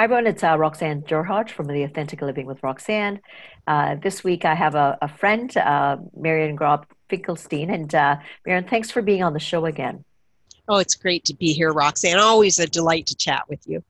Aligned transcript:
Hi, 0.00 0.04
everyone. 0.04 0.26
It's 0.26 0.42
uh, 0.42 0.56
Roxanne 0.56 1.02
Derhodge 1.02 1.50
from 1.50 1.66
the 1.66 1.82
Authentic 1.82 2.22
Living 2.22 2.46
with 2.46 2.62
Roxanne. 2.62 3.20
Uh, 3.66 3.96
this 3.96 4.24
week, 4.24 4.46
I 4.46 4.54
have 4.54 4.74
a, 4.74 4.96
a 5.02 5.08
friend, 5.08 5.54
uh, 5.58 5.98
Marion 6.16 6.56
Grobb 6.56 6.86
Finkelstein. 7.10 7.68
And 7.68 7.94
uh, 7.94 8.16
Marion, 8.46 8.64
thanks 8.64 8.90
for 8.90 9.02
being 9.02 9.22
on 9.22 9.34
the 9.34 9.38
show 9.38 9.66
again. 9.66 10.02
Oh, 10.66 10.78
it's 10.78 10.94
great 10.94 11.26
to 11.26 11.34
be 11.34 11.52
here, 11.52 11.70
Roxanne. 11.70 12.18
Always 12.18 12.58
a 12.58 12.66
delight 12.66 13.04
to 13.08 13.14
chat 13.14 13.42
with 13.50 13.60
you. 13.66 13.84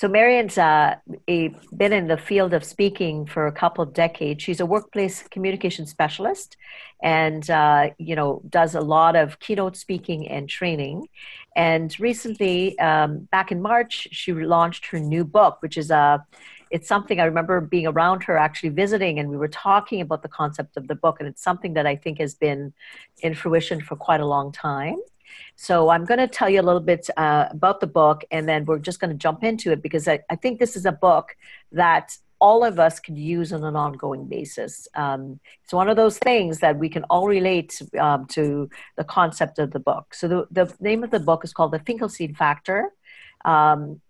So, 0.00 0.08
Marion's 0.08 0.56
uh, 0.56 0.94
a, 1.28 1.54
been 1.76 1.92
in 1.92 2.06
the 2.06 2.16
field 2.16 2.54
of 2.54 2.64
speaking 2.64 3.26
for 3.26 3.46
a 3.46 3.52
couple 3.52 3.84
of 3.84 3.92
decades. 3.92 4.42
She's 4.42 4.58
a 4.58 4.64
workplace 4.64 5.24
communication 5.24 5.84
specialist, 5.84 6.56
and 7.02 7.50
uh, 7.50 7.90
you 7.98 8.16
know 8.16 8.40
does 8.48 8.74
a 8.74 8.80
lot 8.80 9.14
of 9.14 9.38
keynote 9.40 9.76
speaking 9.76 10.26
and 10.26 10.48
training. 10.48 11.06
And 11.54 11.94
recently, 12.00 12.78
um, 12.78 13.28
back 13.30 13.52
in 13.52 13.60
March, 13.60 14.08
she 14.10 14.32
launched 14.32 14.86
her 14.86 14.98
new 14.98 15.22
book, 15.22 15.58
which 15.60 15.76
is 15.76 15.90
a 15.90 16.24
it's 16.70 16.88
something 16.88 17.20
I 17.20 17.24
remember 17.24 17.60
being 17.60 17.86
around 17.86 18.24
her 18.24 18.38
actually 18.38 18.70
visiting, 18.70 19.18
and 19.18 19.28
we 19.28 19.36
were 19.36 19.48
talking 19.48 20.00
about 20.00 20.22
the 20.22 20.28
concept 20.28 20.78
of 20.78 20.88
the 20.88 20.94
book, 20.94 21.16
and 21.20 21.28
it's 21.28 21.42
something 21.42 21.74
that 21.74 21.86
I 21.86 21.96
think 21.96 22.20
has 22.20 22.32
been 22.34 22.72
in 23.18 23.34
fruition 23.34 23.82
for 23.82 23.96
quite 23.96 24.22
a 24.22 24.26
long 24.26 24.50
time. 24.50 24.96
So 25.56 25.90
I'm 25.90 26.04
going 26.04 26.18
to 26.18 26.28
tell 26.28 26.48
you 26.48 26.60
a 26.60 26.62
little 26.62 26.80
bit 26.80 27.08
uh, 27.16 27.46
about 27.50 27.80
the 27.80 27.86
book, 27.86 28.24
and 28.30 28.48
then 28.48 28.64
we're 28.64 28.78
just 28.78 29.00
going 29.00 29.10
to 29.10 29.16
jump 29.16 29.44
into 29.44 29.72
it 29.72 29.82
because 29.82 30.08
I, 30.08 30.20
I 30.30 30.36
think 30.36 30.58
this 30.58 30.76
is 30.76 30.86
a 30.86 30.92
book 30.92 31.36
that 31.72 32.16
all 32.40 32.64
of 32.64 32.78
us 32.78 32.98
can 32.98 33.16
use 33.16 33.52
on 33.52 33.62
an 33.64 33.76
ongoing 33.76 34.24
basis. 34.26 34.88
Um, 34.94 35.40
it's 35.62 35.74
one 35.74 35.88
of 35.90 35.96
those 35.96 36.18
things 36.18 36.60
that 36.60 36.78
we 36.78 36.88
can 36.88 37.04
all 37.04 37.26
relate 37.28 37.80
um, 37.98 38.26
to 38.28 38.70
the 38.96 39.04
concept 39.04 39.58
of 39.58 39.72
the 39.72 39.78
book. 39.78 40.14
So 40.14 40.26
the, 40.26 40.46
the 40.50 40.74
name 40.80 41.04
of 41.04 41.10
the 41.10 41.20
book 41.20 41.44
is 41.44 41.52
called 41.52 41.72
The 41.72 41.80
Finkelstein 41.80 42.34
Factor, 42.34 42.92
um, 43.44 44.00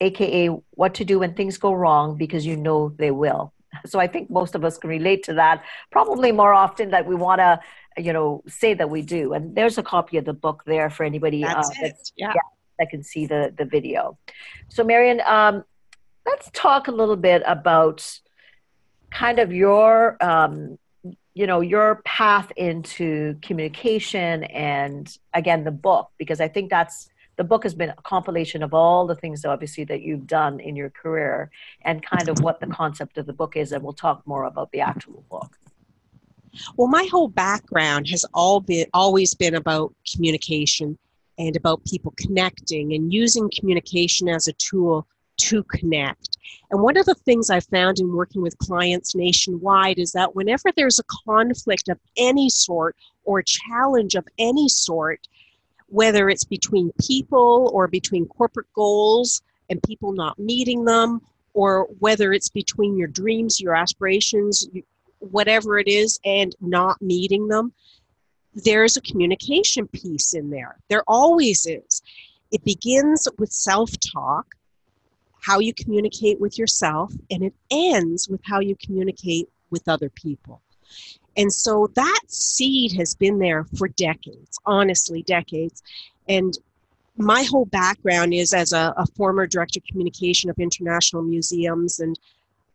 aka 0.00 0.48
What 0.70 0.94
to 0.94 1.04
Do 1.04 1.20
When 1.20 1.34
Things 1.34 1.56
Go 1.56 1.72
Wrong 1.72 2.16
Because 2.16 2.44
You 2.44 2.56
Know 2.56 2.92
They 2.98 3.12
Will. 3.12 3.52
So 3.86 4.00
I 4.00 4.06
think 4.06 4.28
most 4.28 4.54
of 4.54 4.64
us 4.64 4.78
can 4.78 4.90
relate 4.90 5.22
to 5.24 5.34
that, 5.34 5.62
probably 5.92 6.32
more 6.32 6.54
often 6.54 6.90
that 6.90 7.06
we 7.06 7.14
want 7.14 7.40
to, 7.40 7.60
you 7.98 8.12
know, 8.12 8.42
say 8.46 8.74
that 8.74 8.90
we 8.90 9.02
do. 9.02 9.32
And 9.32 9.54
there's 9.54 9.78
a 9.78 9.82
copy 9.82 10.16
of 10.16 10.24
the 10.24 10.32
book 10.32 10.62
there 10.66 10.90
for 10.90 11.04
anybody 11.04 11.44
uh, 11.44 11.62
that, 11.80 11.96
yeah. 12.16 12.32
yeah. 12.34 12.40
that 12.78 12.90
can 12.90 13.02
see 13.02 13.26
the, 13.26 13.52
the 13.56 13.64
video. 13.64 14.18
So 14.68 14.84
Marion, 14.84 15.20
um, 15.26 15.64
let's 16.26 16.50
talk 16.52 16.88
a 16.88 16.92
little 16.92 17.16
bit 17.16 17.42
about 17.46 18.20
kind 19.10 19.38
of 19.38 19.52
your 19.52 20.22
um, 20.22 20.78
you 21.38 21.46
know 21.46 21.60
your 21.60 22.02
path 22.04 22.50
into 22.56 23.38
communication 23.42 24.42
and 24.44 25.18
again 25.34 25.62
the 25.62 25.70
book 25.70 26.10
because 26.18 26.40
i 26.40 26.48
think 26.48 26.68
that's 26.68 27.10
the 27.36 27.44
book 27.44 27.62
has 27.62 27.74
been 27.74 27.90
a 27.90 28.02
compilation 28.02 28.60
of 28.64 28.74
all 28.74 29.06
the 29.06 29.14
things 29.14 29.44
obviously 29.44 29.84
that 29.84 30.02
you've 30.02 30.26
done 30.26 30.58
in 30.58 30.74
your 30.74 30.90
career 30.90 31.48
and 31.82 32.04
kind 32.04 32.28
of 32.28 32.40
what 32.40 32.58
the 32.58 32.66
concept 32.66 33.18
of 33.18 33.26
the 33.26 33.32
book 33.32 33.56
is 33.56 33.70
and 33.70 33.84
we'll 33.84 33.92
talk 33.92 34.26
more 34.26 34.44
about 34.44 34.72
the 34.72 34.80
actual 34.80 35.24
book 35.30 35.56
well 36.76 36.88
my 36.88 37.06
whole 37.10 37.28
background 37.28 38.06
has 38.08 38.24
all 38.34 38.60
been 38.60 38.86
always 38.94 39.34
been 39.34 39.54
about 39.54 39.94
communication 40.10 40.98
and 41.38 41.56
about 41.56 41.84
people 41.84 42.12
connecting 42.16 42.94
and 42.94 43.12
using 43.12 43.50
communication 43.58 44.28
as 44.28 44.48
a 44.48 44.52
tool 44.54 45.06
to 45.38 45.62
connect. 45.64 46.36
And 46.70 46.82
one 46.82 46.96
of 46.96 47.06
the 47.06 47.14
things 47.14 47.48
I 47.48 47.60
found 47.60 47.98
in 48.00 48.12
working 48.12 48.42
with 48.42 48.58
clients 48.58 49.14
nationwide 49.14 49.98
is 49.98 50.12
that 50.12 50.34
whenever 50.34 50.70
there's 50.74 50.98
a 50.98 51.04
conflict 51.24 51.88
of 51.88 51.98
any 52.16 52.50
sort 52.50 52.96
or 53.24 53.42
challenge 53.42 54.14
of 54.14 54.26
any 54.38 54.68
sort, 54.68 55.26
whether 55.86 56.28
it's 56.28 56.44
between 56.44 56.90
people 57.00 57.70
or 57.72 57.86
between 57.86 58.26
corporate 58.26 58.70
goals 58.74 59.42
and 59.70 59.82
people 59.82 60.12
not 60.12 60.38
meeting 60.38 60.84
them, 60.84 61.20
or 61.54 61.84
whether 61.98 62.32
it's 62.32 62.48
between 62.48 62.96
your 62.96 63.08
dreams, 63.08 63.60
your 63.60 63.74
aspirations, 63.74 64.68
whatever 65.20 65.78
it 65.78 65.88
is, 65.88 66.18
and 66.24 66.54
not 66.60 67.00
meeting 67.00 67.48
them, 67.48 67.72
there's 68.54 68.96
a 68.96 69.02
communication 69.02 69.86
piece 69.88 70.34
in 70.34 70.50
there. 70.50 70.76
There 70.88 71.04
always 71.06 71.66
is. 71.66 72.02
It 72.50 72.64
begins 72.64 73.28
with 73.38 73.52
self 73.52 73.90
talk 74.00 74.46
how 75.40 75.60
you 75.60 75.72
communicate 75.72 76.40
with 76.40 76.58
yourself, 76.58 77.12
and 77.30 77.42
it 77.42 77.54
ends 77.70 78.28
with 78.28 78.40
how 78.44 78.60
you 78.60 78.76
communicate 78.84 79.48
with 79.70 79.88
other 79.88 80.10
people. 80.10 80.60
And 81.36 81.52
so 81.52 81.88
that 81.94 82.20
seed 82.26 82.92
has 82.92 83.14
been 83.14 83.38
there 83.38 83.64
for 83.76 83.88
decades, 83.88 84.58
honestly, 84.66 85.22
decades. 85.22 85.82
And 86.28 86.58
my 87.16 87.44
whole 87.44 87.66
background 87.66 88.34
is 88.34 88.52
as 88.52 88.72
a, 88.72 88.92
a 88.96 89.06
former 89.16 89.46
director 89.46 89.78
of 89.78 89.84
communication 89.84 90.50
of 90.50 90.58
international 90.58 91.22
museums 91.22 92.00
and 92.00 92.18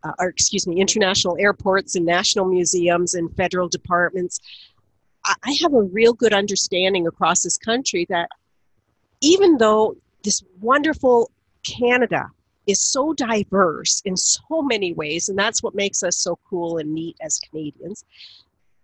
uh, 0.04 0.14
or 0.20 0.28
excuse 0.28 0.68
me, 0.68 0.80
international 0.80 1.38
airports 1.40 1.96
and 1.96 2.06
national 2.06 2.46
museums 2.46 3.14
and 3.14 3.36
federal 3.36 3.68
departments. 3.68 4.40
I 5.26 5.56
have 5.62 5.74
a 5.74 5.82
real 5.82 6.14
good 6.14 6.34
understanding 6.34 7.08
across 7.08 7.44
this 7.44 7.58
country 7.58 8.06
that 8.10 8.30
even 9.22 9.58
though 9.58 9.96
this 10.24 10.44
wonderful 10.60 11.32
Canada 11.64 12.28
is 12.68 12.82
so 12.82 13.14
diverse 13.14 14.02
in 14.06 14.16
so 14.16 14.62
many 14.62 14.94
ways, 14.94 15.30
and 15.30 15.38
that's 15.38 15.62
what 15.64 15.76
makes 15.76 16.04
us 16.04 16.18
so 16.18 16.38
cool 16.50 16.78
and 16.78 16.94
neat 16.94 17.18
as 17.22 17.40
Canadians. 17.40 18.06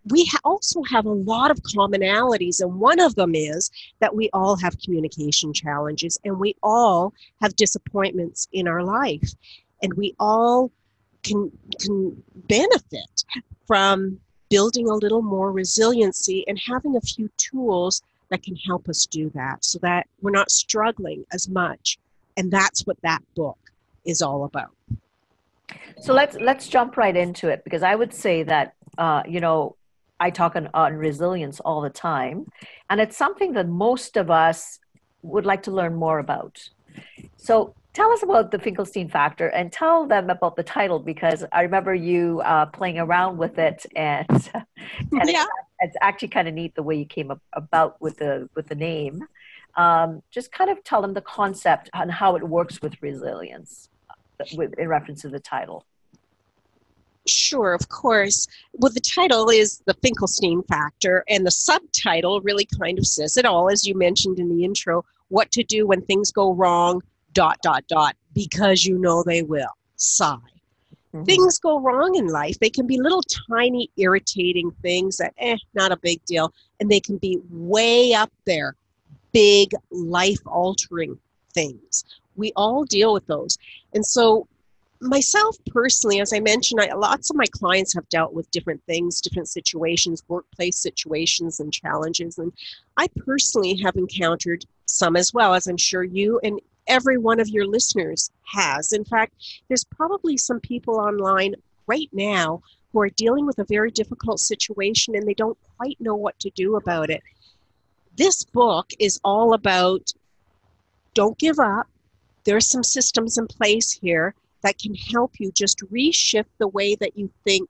We 0.06 0.26
ha- 0.26 0.40
also 0.44 0.82
have 0.84 1.06
a 1.06 1.12
lot 1.12 1.52
of 1.52 1.62
commonalities, 1.62 2.62
and 2.62 2.80
one 2.80 3.00
of 3.00 3.16
them 3.16 3.36
is 3.36 3.70
that 4.00 4.16
we 4.16 4.30
all 4.34 4.56
have 4.58 4.80
communication 4.80 5.54
challenges 5.54 6.18
and 6.24 6.40
we 6.40 6.56
all 6.64 7.14
have 7.42 7.56
disappointments 7.56 8.48
in 8.52 8.68
our 8.68 8.84
life, 8.84 9.30
and 9.82 9.94
we 9.94 10.16
all 10.20 10.72
can, 11.24 11.52
can 11.80 12.24
benefit 12.48 13.24
from 13.68 14.20
building 14.50 14.90
a 14.90 14.96
little 14.96 15.22
more 15.22 15.52
resiliency 15.52 16.44
and 16.48 16.60
having 16.68 16.96
a 16.96 17.02
few 17.02 17.30
tools 17.38 18.02
that 18.30 18.44
can 18.44 18.56
help 18.56 18.88
us 18.90 19.06
do 19.06 19.30
that 19.32 19.64
so 19.64 19.80
that 19.80 20.08
we're 20.22 20.32
not 20.32 20.52
struggling 20.52 21.26
as 21.34 21.50
much. 21.50 21.98
And 22.38 22.52
that's 22.52 22.86
what 22.86 22.98
that 23.02 23.22
book 23.36 23.58
is 24.06 24.22
all 24.22 24.46
about. 24.46 24.72
So 26.02 26.14
let's 26.14 26.36
let's 26.40 26.68
jump 26.68 26.98
right 26.98 27.16
into 27.16 27.50
it 27.50 27.64
because 27.64 27.84
I 27.84 27.94
would 27.94 28.14
say 28.14 28.44
that 28.44 28.74
uh, 28.98 29.24
you 29.28 29.40
know 29.40 29.76
I 30.20 30.30
talk 30.30 30.56
on, 30.56 30.70
on 30.74 30.94
resilience 30.94 31.60
all 31.60 31.82
the 31.82 31.90
time, 31.90 32.48
and 32.90 33.00
it's 33.00 33.18
something 33.18 33.54
that 33.54 33.68
most 33.68 34.18
of 34.18 34.32
us 34.32 34.80
would 35.22 35.46
like 35.46 35.64
to 35.64 35.72
learn 35.72 35.96
more 35.96 36.20
about. 36.20 36.70
So 37.38 37.76
tell 37.94 38.12
us 38.12 38.24
about 38.24 38.52
the 38.52 38.60
Finkelstein 38.60 39.10
factor 39.10 39.48
and 39.48 39.72
tell 39.72 40.06
them 40.06 40.30
about 40.30 40.56
the 40.56 40.64
title 40.64 41.00
because 41.00 41.44
I 41.52 41.62
remember 41.62 41.94
you 41.94 42.42
uh, 42.42 42.68
playing 42.68 43.00
around 43.00 43.38
with 43.38 43.58
it 43.58 43.86
and, 43.96 44.28
and 45.12 45.30
yeah. 45.30 45.44
it's, 45.44 45.50
it's, 45.80 45.98
actually 46.02 46.30
kind 46.30 46.48
of 46.48 46.54
neat 46.54 46.76
the 46.76 46.84
way 46.84 46.96
you 46.96 47.06
came 47.06 47.32
up, 47.32 47.42
about 47.54 48.00
with 48.02 48.18
the 48.18 48.50
with 48.56 48.68
the 48.68 48.76
name. 48.76 49.24
Um, 49.76 50.22
just 50.32 50.52
kind 50.52 50.70
of 50.70 50.84
tell 50.84 51.02
them 51.02 51.14
the 51.14 51.22
concept 51.22 51.90
and 51.94 52.12
how 52.12 52.36
it 52.36 52.44
works 52.44 52.82
with 52.82 53.02
resilience 53.02 53.90
with, 54.56 54.74
in 54.78 54.88
reference 54.88 55.22
to 55.22 55.30
the 55.30 55.40
title. 55.40 55.86
Sure, 57.28 57.74
of 57.74 57.90
course. 57.90 58.48
Well, 58.74 58.92
the 58.92 59.02
title 59.02 59.50
is 59.50 59.82
The 59.86 59.94
Finkelstein 59.96 60.64
Factor, 60.64 61.24
and 61.30 61.46
the 61.46 61.52
subtitle 61.52 62.42
really 62.42 62.68
kind 62.80 62.98
of 62.98 63.06
says 63.06 63.38
it 63.38 63.46
all, 63.46 63.70
as 63.70 63.86
you 63.86 63.96
mentioned 63.96 64.40
in 64.40 64.50
the 64.50 64.64
intro 64.64 65.06
what 65.28 65.52
to 65.52 65.64
do 65.64 65.86
when 65.86 66.02
things 66.02 66.32
go 66.32 66.54
wrong, 66.54 67.02
dot, 67.34 67.58
dot, 67.62 67.84
dot, 67.88 68.16
because 68.34 68.86
you 68.86 68.98
know 68.98 69.24
they 69.24 69.44
will. 69.44 69.70
Sigh. 69.96 70.36
Mm-hmm. 71.14 71.24
Things 71.24 71.58
go 71.58 71.80
wrong 71.80 72.16
in 72.16 72.28
life. 72.28 72.60
They 72.60 72.70
can 72.70 72.86
be 72.86 73.00
little 73.00 73.24
tiny 73.50 73.90
irritating 73.98 74.72
things 74.82 75.18
that, 75.18 75.34
eh, 75.40 75.58
not 75.74 75.92
a 75.92 75.98
big 75.98 76.24
deal. 76.26 76.54
And 76.80 76.90
they 76.90 77.00
can 77.00 77.18
be 77.18 77.40
way 77.50 78.14
up 78.14 78.32
there, 78.46 78.76
big 79.32 79.72
life 79.92 80.40
altering 80.46 81.18
things 81.54 82.06
we 82.40 82.54
all 82.56 82.86
deal 82.86 83.14
with 83.14 83.28
those. 83.28 83.58
And 83.94 84.04
so 84.04 84.48
myself 85.02 85.56
personally, 85.68 86.20
as 86.20 86.34
I 86.34 86.40
mentioned, 86.40 86.82
I, 86.82 86.94
lots 86.94 87.30
of 87.30 87.36
my 87.36 87.46
clients 87.52 87.94
have 87.94 88.10
dealt 88.10 88.34
with 88.34 88.50
different 88.52 88.82
things, 88.86 89.22
different 89.22 89.50
situations, 89.50 90.24
workplace 90.28 90.78
situations, 90.78 91.60
and 91.60 91.72
challenges. 91.72 92.38
And 92.40 92.52
I 92.98 93.08
personally 93.26 93.76
have 93.84 93.96
encountered 93.96 94.66
some 94.86 95.16
as 95.16 95.34
well, 95.34 95.54
as 95.54 95.68
I'm 95.68 95.78
sure 95.78 96.04
you 96.04 96.40
and 96.44 96.60
every 96.90 97.18
one 97.18 97.40
of 97.40 97.48
your 97.48 97.66
listeners 97.66 98.30
has. 98.44 98.92
In 98.92 99.06
fact, 99.06 99.34
there's 99.68 99.86
probably 99.86 100.36
some 100.36 100.60
people 100.60 100.96
online 100.96 101.56
right 101.88 102.10
now 102.12 102.62
who 102.92 103.00
are 103.00 103.10
dealing 103.10 103.46
with 103.46 103.60
a 103.60 103.66
very 103.66 103.92
difficult 103.92 104.40
situation 104.40 105.16
and 105.16 105.28
they 105.28 105.34
don't 105.34 105.58
quite 105.78 105.98
know 106.02 106.16
what 106.16 106.38
to 106.40 106.50
do 106.52 106.76
about 106.76 107.10
it. 107.10 107.22
This 108.18 108.44
book 108.44 108.90
is 109.00 109.20
all 109.24 109.54
about 109.54 110.12
don't 111.14 111.38
give 111.38 111.60
up. 111.60 111.88
There 112.44 112.58
are 112.58 112.62
some 112.62 112.84
systems 112.84 113.38
in 113.38 113.48
place 113.48 113.92
here 113.92 114.34
that 114.62 114.78
can 114.78 114.96
help 114.96 115.34
you 115.40 115.52
just 115.52 115.80
reshift 115.92 116.50
the 116.58 116.68
way 116.68 116.96
that 116.96 117.18
you 117.18 117.30
think, 117.46 117.70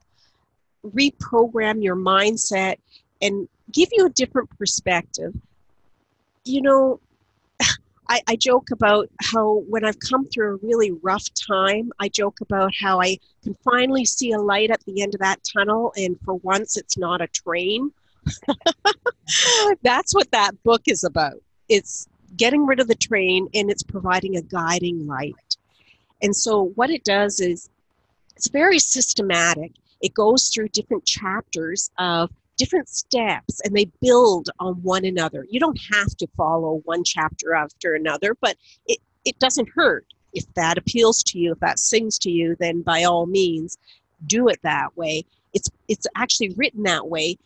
reprogram 0.84 1.82
your 1.82 1.96
mindset, 1.96 2.76
and 3.22 3.48
give 3.72 3.90
you 3.92 4.06
a 4.06 4.10
different 4.10 4.50
perspective. 4.58 5.34
You 6.44 6.62
know, 6.62 7.00
I, 8.10 8.20
I, 8.26 8.34
joke 8.34 8.72
about 8.72 9.08
how 9.22 9.62
when 9.68 9.84
I've 9.84 10.00
come 10.00 10.26
through 10.26 10.54
a 10.54 10.66
really 10.66 10.90
rough 10.90 11.26
time, 11.34 11.92
I 12.00 12.08
joke 12.08 12.40
about 12.40 12.72
how 12.78 13.00
I 13.00 13.18
can 13.44 13.54
finally 13.64 14.04
see 14.04 14.32
a 14.32 14.40
light 14.40 14.72
at 14.72 14.84
the 14.84 15.00
end 15.00 15.14
of 15.14 15.20
that 15.20 15.38
tunnel, 15.44 15.92
and 15.96 16.18
for 16.24 16.34
once, 16.34 16.76
it's 16.76 16.98
not 16.98 17.20
a 17.20 17.28
train. 17.28 17.92
That's 19.82 20.12
what 20.12 20.28
that 20.32 20.60
book 20.64 20.82
is 20.86 21.04
about. 21.04 21.40
It's 21.68 22.08
getting 22.36 22.66
rid 22.66 22.80
of 22.80 22.88
the 22.88 22.96
train 22.96 23.48
and 23.54 23.70
it's 23.70 23.84
providing 23.84 24.36
a 24.36 24.42
guiding 24.42 25.06
light. 25.06 25.56
And 26.20 26.34
so, 26.34 26.72
what 26.74 26.90
it 26.90 27.04
does 27.04 27.38
is 27.38 27.70
it's 28.34 28.48
very 28.48 28.80
systematic. 28.80 29.70
It 30.00 30.14
goes 30.14 30.48
through 30.48 30.68
different 30.68 31.06
chapters 31.06 31.90
of 31.96 32.30
different 32.60 32.90
steps 32.90 33.60
and 33.64 33.74
they 33.74 33.86
build 34.02 34.50
on 34.60 34.74
one 34.82 35.06
another. 35.06 35.46
You 35.48 35.58
don't 35.58 35.80
have 35.92 36.14
to 36.18 36.26
follow 36.36 36.82
one 36.84 37.02
chapter 37.04 37.54
after 37.54 37.94
another, 37.94 38.36
but 38.38 38.56
it, 38.86 38.98
it 39.24 39.38
doesn't 39.38 39.70
hurt. 39.74 40.04
If 40.34 40.44
that 40.54 40.76
appeals 40.76 41.22
to 41.24 41.38
you, 41.38 41.52
if 41.52 41.60
that 41.60 41.78
sings 41.78 42.18
to 42.18 42.30
you, 42.30 42.56
then 42.60 42.82
by 42.82 43.04
all 43.04 43.24
means, 43.24 43.78
do 44.26 44.48
it 44.48 44.60
that 44.62 44.94
way. 44.94 45.24
It's, 45.54 45.70
it's 45.88 46.06
actually 46.14 46.50
written 46.50 46.82
that 46.82 47.08
way 47.08 47.38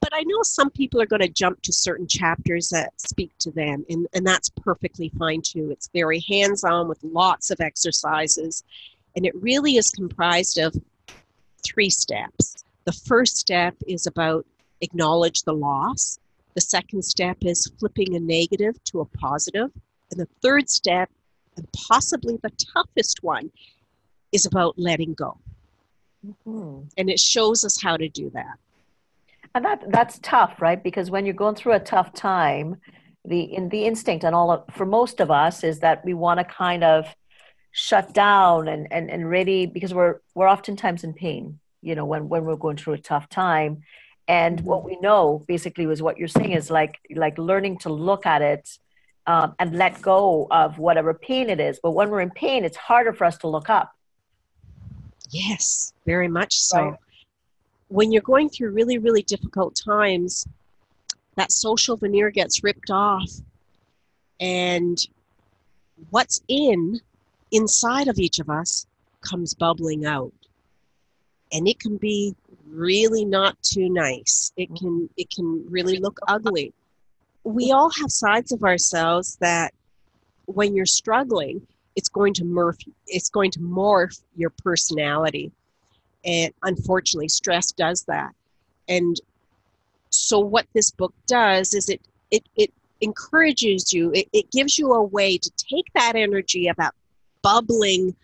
but 0.00 0.14
I 0.14 0.22
know 0.22 0.42
some 0.42 0.70
people 0.70 1.00
are 1.02 1.06
going 1.06 1.20
to 1.20 1.28
jump 1.28 1.60
to 1.62 1.74
certain 1.74 2.06
chapters 2.06 2.70
that 2.70 2.98
speak 2.98 3.36
to 3.40 3.50
them, 3.50 3.84
and, 3.90 4.06
and 4.14 4.26
that's 4.26 4.48
perfectly 4.48 5.12
fine 5.18 5.42
too. 5.42 5.70
It's 5.70 5.90
very 5.92 6.20
hands 6.20 6.64
on 6.64 6.88
with 6.88 6.98
lots 7.02 7.50
of 7.50 7.60
exercises, 7.60 8.64
and 9.14 9.26
it 9.26 9.34
really 9.36 9.76
is 9.76 9.90
comprised 9.90 10.56
of 10.56 10.74
three 11.62 11.90
steps. 11.90 12.64
The 12.84 12.92
first 12.92 13.36
step 13.36 13.74
is 13.86 14.06
about 14.06 14.46
acknowledge 14.80 15.42
the 15.42 15.52
loss, 15.52 16.18
the 16.54 16.60
second 16.60 17.04
step 17.04 17.38
is 17.42 17.70
flipping 17.78 18.16
a 18.16 18.20
negative 18.20 18.82
to 18.84 19.00
a 19.00 19.04
positive, 19.04 19.70
and 20.10 20.20
the 20.20 20.28
third 20.42 20.68
step, 20.68 21.10
and 21.56 21.66
possibly 21.72 22.38
the 22.42 22.50
toughest 22.74 23.22
one, 23.22 23.50
is 24.32 24.46
about 24.46 24.78
letting 24.78 25.14
go. 25.14 25.38
Mm-hmm. 26.26 26.88
And 26.96 27.10
it 27.10 27.18
shows 27.18 27.64
us 27.64 27.80
how 27.80 27.96
to 27.96 28.08
do 28.08 28.30
that. 28.30 28.58
And 29.54 29.64
that 29.64 29.84
that's 29.88 30.18
tough, 30.22 30.60
right? 30.60 30.82
Because 30.82 31.10
when 31.10 31.24
you're 31.24 31.34
going 31.34 31.56
through 31.56 31.72
a 31.72 31.80
tough 31.80 32.12
time, 32.12 32.76
the 33.24 33.40
in 33.40 33.68
the 33.68 33.84
instinct 33.84 34.24
and 34.24 34.34
all 34.34 34.50
of, 34.50 34.64
for 34.74 34.86
most 34.86 35.20
of 35.20 35.30
us 35.30 35.64
is 35.64 35.80
that 35.80 36.04
we 36.04 36.14
want 36.14 36.38
to 36.38 36.44
kind 36.44 36.84
of 36.84 37.06
shut 37.72 38.12
down 38.12 38.68
and, 38.68 38.92
and 38.92 39.10
and 39.10 39.28
really 39.28 39.66
because 39.66 39.92
we're 39.92 40.20
we're 40.34 40.48
oftentimes 40.48 41.04
in 41.04 41.12
pain, 41.14 41.58
you 41.82 41.94
know, 41.94 42.04
when 42.04 42.28
when 42.28 42.44
we're 42.44 42.56
going 42.56 42.76
through 42.76 42.94
a 42.94 42.98
tough 42.98 43.28
time. 43.28 43.82
And 44.28 44.58
mm-hmm. 44.58 44.66
what 44.66 44.84
we 44.84 44.98
know 45.00 45.44
basically 45.48 45.86
was 45.86 46.02
what 46.02 46.18
you're 46.18 46.28
saying 46.28 46.52
is 46.52 46.70
like 46.70 46.98
like 47.14 47.36
learning 47.38 47.78
to 47.78 47.88
look 47.88 48.26
at 48.26 48.42
it 48.42 48.78
um, 49.26 49.54
and 49.58 49.76
let 49.76 50.00
go 50.02 50.46
of 50.50 50.78
whatever 50.78 51.14
pain 51.14 51.50
it 51.50 51.60
is. 51.60 51.80
But 51.82 51.92
when 51.92 52.10
we're 52.10 52.20
in 52.20 52.30
pain, 52.30 52.64
it's 52.64 52.76
harder 52.76 53.12
for 53.12 53.24
us 53.24 53.38
to 53.38 53.48
look 53.48 53.68
up. 53.68 53.92
Yes, 55.30 55.92
very 56.06 56.28
much 56.28 56.54
so. 56.54 56.80
Right 56.80 56.98
when 57.90 58.12
you're 58.12 58.22
going 58.22 58.48
through 58.48 58.70
really, 58.70 58.98
really 58.98 59.22
difficult 59.22 59.74
times, 59.74 60.46
that 61.34 61.50
social 61.50 61.96
veneer 61.96 62.30
gets 62.30 62.62
ripped 62.62 62.90
off. 62.90 63.28
And 64.38 64.96
what's 66.10 66.40
in 66.46 67.00
inside 67.50 68.06
of 68.06 68.18
each 68.18 68.38
of 68.38 68.48
us 68.48 68.86
comes 69.22 69.54
bubbling 69.54 70.06
out. 70.06 70.32
And 71.52 71.66
it 71.66 71.78
can 71.80 71.96
be 71.96 72.34
really 72.68 73.24
not 73.24 73.60
too 73.62 73.88
nice. 73.88 74.52
It 74.56 74.70
mm-hmm. 74.70 74.76
can 74.76 75.10
it 75.16 75.30
can 75.30 75.64
really 75.68 75.98
look 75.98 76.18
ugly. 76.28 76.72
We 77.44 77.68
mm-hmm. 77.68 77.76
all 77.76 77.90
have 78.00 78.10
sides 78.10 78.52
of 78.52 78.62
ourselves 78.62 79.36
that 79.40 79.74
when 80.46 80.74
you're 80.74 80.86
struggling, 80.86 81.66
it's 81.96 82.08
going 82.08 82.34
to 82.34 82.44
morph 82.44 82.86
it's 83.06 83.28
going 83.28 83.50
to 83.52 83.60
morph 83.60 84.20
your 84.36 84.50
personality 84.50 85.52
and 86.24 86.52
unfortunately, 86.62 87.28
stress 87.28 87.72
does 87.72 88.04
that. 88.04 88.34
And 88.88 89.16
so, 90.10 90.38
what 90.38 90.66
this 90.74 90.90
book 90.90 91.14
does 91.26 91.74
is 91.74 91.88
it 91.88 92.00
it, 92.30 92.44
it 92.56 92.72
encourages 93.00 93.92
you, 93.92 94.12
it, 94.12 94.28
it 94.32 94.50
gives 94.50 94.78
you 94.78 94.92
a 94.92 95.02
way 95.02 95.38
to 95.38 95.50
take 95.56 95.86
that 95.94 96.16
energy 96.16 96.68
of 96.68 96.76
that 96.76 96.94
bubbling 97.42 98.14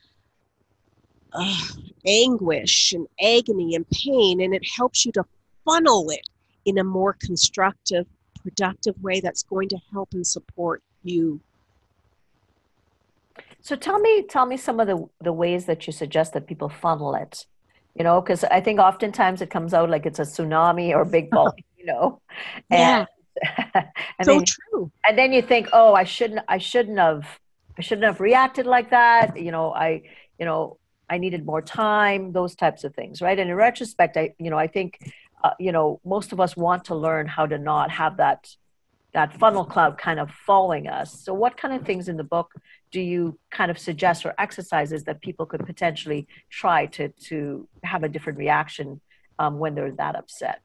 uh, 1.33 1.63
anguish 2.07 2.93
and 2.93 3.07
agony 3.23 3.75
and 3.75 3.89
pain, 3.91 4.41
and 4.41 4.55
it 4.55 4.63
helps 4.77 5.05
you 5.05 5.13
to 5.13 5.25
funnel 5.65 6.11
it 6.11 6.29
in 6.65 6.79
a 6.79 6.85
more 6.85 7.17
constructive, 7.21 8.07
productive 8.43 9.01
way 9.03 9.21
that's 9.21 9.43
going 9.43 9.69
to 9.69 9.79
help 9.93 10.09
and 10.13 10.27
support 10.27 10.83
you. 11.03 11.41
So 13.61 13.75
tell 13.75 13.99
me, 13.99 14.23
tell 14.23 14.47
me 14.47 14.57
some 14.57 14.79
of 14.79 14.87
the, 14.87 15.09
the 15.21 15.33
ways 15.33 15.67
that 15.67 15.87
you 15.87 15.93
suggest 15.93 16.33
that 16.35 16.47
people 16.47 16.69
funnel 16.69 17.15
it 17.15 17.47
you 17.97 18.05
know, 18.05 18.21
because 18.21 18.45
I 18.45 18.61
think 18.61 18.79
oftentimes 18.79 19.41
it 19.41 19.51
comes 19.51 19.73
out 19.73 19.89
like 19.89 20.05
it's 20.05 20.19
a 20.19 20.23
tsunami 20.23 20.95
or 20.95 21.05
big 21.05 21.31
volcano. 21.35 22.21
yeah. 22.71 23.07
and 23.75 23.87
so 24.23 24.37
then, 24.37 24.45
true. 24.45 24.91
And 25.07 25.19
then 25.19 25.33
you 25.33 25.43
think, 25.43 25.69
oh, 25.73 25.95
I 25.95 26.05
shouldn't, 26.05 26.41
I 26.49 26.59
shouldn't 26.59 26.99
have, 26.99 27.27
I 27.79 27.83
shouldn't 27.83 28.07
have 28.07 28.21
reacted 28.21 28.67
like 28.67 28.91
that. 28.91 29.41
You 29.41 29.51
know, 29.51 29.73
I, 29.73 30.03
you 30.39 30.45
know, 30.45 30.79
I 31.09 31.19
needed 31.19 31.47
more 31.47 31.63
time. 31.63 32.33
Those 32.33 32.55
types 32.55 32.85
of 32.85 32.95
things, 32.95 33.23
right? 33.23 33.39
And 33.39 33.51
in 33.51 33.57
retrospect, 33.57 34.17
I, 34.17 34.35
you 34.39 34.51
know, 34.51 34.59
I 34.59 34.67
think, 34.67 35.13
uh, 35.45 35.51
you 35.59 35.73
know, 35.73 36.01
most 36.05 36.33
of 36.33 36.41
us 36.41 36.57
want 36.57 36.87
to 36.87 36.95
learn 36.95 37.27
how 37.27 37.47
to 37.47 37.59
not 37.59 37.91
have 37.91 38.17
that 38.19 38.49
that 39.17 39.33
funnel 39.39 39.65
cloud 39.65 39.97
kind 39.97 40.21
of 40.21 40.31
following 40.31 40.89
us. 40.89 41.23
So, 41.25 41.33
what 41.33 41.57
kind 41.57 41.73
of 41.73 41.87
things 41.87 42.09
in 42.09 42.19
the 42.19 42.25
book 42.25 42.53
do 42.91 43.01
you 43.01 43.39
kind 43.51 43.71
of 43.71 43.79
suggest 43.79 44.27
or 44.27 44.35
exercises 44.39 45.05
that 45.05 45.23
people 45.23 45.47
could 45.47 45.65
potentially 45.65 46.29
try 46.51 46.87
to 46.87 47.09
to 47.29 47.67
have 47.83 48.03
a 48.03 48.09
different 48.09 48.39
reaction 48.39 49.01
um, 49.39 49.59
when 49.59 49.75
they're 49.75 49.93
that 49.93 50.17
upset? 50.17 50.61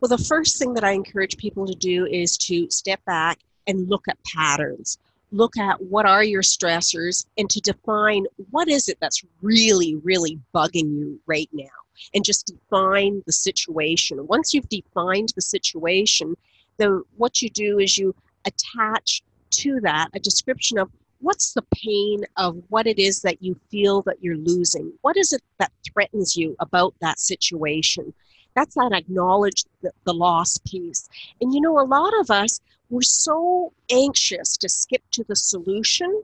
Well, 0.00 0.08
the 0.08 0.18
first 0.24 0.58
thing 0.58 0.74
that 0.74 0.82
I 0.82 0.92
encourage 0.92 1.36
people 1.36 1.64
to 1.66 1.74
do 1.74 2.06
is 2.06 2.36
to 2.38 2.68
step 2.70 3.04
back 3.04 3.38
and 3.68 3.88
look 3.88 4.08
at 4.08 4.18
patterns. 4.24 4.98
Look 5.32 5.56
at 5.56 5.80
what 5.82 6.06
are 6.06 6.24
your 6.24 6.42
stressors 6.42 7.26
and 7.38 7.48
to 7.50 7.60
define 7.60 8.26
what 8.50 8.68
is 8.68 8.88
it 8.88 8.98
that's 9.00 9.22
really, 9.42 9.96
really 9.96 10.38
bugging 10.54 10.98
you 10.98 11.20
right 11.26 11.48
now. 11.52 11.68
And 12.14 12.24
just 12.24 12.46
define 12.46 13.22
the 13.26 13.32
situation. 13.32 14.26
Once 14.26 14.54
you've 14.54 14.68
defined 14.68 15.32
the 15.36 15.42
situation, 15.42 16.34
the 16.78 17.02
what 17.16 17.42
you 17.42 17.50
do 17.50 17.78
is 17.78 17.98
you 17.98 18.14
attach 18.46 19.22
to 19.50 19.80
that 19.80 20.08
a 20.14 20.18
description 20.18 20.78
of 20.78 20.90
what's 21.20 21.52
the 21.52 21.64
pain 21.74 22.24
of 22.36 22.56
what 22.68 22.86
it 22.86 22.98
is 22.98 23.20
that 23.20 23.42
you 23.42 23.58
feel 23.70 24.00
that 24.02 24.16
you're 24.22 24.36
losing 24.36 24.90
what 25.02 25.16
is 25.16 25.32
it 25.32 25.42
that 25.58 25.70
threatens 25.92 26.36
you 26.36 26.56
about 26.60 26.94
that 27.00 27.18
situation 27.20 28.12
that's 28.54 28.74
that 28.74 28.92
acknowledge 28.92 29.64
the, 29.82 29.90
the 30.04 30.14
loss 30.14 30.58
piece 30.66 31.08
and 31.40 31.52
you 31.52 31.60
know 31.60 31.78
a 31.78 31.84
lot 31.84 32.18
of 32.20 32.30
us 32.30 32.60
we're 32.90 33.02
so 33.02 33.72
anxious 33.90 34.56
to 34.58 34.68
skip 34.68 35.02
to 35.12 35.24
the 35.24 35.36
solution 35.36 36.22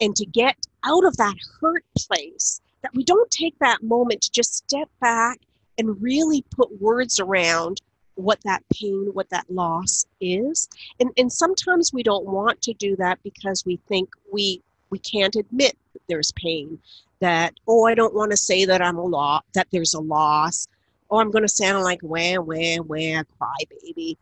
and 0.00 0.14
to 0.16 0.26
get 0.26 0.56
out 0.84 1.04
of 1.04 1.16
that 1.16 1.36
hurt 1.60 1.84
place 1.96 2.60
that 2.82 2.94
we 2.94 3.04
don't 3.04 3.30
take 3.30 3.58
that 3.60 3.82
moment 3.82 4.20
to 4.22 4.30
just 4.32 4.54
step 4.54 4.88
back 5.00 5.38
and 5.78 6.02
really 6.02 6.44
put 6.50 6.80
words 6.80 7.20
around 7.20 7.80
what 8.16 8.38
that 8.44 8.62
pain, 8.72 9.10
what 9.12 9.30
that 9.30 9.46
loss 9.48 10.04
is. 10.20 10.68
And, 11.00 11.10
and 11.16 11.32
sometimes 11.32 11.92
we 11.92 12.02
don't 12.02 12.26
want 12.26 12.60
to 12.62 12.74
do 12.74 12.96
that 12.96 13.22
because 13.22 13.64
we 13.64 13.76
think 13.88 14.10
we 14.32 14.60
we 14.90 14.98
can't 14.98 15.36
admit 15.36 15.74
that 15.94 16.02
there's 16.06 16.32
pain. 16.32 16.78
That, 17.20 17.54
oh, 17.66 17.86
I 17.86 17.94
don't 17.94 18.14
want 18.14 18.30
to 18.32 18.36
say 18.36 18.66
that 18.66 18.82
I'm 18.82 18.98
a 18.98 19.04
lot 19.04 19.44
that 19.54 19.68
there's 19.72 19.94
a 19.94 20.00
loss. 20.00 20.68
Oh, 21.10 21.18
I'm 21.18 21.30
gonna 21.30 21.48
sound 21.48 21.84
like 21.84 22.00
wah, 22.02 22.40
wah, 22.40 22.82
wah, 22.82 23.22
cry 23.38 23.56
baby. 23.70 24.18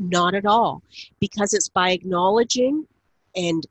Not 0.00 0.34
at 0.34 0.46
all. 0.46 0.82
Because 1.20 1.52
it's 1.52 1.68
by 1.68 1.90
acknowledging 1.90 2.86
and 3.36 3.66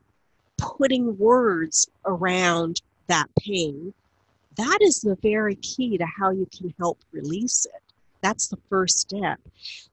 putting 0.56 1.18
words 1.18 1.88
around 2.06 2.82
that 3.08 3.26
pain, 3.38 3.92
that 4.56 4.78
is 4.80 5.00
the 5.00 5.18
very 5.22 5.56
key 5.56 5.98
to 5.98 6.06
how 6.06 6.30
you 6.30 6.46
can 6.56 6.72
help 6.78 6.98
release 7.10 7.66
it. 7.66 7.82
That's 8.22 8.46
the 8.46 8.58
first 8.68 8.98
step. 8.98 9.40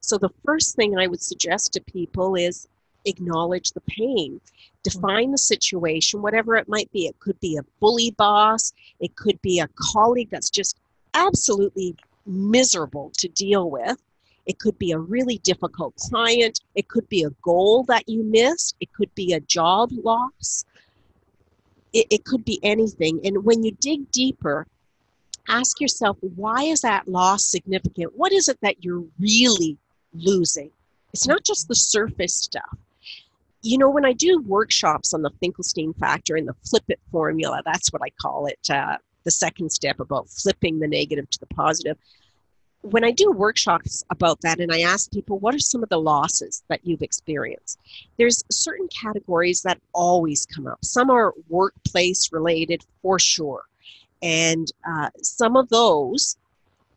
So, 0.02 0.18
the 0.18 0.30
first 0.46 0.76
thing 0.76 0.98
I 0.98 1.08
would 1.08 1.22
suggest 1.22 1.74
to 1.74 1.82
people 1.82 2.36
is 2.36 2.68
acknowledge 3.06 3.72
the 3.72 3.82
pain, 3.82 4.40
define 4.84 5.32
the 5.32 5.38
situation, 5.38 6.22
whatever 6.22 6.56
it 6.56 6.68
might 6.68 6.92
be. 6.92 7.08
It 7.08 7.20
could 7.20 7.40
be 7.40 7.58
a 7.58 7.66
bully 7.80 8.12
boss, 8.12 8.74
it 9.00 9.16
could 9.16 9.42
be 9.42 9.60
a 9.60 9.70
colleague 9.80 10.30
that's 10.30 10.50
just 10.50 10.78
absolutely 11.14 11.96
miserable 12.26 13.12
to 13.18 13.28
deal 13.30 13.72
with. 13.72 13.98
It 14.48 14.60
could 14.60 14.80
be 14.80 14.94
a 14.94 14.98
really 14.98 15.40
difficult 15.40 15.96
client. 15.98 16.62
It 16.74 16.88
could 16.88 17.08
be 17.10 17.24
a 17.24 17.30
goal 17.42 17.84
that 17.84 18.08
you 18.08 18.24
missed. 18.24 18.78
It 18.80 18.92
could 18.94 19.14
be 19.14 19.34
a 19.34 19.42
job 19.42 19.90
loss. 19.92 20.66
It, 21.92 22.08
it 22.10 22.26
could 22.26 22.46
be 22.46 22.60
anything. 22.64 23.20
And 23.26 23.44
when 23.44 23.64
you 23.64 23.72
dig 23.80 24.10
deeper, 24.12 24.66
ask 25.50 25.82
yourself 25.82 26.18
why 26.22 26.64
is 26.64 26.82
that 26.82 27.10
loss 27.10 27.46
significant? 27.50 28.16
What 28.16 28.32
is 28.32 28.48
it 28.48 28.58
that 28.62 28.84
you're 28.84 29.04
really 29.20 29.78
losing? 30.14 30.72
It's 31.14 31.28
not 31.28 31.44
just 31.44 31.68
the 31.68 31.76
surface 31.76 32.36
stuff. 32.36 32.78
You 33.62 33.78
know, 33.78 33.90
when 33.90 34.06
I 34.06 34.14
do 34.14 34.42
workshops 34.46 35.14
on 35.14 35.24
the 35.24 35.32
Finkelstein 35.42 35.94
factor 35.94 36.38
and 36.38 36.48
the 36.48 36.56
flip 36.70 36.84
it 36.88 37.00
formula, 37.12 37.62
that's 37.66 37.92
what 37.92 38.02
I 38.02 38.10
call 38.22 38.46
it, 38.46 38.60
uh, 38.70 38.98
the 39.26 39.32
second 39.32 39.72
step 39.72 40.00
about 40.00 40.30
flipping 40.30 40.80
the 40.80 40.88
negative 40.88 41.30
to 41.32 41.40
the 41.40 41.48
positive 41.48 41.98
when 42.82 43.04
I 43.04 43.12
do 43.12 43.32
workshops 43.32 44.04
about 44.10 44.42
that 44.42 44.60
and 44.60 44.72
I 44.72 44.82
ask 44.82 45.12
people, 45.12 45.40
what 45.40 45.56
are 45.56 45.60
some 45.60 45.84
of 45.84 45.90
the 45.90 46.00
losses 46.00 46.64
that 46.68 46.82
you've 46.84 47.02
experienced? 47.02 47.80
There's 48.18 48.44
certain 48.52 48.88
categories 48.88 49.62
that 49.64 49.80
always 49.94 50.46
come 50.46 50.68
up. 50.68 50.84
Some 50.84 51.10
are 51.10 51.34
workplace 51.50 52.32
related 52.32 52.84
for 53.02 53.20
sure. 53.20 53.64
And 54.22 54.72
uh, 54.88 55.10
some 55.22 55.58
of 55.58 55.70
those 55.70 56.38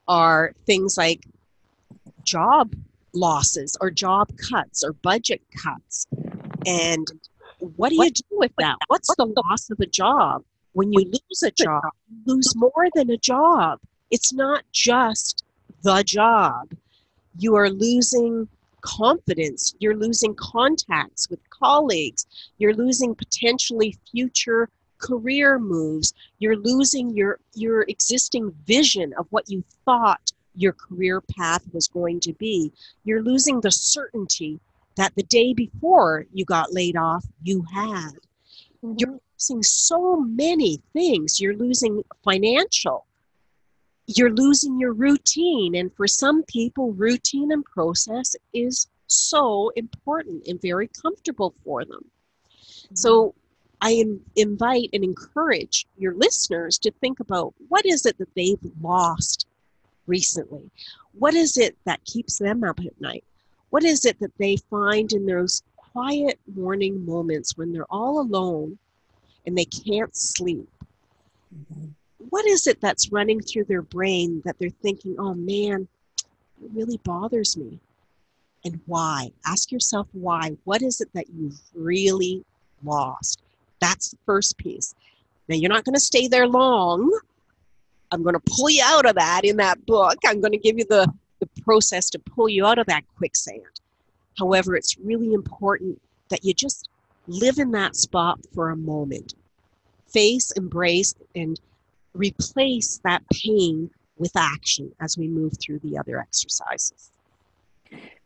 are 0.08 0.52
things 0.66 0.96
like 0.96 1.24
job 2.24 2.74
losses 3.12 3.76
or 3.80 3.90
job 3.90 4.30
cuts 4.36 4.84
or 4.84 4.92
budget 4.92 5.42
cuts. 5.62 6.06
And 6.66 7.06
what 7.58 7.90
do 7.90 7.96
you 7.96 8.10
do 8.10 8.24
with 8.30 8.52
that? 8.58 8.76
What's 8.88 9.14
the 9.16 9.26
loss 9.26 9.70
of 9.70 9.80
a 9.80 9.86
job? 9.86 10.44
When 10.72 10.92
you 10.92 11.00
lose 11.00 11.42
a 11.42 11.50
job, 11.50 11.82
you 12.08 12.34
lose 12.34 12.54
more 12.54 12.88
than 12.94 13.10
a 13.10 13.16
job. 13.16 13.80
It's 14.10 14.32
not 14.32 14.62
just 14.72 15.44
the 15.82 16.02
job. 16.04 16.72
You 17.38 17.54
are 17.56 17.70
losing 17.70 18.48
confidence. 18.80 19.74
You're 19.78 19.96
losing 19.96 20.34
contacts 20.34 21.28
with 21.28 21.38
colleagues. 21.50 22.26
You're 22.58 22.74
losing 22.74 23.14
potentially 23.14 23.96
future 24.10 24.68
career 24.98 25.58
moves. 25.58 26.14
You're 26.38 26.56
losing 26.56 27.10
your, 27.16 27.38
your 27.54 27.82
existing 27.82 28.52
vision 28.66 29.12
of 29.18 29.26
what 29.30 29.48
you 29.48 29.64
thought 29.84 30.32
your 30.54 30.72
career 30.72 31.20
path 31.20 31.62
was 31.72 31.88
going 31.88 32.20
to 32.20 32.32
be. 32.34 32.72
You're 33.04 33.22
losing 33.22 33.60
the 33.60 33.70
certainty 33.70 34.60
that 34.96 35.14
the 35.14 35.22
day 35.24 35.54
before 35.54 36.26
you 36.32 36.44
got 36.44 36.72
laid 36.72 36.96
off, 36.96 37.24
you 37.42 37.64
had. 37.72 38.12
Mm-hmm. 38.84 38.94
You're 38.98 39.18
losing 39.38 39.62
so 39.62 40.16
many 40.20 40.80
things. 40.92 41.40
You're 41.40 41.56
losing 41.56 42.02
financial 42.22 43.06
you're 44.06 44.32
losing 44.32 44.78
your 44.78 44.92
routine. 44.92 45.74
And 45.76 45.94
for 45.94 46.06
some 46.06 46.42
people, 46.44 46.92
routine 46.92 47.52
and 47.52 47.64
process 47.64 48.34
is 48.52 48.88
so 49.06 49.70
important 49.76 50.46
and 50.46 50.60
very 50.60 50.88
comfortable 50.88 51.54
for 51.64 51.84
them. 51.84 52.04
Mm-hmm. 52.50 52.94
So 52.94 53.34
I 53.80 54.04
invite 54.36 54.90
and 54.92 55.04
encourage 55.04 55.86
your 55.96 56.14
listeners 56.14 56.78
to 56.78 56.90
think 56.90 57.20
about 57.20 57.54
what 57.68 57.86
is 57.86 58.04
it 58.04 58.18
that 58.18 58.34
they've 58.34 58.58
lost 58.80 59.46
recently? 60.06 60.70
What 61.12 61.34
is 61.34 61.56
it 61.56 61.76
that 61.84 62.04
keeps 62.04 62.38
them 62.38 62.64
up 62.64 62.80
at 62.80 63.00
night? 63.00 63.24
What 63.70 63.84
is 63.84 64.04
it 64.04 64.18
that 64.20 64.36
they 64.38 64.56
find 64.56 65.12
in 65.12 65.26
those 65.26 65.62
quiet 65.76 66.38
morning 66.54 67.06
moments 67.06 67.56
when 67.56 67.72
they're 67.72 67.84
all 67.90 68.20
alone 68.20 68.78
and 69.46 69.56
they 69.56 69.64
can't 69.64 70.14
sleep? 70.16 70.68
Mm-hmm 71.54 71.90
what 72.30 72.46
is 72.46 72.66
it 72.66 72.80
that's 72.80 73.12
running 73.12 73.40
through 73.40 73.64
their 73.64 73.82
brain 73.82 74.42
that 74.44 74.58
they're 74.58 74.70
thinking, 74.70 75.16
oh 75.18 75.34
man, 75.34 75.86
it 76.62 76.70
really 76.74 76.98
bothers 77.04 77.56
me? 77.56 77.78
And 78.64 78.80
why? 78.86 79.32
Ask 79.46 79.72
yourself 79.72 80.08
why. 80.12 80.56
What 80.64 80.82
is 80.82 81.00
it 81.00 81.08
that 81.14 81.26
you've 81.30 81.60
really 81.74 82.44
lost? 82.84 83.42
That's 83.80 84.10
the 84.10 84.18
first 84.26 84.56
piece. 84.58 84.94
Now, 85.48 85.56
you're 85.56 85.70
not 85.70 85.84
going 85.84 85.94
to 85.94 86.00
stay 86.00 86.28
there 86.28 86.46
long. 86.46 87.10
I'm 88.12 88.22
going 88.22 88.34
to 88.34 88.52
pull 88.56 88.70
you 88.70 88.82
out 88.84 89.06
of 89.06 89.14
that 89.14 89.44
in 89.44 89.56
that 89.56 89.84
book. 89.86 90.16
I'm 90.26 90.40
going 90.40 90.52
to 90.52 90.58
give 90.58 90.78
you 90.78 90.84
the, 90.88 91.12
the 91.38 91.48
process 91.62 92.10
to 92.10 92.18
pull 92.18 92.48
you 92.48 92.66
out 92.66 92.78
of 92.78 92.86
that 92.86 93.04
quicksand. 93.16 93.80
However, 94.38 94.76
it's 94.76 94.98
really 94.98 95.32
important 95.32 96.00
that 96.28 96.44
you 96.44 96.54
just 96.54 96.88
live 97.26 97.58
in 97.58 97.70
that 97.72 97.96
spot 97.96 98.40
for 98.54 98.70
a 98.70 98.76
moment. 98.76 99.34
Face, 100.08 100.50
embrace, 100.52 101.14
and 101.34 101.58
replace 102.14 103.00
that 103.04 103.22
pain 103.32 103.90
with 104.16 104.32
action 104.36 104.92
as 105.00 105.16
we 105.16 105.26
move 105.26 105.54
through 105.60 105.80
the 105.80 105.98
other 105.98 106.18
exercises. 106.18 107.10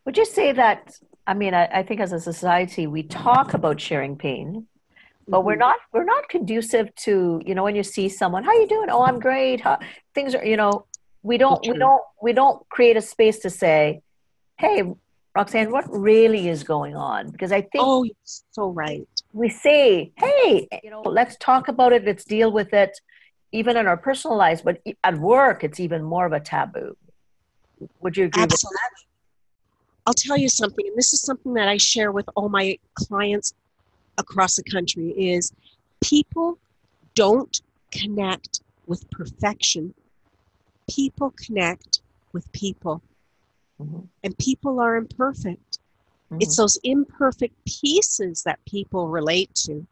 Would 0.05 0.19
you 0.19 0.27
say 0.27 0.53
that? 0.53 0.99
I 1.27 1.35
mean, 1.35 1.55
I, 1.55 1.67
I 1.67 1.83
think 1.83 2.01
as 2.01 2.13
a 2.13 2.21
society, 2.21 2.87
we 2.87 3.03
talk 3.05 3.55
about 3.55 3.81
sharing 3.81 4.17
pain, 4.17 4.67
but 5.27 5.39
mm-hmm. 5.39 5.47
we're 5.47 5.57
not 5.57 5.77
we're 5.93 6.05
not 6.05 6.29
conducive 6.29 6.95
to 6.97 7.41
you 7.47 7.55
know 7.55 7.63
when 7.63 7.77
you 7.77 7.83
see 7.83 8.09
someone, 8.09 8.45
how 8.45 8.53
you 8.53 8.69
doing? 8.69 8.91
Oh, 8.91 9.03
I'm 9.03 9.19
great. 9.19 9.61
How, 9.61 9.79
things 10.15 10.35
are 10.35 10.45
you 10.45 10.57
know 10.57 10.85
we 11.23 11.39
don't 11.39 11.67
we 11.67 11.79
don't 11.79 12.03
we 12.21 12.33
don't 12.35 12.69
create 12.69 12.97
a 12.99 13.01
space 13.01 13.39
to 13.41 13.51
say, 13.51 14.03
hey, 14.59 14.83
Roxanne, 15.35 15.71
what 15.71 15.87
really 15.89 16.49
is 16.49 16.65
going 16.65 16.97
on? 16.97 17.31
Because 17.31 17.53
I 17.53 17.63
think 17.63 17.85
oh, 17.85 18.07
so 18.51 18.69
right. 18.69 19.09
We 19.33 19.49
say, 19.49 20.13
hey, 20.17 20.69
you 20.85 20.91
know, 20.91 21.03
let's 21.03 21.37
talk 21.39 21.69
about 21.69 21.93
it. 21.93 22.05
Let's 22.05 22.25
deal 22.25 22.53
with 22.53 22.73
it 22.73 23.01
even 23.55 23.77
in 23.77 23.87
our 23.87 23.97
personal 23.97 24.37
lives, 24.37 24.63
but 24.63 24.83
at 25.05 25.17
work, 25.19 25.63
it's 25.63 25.79
even 25.79 26.03
more 26.03 26.27
of 26.27 26.33
a 26.33 26.41
taboo. 26.41 26.97
Would 28.01 28.17
you 28.17 28.25
agree 28.25 28.43
Absolutely. 28.43 28.69
with 28.69 28.81
that? 28.83 29.05
I'll 30.07 30.15
tell 30.15 30.37
you 30.37 30.49
something, 30.49 30.85
and 30.87 30.97
this 30.97 31.13
is 31.13 31.23
something 31.23 31.55
that 31.55 31.69
I 31.69 31.77
share 31.77 32.11
with 32.11 32.29
all 32.35 32.49
my 32.49 32.77
clients 32.95 33.55
across 34.19 34.57
the 34.57 34.65
country 34.65 35.11
is 35.17 35.53
people 36.03 36.59
don't 37.15 37.61
connect 37.93 38.61
with 38.89 39.09
perfection. 39.11 39.95
People 40.91 41.33
connect 41.39 42.03
with 42.33 42.51
people. 42.53 43.03
Mm-hmm. 43.81 44.01
And 44.25 44.37
people 44.39 44.81
are 44.81 44.97
imperfect. 44.97 45.79
Mm-hmm. 46.33 46.39
It's 46.41 46.57
those 46.57 46.77
imperfect 46.83 47.55
pieces 47.65 48.43
that 48.43 48.59
people 48.67 49.09
relate 49.09 49.55
to. 49.67 49.87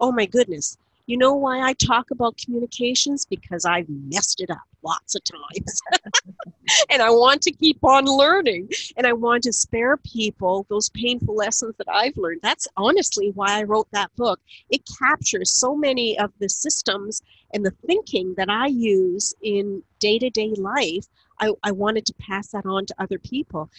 Oh 0.00 0.12
my 0.12 0.24
goodness. 0.24 0.78
You 1.06 1.16
know 1.16 1.34
why 1.34 1.60
I 1.60 1.72
talk 1.74 2.10
about 2.10 2.38
communications? 2.38 3.24
Because 3.24 3.64
I've 3.64 3.88
messed 3.88 4.40
it 4.40 4.50
up 4.50 4.62
lots 4.82 5.14
of 5.14 5.22
times. 5.24 5.82
and 6.90 7.02
I 7.02 7.10
want 7.10 7.42
to 7.42 7.50
keep 7.50 7.82
on 7.84 8.04
learning. 8.04 8.68
And 8.96 9.06
I 9.06 9.12
want 9.12 9.42
to 9.44 9.52
spare 9.52 9.96
people 9.96 10.66
those 10.68 10.90
painful 10.90 11.34
lessons 11.34 11.74
that 11.78 11.88
I've 11.92 12.16
learned. 12.16 12.40
That's 12.42 12.68
honestly 12.76 13.32
why 13.34 13.58
I 13.58 13.64
wrote 13.64 13.88
that 13.92 14.14
book. 14.16 14.40
It 14.70 14.82
captures 14.98 15.52
so 15.52 15.74
many 15.74 16.18
of 16.18 16.32
the 16.38 16.48
systems 16.48 17.22
and 17.52 17.64
the 17.64 17.74
thinking 17.86 18.34
that 18.36 18.48
I 18.48 18.66
use 18.66 19.34
in 19.42 19.82
day 19.98 20.18
to 20.18 20.30
day 20.30 20.52
life. 20.56 21.06
I, 21.40 21.52
I 21.64 21.72
wanted 21.72 22.06
to 22.06 22.14
pass 22.14 22.48
that 22.48 22.66
on 22.66 22.86
to 22.86 22.94
other 22.98 23.18
people. 23.18 23.70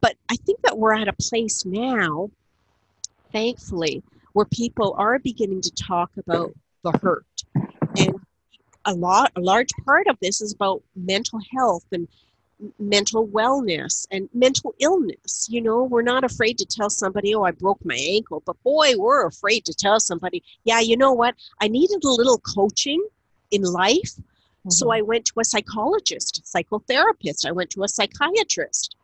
But 0.00 0.16
I 0.30 0.36
think 0.36 0.60
that 0.62 0.78
we're 0.78 0.94
at 0.94 1.08
a 1.08 1.14
place 1.14 1.64
now, 1.64 2.30
thankfully, 3.32 4.02
where 4.34 4.44
people 4.44 4.94
are 4.98 5.18
beginning 5.18 5.62
to 5.62 5.70
talk 5.70 6.10
about 6.18 6.54
the 6.86 6.98
hurt. 6.98 7.26
And 7.96 8.20
a 8.84 8.94
lot, 8.94 9.32
a 9.36 9.40
large 9.40 9.70
part 9.84 10.06
of 10.06 10.16
this 10.20 10.40
is 10.40 10.52
about 10.52 10.82
mental 10.94 11.40
health 11.54 11.84
and 11.92 12.08
mental 12.78 13.26
wellness 13.28 14.06
and 14.10 14.28
mental 14.32 14.74
illness. 14.78 15.48
You 15.50 15.60
know, 15.60 15.84
we're 15.84 16.02
not 16.02 16.24
afraid 16.24 16.58
to 16.58 16.64
tell 16.64 16.88
somebody, 16.88 17.34
oh, 17.34 17.42
I 17.42 17.50
broke 17.50 17.84
my 17.84 17.96
ankle, 17.96 18.42
but 18.46 18.62
boy, 18.62 18.92
we're 18.96 19.26
afraid 19.26 19.64
to 19.66 19.74
tell 19.74 20.00
somebody, 20.00 20.42
yeah, 20.64 20.80
you 20.80 20.96
know 20.96 21.12
what? 21.12 21.34
I 21.60 21.68
needed 21.68 22.04
a 22.04 22.08
little 22.08 22.38
coaching 22.38 23.04
in 23.50 23.62
life. 23.62 24.14
Mm-hmm. 24.16 24.70
So 24.70 24.90
I 24.90 25.02
went 25.02 25.26
to 25.26 25.40
a 25.40 25.44
psychologist, 25.44 26.42
psychotherapist, 26.44 27.46
I 27.46 27.52
went 27.52 27.70
to 27.70 27.82
a 27.82 27.88
psychiatrist. 27.88 28.96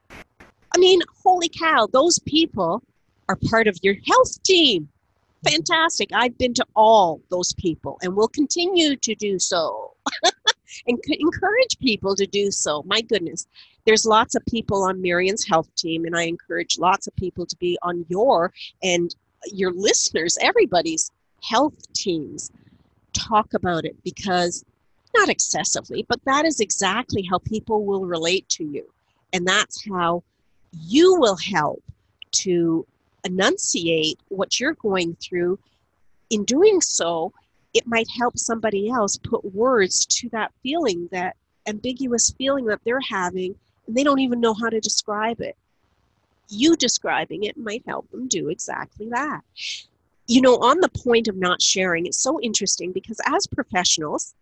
I 0.75 0.79
mean, 0.79 1.01
holy 1.23 1.51
cow, 1.51 1.87
those 1.93 2.19
people 2.21 2.83
are 3.29 3.37
part 3.51 3.69
of 3.69 3.79
your 3.83 3.97
health 4.07 4.43
team 4.43 4.89
fantastic. 5.45 6.11
I've 6.13 6.37
been 6.39 6.55
to 6.55 6.67
all 6.75 7.21
those 7.31 7.53
people 7.55 7.99
and 8.03 8.15
will 8.15 8.29
continue 8.29 8.97
to 8.97 9.15
do 9.15 9.39
so 9.39 9.95
and 10.87 10.99
encourage 11.09 11.79
people 11.81 12.15
to 12.17 12.27
do 12.27 12.51
so. 12.51 12.83
My 12.87 13.01
goodness, 13.01 13.47
there's 13.85 14.07
lots 14.07 14.35
of 14.35 14.45
people 14.47 14.83
on 14.83 15.03
Marion's 15.03 15.47
health 15.47 15.73
team, 15.75 16.05
and 16.05 16.17
I 16.17 16.23
encourage 16.23 16.79
lots 16.79 17.07
of 17.07 17.17
people 17.17 17.47
to 17.47 17.57
be 17.57 17.77
on 17.83 18.07
your 18.09 18.53
and 18.83 19.15
your 19.47 19.73
listeners, 19.73 20.39
everybody's 20.41 21.11
health 21.43 21.93
teams. 21.93 22.51
talk 23.13 23.53
about 23.53 23.85
it 23.85 23.95
because 24.05 24.65
not 25.15 25.29
excessively, 25.29 26.07
but 26.09 26.25
that 26.25 26.47
is 26.47 26.61
exactly 26.61 27.23
how 27.23 27.39
people 27.39 27.85
will 27.85 28.07
relate 28.07 28.49
to 28.49 28.65
you. 28.65 28.89
And 29.35 29.47
that's 29.47 29.87
how 29.87 30.23
you 30.73 31.17
will 31.19 31.37
help 31.37 31.83
to 32.33 32.87
enunciate 33.25 34.19
what 34.29 34.59
you're 34.59 34.75
going 34.75 35.17
through. 35.17 35.59
In 36.31 36.45
doing 36.45 36.81
so, 36.81 37.33
it 37.75 37.87
might 37.87 38.09
help 38.17 38.39
somebody 38.39 38.91
else 38.91 39.17
put 39.17 39.55
words 39.55 40.05
to 40.07 40.29
that 40.31 40.53
feeling, 40.63 41.09
that 41.13 41.37
ambiguous 41.67 42.31
feeling 42.37 42.67
that 42.67 42.81
they're 42.85 43.01
having, 43.01 43.55
and 43.87 43.97
they 43.97 44.05
don't 44.05 44.21
even 44.21 44.41
know 44.41 44.55
how 44.55 44.69
to 44.69 44.81
describe 44.81 45.41
it. 45.41 45.57
You 46.49 46.77
describing 46.77 47.45
it 47.45 47.57
might 47.57 47.83
help 47.87 48.11
them 48.11 48.29
do 48.29 48.49
exactly 48.49 49.09
that. 49.11 49.41
You 50.27 50.41
know, 50.41 50.57
on 50.59 50.81
the 50.81 50.89
point 50.89 51.29
of 51.29 51.37
not 51.37 51.63
sharing, 51.63 52.07
it's 52.07 52.21
so 52.21 52.41
interesting 52.41 52.93
because 52.93 53.21
as 53.27 53.47
professionals, 53.47 54.35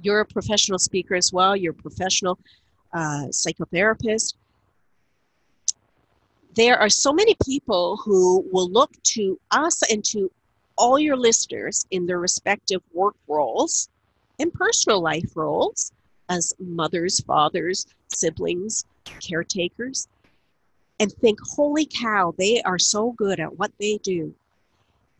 you're 0.00 0.20
a 0.20 0.26
professional 0.26 0.78
speaker 0.78 1.14
as 1.14 1.32
well, 1.32 1.56
you're 1.56 1.72
a 1.72 1.82
professional 1.82 2.38
uh, 2.92 3.26
psychotherapist. 3.30 4.34
There 6.54 6.78
are 6.78 6.90
so 6.90 7.12
many 7.12 7.34
people 7.44 7.96
who 8.04 8.46
will 8.52 8.70
look 8.70 8.90
to 9.14 9.38
us 9.50 9.82
and 9.90 10.04
to 10.06 10.30
all 10.76 10.98
your 10.98 11.16
listeners 11.16 11.86
in 11.90 12.06
their 12.06 12.18
respective 12.18 12.82
work 12.92 13.14
roles 13.28 13.88
and 14.38 14.52
personal 14.52 15.00
life 15.00 15.30
roles 15.34 15.92
as 16.28 16.54
mothers, 16.58 17.20
fathers, 17.20 17.86
siblings, 18.08 18.84
caretakers, 19.20 20.08
and 21.00 21.12
think, 21.12 21.38
holy 21.42 21.86
cow, 21.86 22.34
they 22.38 22.62
are 22.62 22.78
so 22.78 23.12
good 23.12 23.40
at 23.40 23.58
what 23.58 23.72
they 23.80 23.98
do. 24.02 24.34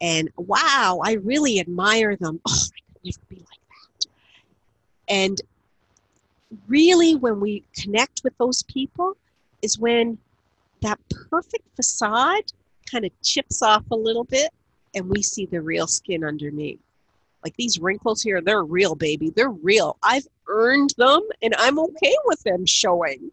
And 0.01 0.31
wow, 0.37 1.01
I 1.03 1.15
really 1.15 1.61
admire 1.61 2.17
them. 2.17 2.41
Oh, 2.47 2.53
I 2.53 2.81
could 2.93 3.05
never 3.05 3.27
be 3.29 3.37
like 3.37 3.47
that. 3.47 4.07
And 5.09 5.41
really, 6.69 7.15
when 7.15 7.41
we 7.41 7.65
connect 7.75 8.23
with 8.25 8.37
those 8.39 8.63
people, 8.65 9.17
is 9.63 9.79
when 9.79 10.19
that 10.83 11.01
perfect 11.31 11.65
facade 11.75 12.53
kind 12.91 13.05
of 13.05 13.11
chips 13.23 13.63
off 13.63 13.85
a 13.91 13.97
little 13.97 14.25
bit 14.25 14.51
and 14.95 15.09
we 15.09 15.23
see 15.23 15.47
the 15.47 15.61
real 15.61 15.87
skin 15.87 16.25
underneath. 16.25 16.81
Like 17.45 17.57
these 17.57 17.81
wrinkles 17.81 18.23
here, 18.23 18.41
they're 18.41 18.65
real, 18.65 18.95
baby. 18.95 19.31
They're 19.31 19.51
real. 19.51 19.97
I've 20.03 20.27
earned 20.49 20.95
them 20.97 21.23
and 21.43 21.55
I'm 21.59 21.79
okay 21.79 22.15
with 22.27 22.43
them 22.43 22.67
showing. 22.67 23.31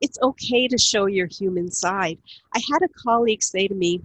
It's 0.00 0.18
okay 0.22 0.66
to 0.68 0.78
show 0.78 1.06
your 1.06 1.28
human 1.28 1.70
side. 1.70 2.18
I 2.54 2.60
had 2.70 2.82
a 2.82 2.88
colleague 2.88 3.42
say 3.42 3.68
to 3.68 3.74
me 3.74 4.00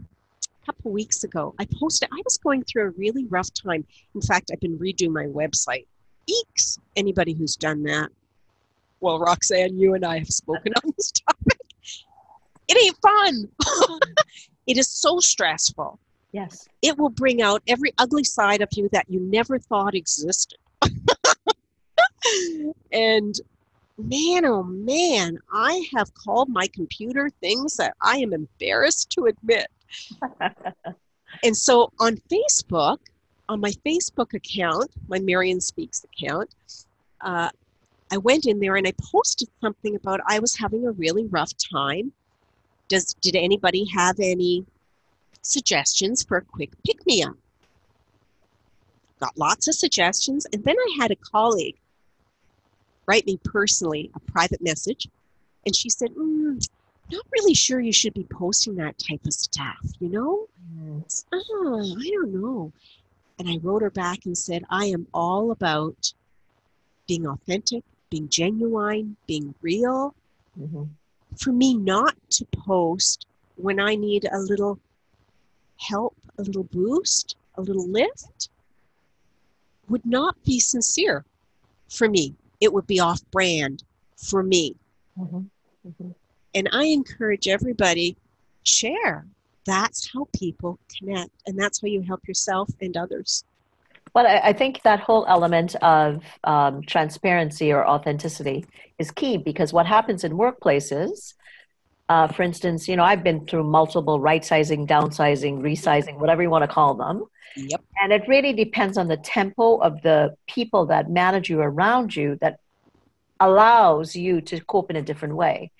a 0.62 0.66
couple 0.66 0.92
weeks 0.92 1.24
ago, 1.24 1.56
I 1.60 1.68
posted, 1.80 2.10
I 2.12 2.22
was 2.24 2.38
going 2.38 2.64
through 2.64 2.88
a 2.88 2.92
really 2.92 3.26
rough 3.26 3.52
time. 3.54 3.86
In 4.14 4.22
fact, 4.22 4.52
I've 4.52 4.60
been 4.60 4.78
redoing 4.78 5.14
my 5.14 5.26
website. 5.26 5.86
Eeks! 6.30 6.78
Anybody 6.96 7.34
who's 7.34 7.56
done 7.56 7.84
that. 7.84 8.10
Well, 9.02 9.20
Roxanne, 9.20 9.80
you 9.80 9.94
and 9.94 10.06
I 10.06 10.20
have 10.20 10.28
spoken 10.28 10.74
on 10.84 10.94
this 10.96 11.12
topic. 11.12 11.39
It 12.70 12.78
ain't 12.86 12.98
fun. 13.02 14.00
it 14.68 14.78
is 14.78 14.88
so 14.88 15.20
stressful. 15.20 16.00
Yes. 16.32 16.68
It 16.82 16.98
will 16.98 17.10
bring 17.10 17.42
out 17.42 17.64
every 17.68 17.92
ugly 17.98 18.24
side 18.24 18.62
of 18.62 18.70
you 18.74 18.88
that 18.94 19.10
you 19.10 19.20
never 19.20 19.58
thought 19.58 19.96
existed. 19.96 20.60
and 22.92 23.36
man, 23.98 24.46
oh 24.46 24.64
man, 24.64 25.40
I 25.52 25.84
have 25.96 26.14
called 26.14 26.50
my 26.50 26.68
computer 26.68 27.30
things 27.42 27.76
that 27.78 27.96
I 28.02 28.18
am 28.18 28.34
embarrassed 28.34 29.10
to 29.12 29.26
admit. 29.26 29.68
and 31.44 31.58
so 31.58 31.92
on 32.00 32.22
Facebook, 32.32 33.00
on 33.50 33.60
my 33.60 33.72
Facebook 33.86 34.36
account, 34.36 34.92
my 35.08 35.20
Marion 35.20 35.60
Speaks 35.60 36.04
account, 36.06 36.54
uh, 37.22 37.50
I 38.12 38.18
went 38.18 38.46
in 38.46 38.60
there 38.60 38.76
and 38.76 38.88
I 38.88 38.94
posted 39.12 39.50
something 39.62 39.96
about 39.96 40.20
I 40.28 40.40
was 40.40 40.56
having 40.56 40.88
a 40.88 40.92
really 40.92 41.26
rough 41.26 41.52
time. 41.58 42.12
Does 42.90 43.14
did 43.22 43.36
anybody 43.36 43.86
have 43.96 44.20
any 44.20 44.66
suggestions 45.42 46.24
for 46.24 46.38
a 46.38 46.42
quick 46.42 46.72
pick 46.86 47.06
me 47.06 47.24
up. 47.24 47.36
Got 49.20 49.38
lots 49.38 49.68
of 49.68 49.76
suggestions. 49.76 50.46
And 50.54 50.64
then 50.64 50.78
I 50.78 50.98
had 51.00 51.12
a 51.12 51.16
colleague 51.16 51.78
write 53.06 53.26
me 53.26 53.40
personally 53.44 54.12
a 54.16 54.20
private 54.32 54.62
message. 54.62 55.08
And 55.66 55.76
she 55.76 55.90
said, 55.90 56.12
mm, 56.12 56.66
not 57.12 57.26
really 57.32 57.56
sure 57.56 57.80
you 57.80 57.92
should 57.92 58.14
be 58.14 58.28
posting 58.32 58.76
that 58.76 59.00
type 59.00 59.26
of 59.26 59.34
stuff, 59.34 59.80
you 60.00 60.10
know? 60.10 60.48
Mm. 60.78 61.24
Oh, 61.34 61.96
I 62.00 62.10
don't 62.12 62.34
know. 62.34 62.72
And 63.40 63.50
I 63.50 63.58
wrote 63.64 63.82
her 63.82 63.90
back 63.90 64.26
and 64.26 64.38
said, 64.38 64.64
I 64.70 64.86
am 64.86 65.08
all 65.14 65.52
about 65.52 66.14
being 67.08 67.26
authentic, 67.26 67.84
being 68.12 68.30
genuine, 68.30 69.16
being 69.26 69.56
real. 69.62 70.14
Mm-hmm. 70.60 70.84
For 71.40 71.52
me 71.52 71.74
not 71.74 72.16
to 72.32 72.46
post 72.46 73.26
when 73.56 73.80
I 73.80 73.96
need 73.96 74.28
a 74.32 74.40
little 74.40 74.80
help, 75.78 76.16
a 76.38 76.44
little 76.44 76.66
boost, 76.66 77.38
a 77.56 77.62
little 77.62 77.88
lift, 77.88 78.50
would 79.88 80.06
not 80.06 80.36
be 80.44 80.60
sincere 80.60 81.26
for 81.90 82.10
me. 82.10 82.36
It 82.60 82.74
would 82.74 82.88
be 82.88 83.00
off 83.00 83.22
brand 83.32 83.84
for 84.18 84.44
me. 84.44 84.76
Mm-hmm. 85.18 85.44
Mm-hmm. 85.88 86.10
And 86.56 86.70
I 86.74 86.86
encourage 86.86 87.48
everybody 87.48 88.18
share. 88.64 89.26
That's 89.66 90.12
how 90.12 90.28
people 90.36 90.78
connect, 90.98 91.32
and 91.48 91.58
that's 91.58 91.82
how 91.82 91.88
you 91.88 92.02
help 92.02 92.28
yourself 92.28 92.70
and 92.82 92.98
others. 92.98 93.46
Well, 94.14 94.26
I 94.28 94.54
think 94.54 94.82
that 94.84 95.00
whole 95.00 95.26
element 95.28 95.76
of 95.76 96.24
um, 96.44 96.82
transparency 96.84 97.72
or 97.72 97.88
authenticity 97.88 98.66
is 98.98 99.12
key 99.12 99.38
because 99.38 99.72
what 99.72 99.86
happens 99.86 100.24
in 100.24 100.34
workplaces 100.34 101.34
uh, 102.10 102.28
for 102.28 102.42
instance, 102.42 102.88
you 102.88 102.96
know, 102.96 103.04
I've 103.04 103.24
been 103.24 103.46
through 103.46 103.66
multiple 103.66 104.20
right 104.20 104.44
sizing, 104.44 104.88
downsizing, 104.88 105.60
resizing, 105.60 106.18
whatever 106.18 106.42
you 106.42 106.50
want 106.50 106.64
to 106.64 106.68
call 106.68 106.96
them. 106.96 107.24
Yep. 107.56 107.82
And 108.02 108.12
it 108.12 108.24
really 108.28 108.52
depends 108.52 108.98
on 108.98 109.08
the 109.08 109.18
tempo 109.18 109.78
of 109.78 110.02
the 110.02 110.36
people 110.48 110.88
that 110.88 111.10
manage 111.10 111.50
you 111.50 111.60
around 111.62 112.16
you 112.16 112.38
that 112.42 112.60
allows 113.40 114.16
you 114.16 114.42
to 114.42 114.60
cope 114.62 114.90
in 114.90 114.96
a 114.96 115.04
different 115.04 115.36
way. 115.36 115.72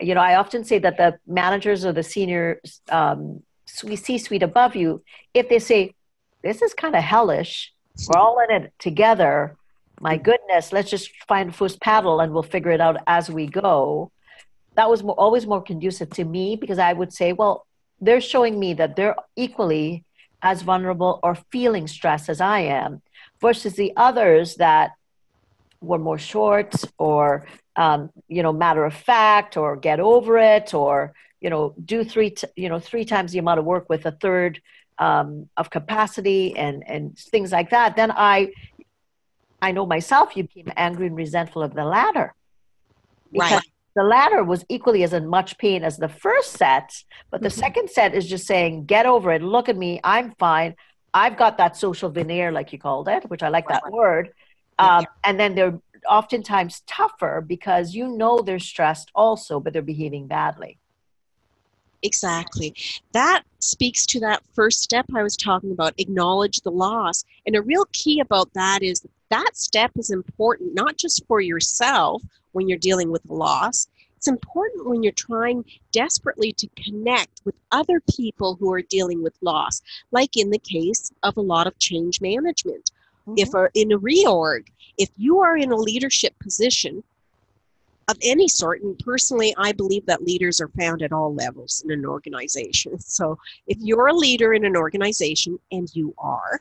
You 0.00 0.14
know, 0.14 0.20
I 0.20 0.36
often 0.36 0.64
say 0.64 0.78
that 0.80 0.96
the 0.96 1.18
managers 1.26 1.84
or 1.84 1.92
the 1.92 2.02
senior 2.02 2.60
um, 2.88 3.42
C 3.66 4.18
suite 4.18 4.42
above 4.42 4.74
you, 4.74 5.02
if 5.34 5.48
they 5.48 5.60
say, 5.60 5.94
this 6.42 6.62
is 6.62 6.74
kind 6.74 6.96
of 6.96 7.02
hellish, 7.02 7.72
we're 8.08 8.20
all 8.20 8.38
in 8.48 8.62
it 8.62 8.72
together, 8.78 9.56
my 10.00 10.16
goodness, 10.16 10.72
let's 10.72 10.90
just 10.90 11.10
find 11.28 11.50
a 11.50 11.52
first 11.52 11.80
paddle 11.80 12.20
and 12.20 12.32
we'll 12.32 12.42
figure 12.42 12.70
it 12.70 12.80
out 12.80 12.96
as 13.06 13.30
we 13.30 13.46
go. 13.46 14.10
That 14.76 14.88
was 14.88 15.02
more, 15.02 15.14
always 15.16 15.46
more 15.46 15.62
conducive 15.62 16.08
to 16.10 16.24
me 16.24 16.56
because 16.56 16.78
I 16.78 16.94
would 16.94 17.12
say, 17.12 17.34
well, 17.34 17.66
they're 18.00 18.22
showing 18.22 18.58
me 18.58 18.72
that 18.74 18.96
they're 18.96 19.16
equally 19.36 20.04
as 20.42 20.62
vulnerable 20.62 21.20
or 21.22 21.34
feeling 21.52 21.86
stress 21.86 22.30
as 22.30 22.40
I 22.40 22.60
am, 22.60 23.02
versus 23.42 23.74
the 23.74 23.92
others 23.94 24.56
that 24.56 24.92
were 25.82 25.98
more 25.98 26.18
short 26.18 26.74
or 26.96 27.46
um, 27.76 28.10
you 28.28 28.42
know 28.42 28.52
matter 28.52 28.84
of 28.84 28.94
fact 28.94 29.56
or 29.56 29.76
get 29.76 30.00
over 30.00 30.38
it 30.38 30.72
or 30.74 31.12
you 31.40 31.50
know 31.50 31.74
do 31.84 32.04
three 32.04 32.30
t- 32.30 32.46
you 32.56 32.68
know 32.68 32.78
three 32.78 33.04
times 33.04 33.32
the 33.32 33.38
amount 33.38 33.58
of 33.58 33.64
work 33.64 33.88
with 33.88 34.04
a 34.06 34.12
third 34.12 34.60
um, 35.00 35.48
of 35.56 35.70
capacity 35.70 36.56
and 36.56 36.84
and 36.86 37.18
things 37.18 37.50
like 37.50 37.70
that. 37.70 37.96
Then 37.96 38.12
I 38.12 38.52
I 39.60 39.72
know 39.72 39.86
myself 39.86 40.36
you 40.36 40.44
became 40.44 40.72
angry 40.76 41.08
and 41.08 41.16
resentful 41.16 41.62
of 41.62 41.74
the 41.74 41.84
latter. 41.84 42.34
Right 43.34 43.60
the 43.96 44.02
latter 44.04 44.44
was 44.44 44.64
equally 44.68 45.02
as 45.02 45.12
in 45.12 45.26
much 45.26 45.58
pain 45.58 45.82
as 45.82 45.96
the 45.96 46.08
first 46.08 46.52
set, 46.52 47.02
but 47.30 47.42
the 47.42 47.48
mm-hmm. 47.48 47.60
second 47.60 47.90
set 47.90 48.14
is 48.14 48.26
just 48.26 48.46
saying, 48.46 48.84
get 48.84 49.06
over 49.06 49.32
it, 49.32 49.42
look 49.42 49.68
at 49.68 49.76
me, 49.76 50.00
I'm 50.04 50.32
fine. 50.38 50.76
I've 51.12 51.36
got 51.36 51.58
that 51.58 51.76
social 51.76 52.08
veneer, 52.08 52.52
like 52.52 52.72
you 52.72 52.78
called 52.78 53.08
it, 53.08 53.28
which 53.28 53.42
I 53.42 53.48
like 53.48 53.66
that 53.68 53.82
right. 53.84 53.92
word. 53.92 54.32
Um, 54.78 55.04
and 55.24 55.38
then 55.38 55.54
they're 55.54 55.78
oftentimes 56.08 56.82
tougher 56.86 57.44
because 57.46 57.94
you 57.94 58.08
know 58.16 58.40
they're 58.40 58.58
stressed 58.58 59.10
also, 59.14 59.60
but 59.60 59.72
they're 59.72 59.82
behaving 59.82 60.28
badly. 60.28 60.78
Exactly. 62.02 62.74
That 63.12 63.42
speaks 63.58 64.06
to 64.06 64.20
that 64.20 64.42
first 64.54 64.80
step 64.82 65.06
I 65.14 65.22
was 65.22 65.36
talking 65.36 65.70
about 65.70 65.94
acknowledge 65.98 66.60
the 66.60 66.70
loss. 66.70 67.24
And 67.46 67.56
a 67.56 67.62
real 67.62 67.86
key 67.92 68.20
about 68.20 68.52
that 68.54 68.82
is 68.82 69.02
that 69.30 69.56
step 69.56 69.92
is 69.96 70.10
important, 70.10 70.74
not 70.74 70.96
just 70.96 71.24
for 71.26 71.40
yourself 71.40 72.22
when 72.52 72.68
you're 72.68 72.78
dealing 72.78 73.10
with 73.10 73.22
loss. 73.28 73.88
It's 74.16 74.28
important 74.28 74.86
when 74.86 75.02
you're 75.02 75.12
trying 75.12 75.64
desperately 75.92 76.52
to 76.54 76.68
connect 76.76 77.40
with 77.44 77.54
other 77.72 78.02
people 78.14 78.54
who 78.54 78.72
are 78.72 78.82
dealing 78.82 79.22
with 79.22 79.34
loss, 79.40 79.80
like 80.10 80.36
in 80.36 80.50
the 80.50 80.58
case 80.58 81.10
of 81.22 81.36
a 81.36 81.42
lot 81.42 81.66
of 81.66 81.78
change 81.78 82.20
management. 82.20 82.90
Mm-hmm. 83.26 83.34
If 83.38 83.54
a, 83.54 83.70
in 83.74 83.92
a 83.92 83.98
reorg, 83.98 84.66
if 84.98 85.08
you 85.16 85.40
are 85.40 85.56
in 85.56 85.72
a 85.72 85.76
leadership 85.76 86.38
position 86.38 87.02
of 88.10 88.16
any 88.22 88.48
sort, 88.48 88.82
and 88.82 88.98
personally, 88.98 89.54
I 89.56 89.70
believe 89.72 90.04
that 90.06 90.24
leaders 90.24 90.60
are 90.60 90.68
found 90.68 91.00
at 91.00 91.12
all 91.12 91.32
levels 91.32 91.82
in 91.84 91.92
an 91.92 92.04
organization. 92.04 92.98
So 93.20 93.38
if 93.66 93.78
you're 93.80 94.08
a 94.08 94.14
leader 94.14 94.52
in 94.54 94.64
an 94.64 94.76
organization, 94.76 95.58
and 95.70 95.88
you 95.94 96.14
are, 96.18 96.60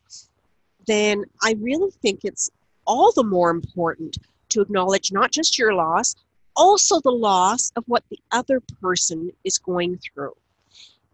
then 0.87 1.25
I 1.43 1.55
really 1.59 1.91
think 2.01 2.21
it's 2.23 2.49
all 2.85 3.11
the 3.11 3.23
more 3.23 3.49
important 3.49 4.17
to 4.49 4.61
acknowledge 4.61 5.11
not 5.11 5.31
just 5.31 5.57
your 5.57 5.73
loss, 5.73 6.15
also 6.55 6.99
the 7.01 7.11
loss 7.11 7.71
of 7.75 7.83
what 7.87 8.03
the 8.09 8.19
other 8.31 8.61
person 8.81 9.31
is 9.43 9.57
going 9.57 9.97
through. 9.97 10.35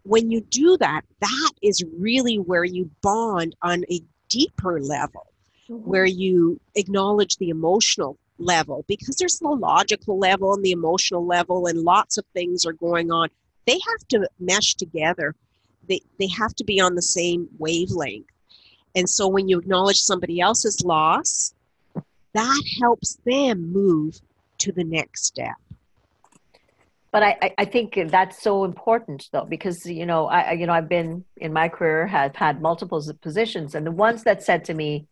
When 0.04 0.30
you 0.30 0.40
do 0.40 0.76
that, 0.78 1.02
that 1.20 1.52
is 1.62 1.84
really 1.98 2.36
where 2.36 2.64
you 2.64 2.90
bond 3.02 3.54
on 3.62 3.84
a 3.90 4.00
deeper 4.28 4.80
level, 4.80 5.26
mm-hmm. 5.68 5.88
where 5.88 6.06
you 6.06 6.60
acknowledge 6.74 7.36
the 7.36 7.50
emotional 7.50 8.16
level. 8.38 8.84
Because 8.88 9.16
there's 9.16 9.38
the 9.38 9.48
logical 9.48 10.18
level 10.18 10.54
and 10.54 10.64
the 10.64 10.72
emotional 10.72 11.24
level 11.26 11.66
and 11.66 11.80
lots 11.82 12.18
of 12.18 12.24
things 12.34 12.64
are 12.64 12.72
going 12.72 13.10
on 13.10 13.28
they 13.66 13.78
have 13.86 14.08
to 14.08 14.28
mesh 14.38 14.74
together. 14.76 15.34
They, 15.88 16.00
they 16.18 16.28
have 16.28 16.54
to 16.54 16.64
be 16.64 16.80
on 16.80 16.94
the 16.94 17.02
same 17.02 17.48
wavelength. 17.58 18.30
And 18.94 19.08
so 19.08 19.28
when 19.28 19.48
you 19.48 19.58
acknowledge 19.58 20.00
somebody 20.00 20.40
else's 20.40 20.82
loss 20.84 21.52
that 22.32 22.62
helps 22.80 23.18
them 23.24 23.72
move 23.72 24.20
to 24.58 24.70
the 24.70 24.84
next 24.84 25.24
step. 25.24 25.54
But 27.10 27.22
I, 27.22 27.54
I 27.56 27.64
think 27.64 27.98
that's 28.08 28.42
so 28.42 28.64
important 28.64 29.30
though 29.32 29.46
because 29.46 29.86
you 29.86 30.04
know 30.04 30.26
I 30.26 30.52
you 30.52 30.66
know 30.66 30.74
I've 30.74 30.88
been 30.88 31.24
in 31.38 31.50
my 31.50 31.70
career 31.70 32.06
have 32.06 32.36
had 32.36 32.60
multiple 32.60 33.02
positions 33.22 33.74
and 33.74 33.86
the 33.86 33.90
ones 33.90 34.22
that 34.24 34.42
said 34.42 34.66
to 34.66 34.74
me 34.74 35.06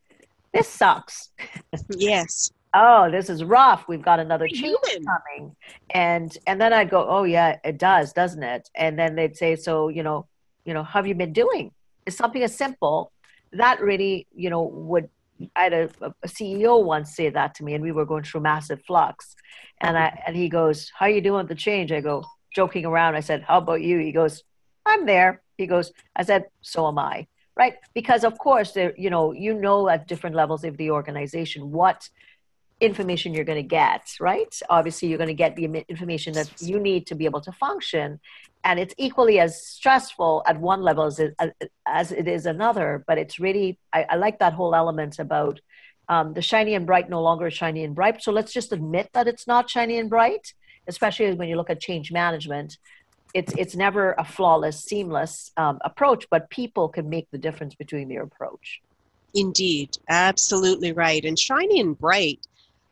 this 0.52 0.68
sucks 0.68 1.30
yes 1.96 2.52
oh 2.74 3.10
this 3.10 3.30
is 3.30 3.44
rough. 3.44 3.86
We've 3.88 4.02
got 4.02 4.20
another 4.20 4.48
change 4.48 4.76
coming. 4.84 5.56
And 5.90 6.36
and 6.46 6.60
then 6.60 6.72
i'd 6.72 6.90
go 6.90 7.06
oh 7.08 7.24
yeah 7.24 7.58
it 7.64 7.78
does 7.78 8.12
doesn't 8.12 8.42
it? 8.42 8.68
And 8.74 8.98
then 8.98 9.14
they'd 9.14 9.36
say 9.36 9.56
so 9.56 9.88
you 9.88 10.02
know 10.02 10.26
you 10.64 10.74
know 10.74 10.82
how 10.82 10.98
have 10.98 11.06
you 11.06 11.14
been 11.14 11.32
doing? 11.32 11.72
It's 12.06 12.16
something 12.16 12.42
as 12.42 12.54
simple 12.56 13.12
that 13.52 13.80
really 13.80 14.26
you 14.34 14.50
know 14.50 14.62
would 14.62 15.08
i 15.56 15.64
had 15.64 15.72
a, 15.72 15.90
a 16.00 16.28
ceo 16.28 16.82
once 16.84 17.16
say 17.16 17.28
that 17.28 17.54
to 17.54 17.64
me 17.64 17.74
and 17.74 17.82
we 17.82 17.92
were 17.92 18.04
going 18.04 18.24
through 18.24 18.40
massive 18.40 18.82
flux. 18.86 19.34
And 19.80 19.96
i 19.96 20.22
and 20.26 20.36
he 20.36 20.48
goes 20.48 20.90
how 20.96 21.06
are 21.06 21.10
you 21.10 21.20
doing 21.20 21.38
with 21.38 21.48
the 21.48 21.54
change? 21.54 21.92
I 21.92 22.00
go 22.00 22.24
joking 22.54 22.84
around. 22.84 23.14
I 23.14 23.20
said 23.20 23.42
how 23.42 23.58
about 23.58 23.82
you? 23.82 23.98
He 23.98 24.12
goes 24.12 24.42
i'm 24.86 25.06
there. 25.06 25.42
He 25.56 25.66
goes 25.66 25.92
i 26.16 26.22
said 26.22 26.46
so 26.60 26.88
am 26.88 26.98
i. 26.98 27.26
Right? 27.56 27.74
Because 27.94 28.24
of 28.24 28.36
course 28.38 28.72
there 28.72 28.94
you 28.96 29.10
know 29.10 29.32
you 29.32 29.54
know 29.54 29.88
at 29.88 30.08
different 30.08 30.36
levels 30.36 30.64
of 30.64 30.76
the 30.76 30.90
organization 30.90 31.70
what 31.70 32.08
information 32.80 33.34
you're 33.34 33.44
going 33.44 33.62
to 33.62 33.68
get, 33.68 34.14
right? 34.20 34.60
Obviously, 34.68 35.08
you're 35.08 35.18
going 35.18 35.28
to 35.28 35.34
get 35.34 35.56
the 35.56 35.64
information 35.88 36.32
that 36.34 36.50
you 36.60 36.78
need 36.78 37.06
to 37.06 37.14
be 37.14 37.24
able 37.24 37.40
to 37.42 37.52
function. 37.52 38.20
And 38.64 38.80
it's 38.80 38.94
equally 38.96 39.38
as 39.40 39.62
stressful 39.64 40.42
at 40.46 40.58
one 40.58 40.82
level 40.82 41.04
as 41.04 41.18
it, 41.18 41.34
as 41.86 42.12
it 42.12 42.26
is 42.26 42.46
another. 42.46 43.04
But 43.06 43.18
it's 43.18 43.38
really, 43.38 43.78
I, 43.92 44.06
I 44.10 44.16
like 44.16 44.38
that 44.38 44.54
whole 44.54 44.74
element 44.74 45.18
about 45.18 45.60
um, 46.08 46.34
the 46.34 46.42
shiny 46.42 46.74
and 46.74 46.86
bright 46.86 47.08
no 47.08 47.22
longer 47.22 47.50
shiny 47.50 47.84
and 47.84 47.94
bright. 47.94 48.22
So 48.22 48.32
let's 48.32 48.52
just 48.52 48.72
admit 48.72 49.10
that 49.12 49.28
it's 49.28 49.46
not 49.46 49.70
shiny 49.70 49.98
and 49.98 50.10
bright, 50.10 50.54
especially 50.86 51.32
when 51.34 51.48
you 51.48 51.56
look 51.56 51.70
at 51.70 51.80
change 51.80 52.10
management. 52.12 52.78
It's, 53.34 53.52
it's 53.58 53.74
never 53.74 54.14
a 54.18 54.24
flawless, 54.24 54.82
seamless 54.84 55.50
um, 55.56 55.78
approach, 55.84 56.26
but 56.30 56.50
people 56.50 56.88
can 56.88 57.08
make 57.08 57.30
the 57.30 57.38
difference 57.38 57.74
between 57.74 58.08
their 58.08 58.22
approach. 58.22 58.80
Indeed, 59.34 59.98
absolutely 60.08 60.92
right. 60.92 61.24
And 61.24 61.38
shiny 61.38 61.80
and 61.80 61.98
bright 61.98 62.46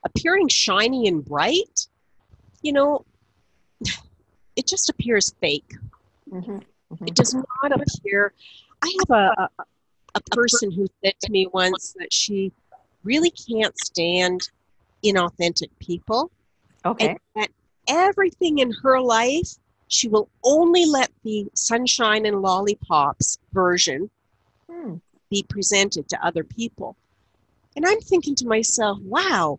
appearing 0.04 0.48
shiny 0.48 1.08
and 1.08 1.24
bright, 1.24 1.86
you 2.62 2.72
know, 2.72 3.04
it 4.56 4.66
just 4.66 4.88
appears 4.90 5.34
fake. 5.40 5.72
Mm-hmm. 6.30 6.58
Mm-hmm. 6.92 7.06
It 7.06 7.14
does 7.14 7.34
not 7.34 7.72
appear. 7.72 8.32
I 8.82 8.92
have 9.00 9.10
a, 9.10 9.42
a, 9.42 9.64
a 10.14 10.20
person 10.30 10.70
who 10.70 10.86
said 11.02 11.14
to 11.22 11.32
me 11.32 11.46
once 11.52 11.94
that 11.98 12.12
she 12.12 12.52
really 13.04 13.30
can't 13.30 13.78
stand 13.78 14.50
inauthentic 15.04 15.70
people. 15.78 16.30
Okay. 16.84 17.08
And 17.08 17.18
that 17.36 17.50
everything 17.88 18.58
in 18.58 18.72
her 18.82 19.00
life, 19.00 19.48
she 19.88 20.08
will 20.08 20.28
only 20.44 20.86
let 20.86 21.10
the 21.22 21.46
sunshine 21.54 22.26
and 22.26 22.40
lollipops 22.42 23.38
version 23.52 24.10
hmm. 24.70 24.96
be 25.30 25.44
presented 25.48 26.08
to 26.08 26.26
other 26.26 26.44
people. 26.44 26.96
And 27.76 27.86
I'm 27.86 28.00
thinking 28.00 28.34
to 28.36 28.46
myself, 28.46 28.98
wow, 29.00 29.58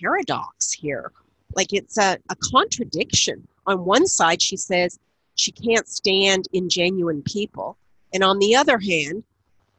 paradox 0.00 0.72
here. 0.72 1.12
Like 1.54 1.72
it's 1.72 1.98
a, 1.98 2.18
a 2.28 2.36
contradiction. 2.36 3.46
On 3.66 3.84
one 3.84 4.06
side, 4.06 4.40
she 4.40 4.56
says 4.56 4.98
she 5.34 5.52
can't 5.52 5.88
stand 5.88 6.46
ingenuine 6.54 7.24
people. 7.24 7.76
And 8.12 8.24
on 8.24 8.38
the 8.38 8.56
other 8.56 8.78
hand, 8.78 9.24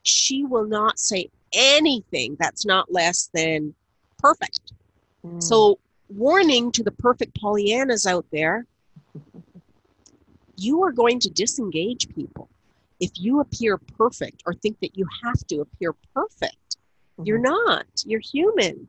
she 0.03 0.45
will 0.45 0.65
not 0.65 0.99
say 0.99 1.29
anything 1.53 2.37
that's 2.39 2.65
not 2.65 2.91
less 2.91 3.29
than 3.33 3.73
perfect. 4.17 4.73
Mm. 5.25 5.41
So, 5.41 5.79
warning 6.09 6.71
to 6.71 6.83
the 6.83 6.91
perfect 6.91 7.39
Pollyannas 7.39 8.07
out 8.07 8.25
there 8.31 8.65
you 10.59 10.83
are 10.83 10.91
going 10.91 11.19
to 11.21 11.29
disengage 11.29 12.13
people. 12.13 12.49
If 12.99 13.11
you 13.15 13.39
appear 13.39 13.77
perfect 13.77 14.43
or 14.45 14.53
think 14.53 14.79
that 14.81 14.97
you 14.97 15.05
have 15.23 15.45
to 15.47 15.61
appear 15.61 15.93
perfect, 16.13 16.55
mm-hmm. 16.75 17.23
you're 17.25 17.39
not. 17.39 17.85
You're 18.05 18.19
human 18.19 18.87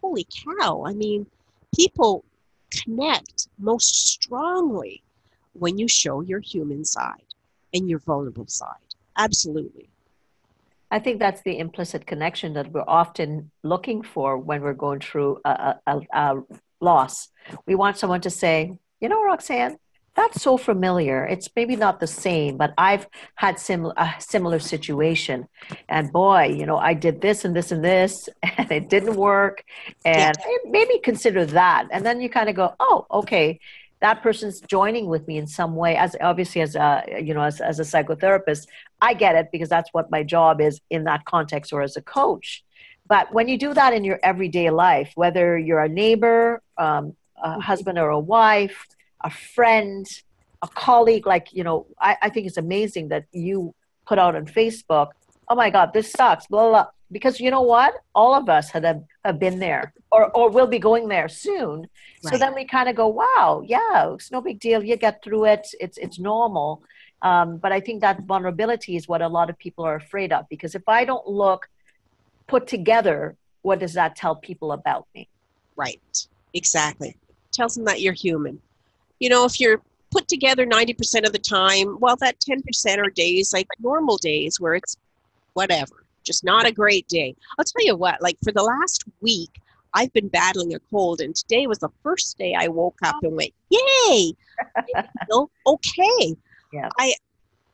holy 0.00 0.26
cow. 0.44 0.84
I 0.86 0.94
mean, 0.94 1.26
people 1.74 2.24
connect 2.70 3.48
most 3.58 4.08
strongly 4.08 5.02
when 5.52 5.78
you 5.78 5.88
show 5.88 6.20
your 6.20 6.40
human 6.40 6.84
side 6.84 7.24
and 7.74 7.88
your 7.88 7.98
vulnerable 7.98 8.46
side. 8.46 8.88
Absolutely. 9.16 9.88
I 10.90 10.98
think 10.98 11.18
that's 11.18 11.42
the 11.42 11.58
implicit 11.58 12.06
connection 12.06 12.54
that 12.54 12.72
we're 12.72 12.84
often 12.86 13.50
looking 13.62 14.02
for 14.02 14.38
when 14.38 14.62
we're 14.62 14.72
going 14.72 15.00
through 15.00 15.40
a, 15.44 15.74
a, 15.86 16.00
a 16.12 16.36
loss. 16.80 17.28
We 17.66 17.74
want 17.74 17.98
someone 17.98 18.22
to 18.22 18.30
say, 18.30 18.78
you 19.00 19.08
know, 19.08 19.22
Roxanne, 19.22 19.76
that's 20.18 20.42
so 20.42 20.56
familiar. 20.56 21.24
It's 21.24 21.48
maybe 21.54 21.76
not 21.76 22.00
the 22.00 22.06
same, 22.06 22.56
but 22.56 22.74
I've 22.76 23.06
had 23.36 23.58
sim- 23.58 23.92
a 23.96 24.14
similar 24.18 24.58
situation. 24.58 25.48
And 25.88 26.12
boy, 26.12 26.54
you 26.58 26.66
know, 26.66 26.76
I 26.76 26.94
did 26.94 27.20
this 27.20 27.44
and 27.44 27.54
this 27.54 27.70
and 27.70 27.84
this, 27.84 28.28
and 28.42 28.70
it 28.72 28.88
didn't 28.88 29.14
work. 29.14 29.62
And 30.04 30.36
yeah. 30.36 30.56
maybe 30.66 30.98
consider 30.98 31.46
that. 31.46 31.88
And 31.92 32.04
then 32.04 32.20
you 32.20 32.28
kind 32.28 32.48
of 32.48 32.56
go, 32.56 32.74
oh, 32.80 33.06
okay, 33.10 33.60
that 34.00 34.22
person's 34.22 34.60
joining 34.60 35.06
with 35.06 35.26
me 35.28 35.38
in 35.38 35.46
some 35.46 35.74
way. 35.76 35.96
As 35.96 36.16
obviously 36.20 36.60
as 36.60 36.74
a 36.76 37.02
you 37.20 37.34
know 37.34 37.42
as, 37.42 37.60
as 37.60 37.80
a 37.80 37.82
psychotherapist, 37.82 38.66
I 39.00 39.14
get 39.14 39.34
it 39.34 39.48
because 39.50 39.68
that's 39.68 39.90
what 39.92 40.10
my 40.10 40.22
job 40.22 40.60
is 40.60 40.80
in 40.90 41.04
that 41.04 41.24
context, 41.24 41.72
or 41.72 41.82
as 41.82 41.96
a 41.96 42.02
coach. 42.02 42.64
But 43.08 43.32
when 43.32 43.48
you 43.48 43.58
do 43.58 43.74
that 43.74 43.92
in 43.94 44.04
your 44.04 44.20
everyday 44.22 44.70
life, 44.70 45.10
whether 45.14 45.58
you're 45.58 45.82
a 45.82 45.88
neighbor, 45.88 46.62
um, 46.76 47.16
a 47.42 47.48
mm-hmm. 47.48 47.60
husband 47.60 47.98
or 47.98 48.10
a 48.10 48.20
wife 48.20 48.86
a 49.22 49.30
friend, 49.30 50.06
a 50.62 50.68
colleague. 50.68 51.26
Like, 51.26 51.52
you 51.52 51.64
know, 51.64 51.86
I, 52.00 52.16
I 52.22 52.28
think 52.28 52.46
it's 52.46 52.56
amazing 52.56 53.08
that 53.08 53.24
you 53.32 53.74
put 54.06 54.18
out 54.18 54.34
on 54.34 54.46
Facebook, 54.46 55.10
oh 55.48 55.54
my 55.54 55.70
God, 55.70 55.92
this 55.92 56.10
sucks, 56.10 56.46
blah, 56.46 56.62
blah, 56.62 56.70
blah. 56.70 56.86
Because 57.10 57.40
you 57.40 57.50
know 57.50 57.62
what? 57.62 57.94
All 58.14 58.34
of 58.34 58.48
us 58.48 58.70
have, 58.70 58.84
have 59.24 59.38
been 59.38 59.58
there 59.58 59.94
or, 60.12 60.30
or 60.36 60.50
will 60.50 60.66
be 60.66 60.78
going 60.78 61.08
there 61.08 61.28
soon. 61.28 61.80
Right. 62.22 62.32
So 62.32 62.38
then 62.38 62.54
we 62.54 62.64
kind 62.64 62.88
of 62.88 62.96
go, 62.96 63.08
wow, 63.08 63.62
yeah, 63.64 64.12
it's 64.12 64.30
no 64.30 64.42
big 64.42 64.60
deal. 64.60 64.82
You 64.82 64.96
get 64.96 65.22
through 65.22 65.46
it. 65.46 65.66
It's, 65.80 65.96
it's 65.96 66.18
normal. 66.18 66.82
Um, 67.22 67.56
but 67.56 67.72
I 67.72 67.80
think 67.80 68.02
that 68.02 68.22
vulnerability 68.24 68.96
is 68.96 69.08
what 69.08 69.22
a 69.22 69.28
lot 69.28 69.48
of 69.48 69.58
people 69.58 69.84
are 69.84 69.96
afraid 69.96 70.32
of 70.32 70.48
because 70.48 70.74
if 70.74 70.86
I 70.86 71.04
don't 71.04 71.26
look 71.26 71.68
put 72.46 72.66
together, 72.66 73.36
what 73.62 73.78
does 73.78 73.94
that 73.94 74.14
tell 74.14 74.36
people 74.36 74.72
about 74.72 75.06
me? 75.14 75.28
Right. 75.76 76.00
Exactly. 76.52 77.16
Tells 77.52 77.74
them 77.74 77.84
that 77.86 78.00
you're 78.00 78.12
human 78.12 78.60
you 79.20 79.28
know, 79.28 79.44
if 79.44 79.60
you're 79.60 79.80
put 80.10 80.28
together 80.28 80.66
90% 80.66 81.26
of 81.26 81.32
the 81.32 81.38
time, 81.38 81.98
well, 82.00 82.16
that 82.16 82.36
10% 82.40 82.98
are 82.98 83.10
days 83.10 83.52
like 83.52 83.66
normal 83.80 84.16
days 84.16 84.58
where 84.60 84.74
it's 84.74 84.96
whatever, 85.54 86.04
just 86.24 86.44
not 86.44 86.66
a 86.66 86.72
great 86.72 87.06
day. 87.08 87.34
I'll 87.58 87.64
tell 87.64 87.84
you 87.84 87.96
what, 87.96 88.22
like 88.22 88.36
for 88.42 88.52
the 88.52 88.62
last 88.62 89.04
week, 89.20 89.50
I've 89.94 90.12
been 90.12 90.28
battling 90.28 90.74
a 90.74 90.78
cold, 90.90 91.20
and 91.20 91.34
today 91.34 91.66
was 91.66 91.78
the 91.78 91.88
first 92.02 92.36
day 92.38 92.54
I 92.54 92.68
woke 92.68 92.98
up 93.02 93.16
and 93.22 93.34
went, 93.34 93.52
"Yay, 93.70 94.34
I 94.76 95.04
feel 95.26 95.50
okay." 95.66 96.36
Yeah. 96.72 96.90
I, 96.98 97.14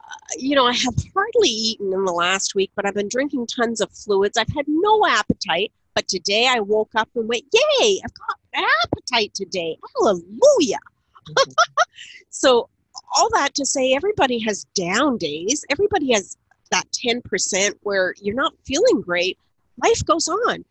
uh, 0.01 0.15
you 0.39 0.55
know, 0.55 0.67
I 0.67 0.73
have 0.73 0.95
hardly 1.13 1.49
eaten 1.49 1.93
in 1.93 2.05
the 2.05 2.13
last 2.13 2.55
week, 2.55 2.71
but 2.77 2.87
I've 2.87 2.95
been 2.95 3.09
drinking 3.09 3.49
tons 3.49 3.81
of 3.81 3.91
fluids. 3.91 4.39
I've 4.39 4.55
had 4.55 4.67
no 4.69 5.05
appetite, 5.07 5.73
but 5.95 6.07
today 6.07 6.47
I 6.49 6.61
woke 6.61 6.93
up 6.95 7.09
and 7.17 7.29
went, 7.29 7.45
"Yay, 7.53 8.01
I've 8.05 8.15
got 8.15 8.69
appetite 8.85 9.35
today! 9.35 9.77
Hallelujah!" 9.97 10.79
so 12.31 12.69
all 13.17 13.29
that 13.31 13.55
to 13.55 13.67
say 13.67 13.95
everybody 13.95 14.39
has 14.41 14.65
down 14.75 15.17
days. 15.19 15.65
Everybody 15.71 16.13
has 16.13 16.37
that 16.71 16.85
10% 16.93 17.75
where 17.83 18.15
you're 18.21 18.35
not 18.35 18.55
feeling 18.65 19.01
great. 19.01 19.39
Life 19.83 20.05
goes 20.05 20.29
on. 20.29 20.65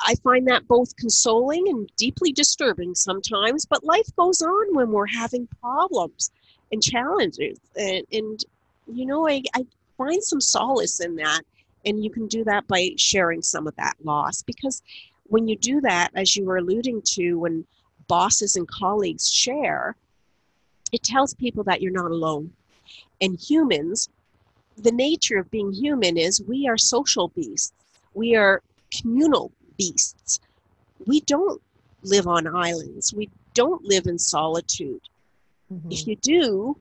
I 0.00 0.14
find 0.22 0.46
that 0.48 0.68
both 0.68 0.94
consoling 0.96 1.68
and 1.68 1.90
deeply 1.96 2.32
disturbing 2.32 2.94
sometimes 2.94 3.66
but 3.66 3.82
life 3.82 4.08
goes 4.16 4.40
on 4.42 4.74
when 4.74 4.90
we're 4.90 5.06
having 5.06 5.48
problems 5.60 6.30
and 6.70 6.82
challenges. 6.82 7.58
And, 7.76 8.04
and 8.12 8.44
you 8.86 9.06
know 9.06 9.28
I, 9.28 9.42
I 9.54 9.66
find 9.96 10.22
some 10.22 10.40
solace 10.40 11.00
in 11.00 11.16
that. 11.16 11.42
And 11.84 12.02
you 12.02 12.10
can 12.10 12.26
do 12.26 12.44
that 12.44 12.66
by 12.68 12.90
sharing 12.96 13.42
some 13.42 13.66
of 13.66 13.76
that 13.76 13.94
loss 14.02 14.42
because 14.42 14.82
when 15.24 15.46
you 15.46 15.56
do 15.56 15.80
that, 15.82 16.10
as 16.14 16.36
you 16.36 16.44
were 16.44 16.56
alluding 16.56 17.02
to, 17.02 17.34
when 17.38 17.64
bosses 18.08 18.56
and 18.56 18.66
colleagues 18.66 19.28
share, 19.30 19.96
it 20.92 21.02
tells 21.02 21.34
people 21.34 21.64
that 21.64 21.82
you're 21.82 21.92
not 21.92 22.10
alone. 22.10 22.52
And 23.20 23.38
humans, 23.38 24.08
the 24.76 24.92
nature 24.92 25.38
of 25.38 25.50
being 25.50 25.72
human 25.72 26.16
is 26.16 26.42
we 26.42 26.68
are 26.68 26.78
social 26.78 27.28
beasts, 27.28 27.72
we 28.14 28.36
are 28.36 28.62
communal 28.90 29.52
beasts. 29.76 30.40
We 31.06 31.20
don't 31.20 31.60
live 32.02 32.26
on 32.26 32.46
islands, 32.46 33.14
we 33.14 33.30
don't 33.54 33.84
live 33.84 34.06
in 34.06 34.18
solitude. 34.18 35.00
Mm-hmm. 35.72 35.92
If 35.92 36.06
you 36.06 36.16
do, 36.16 36.76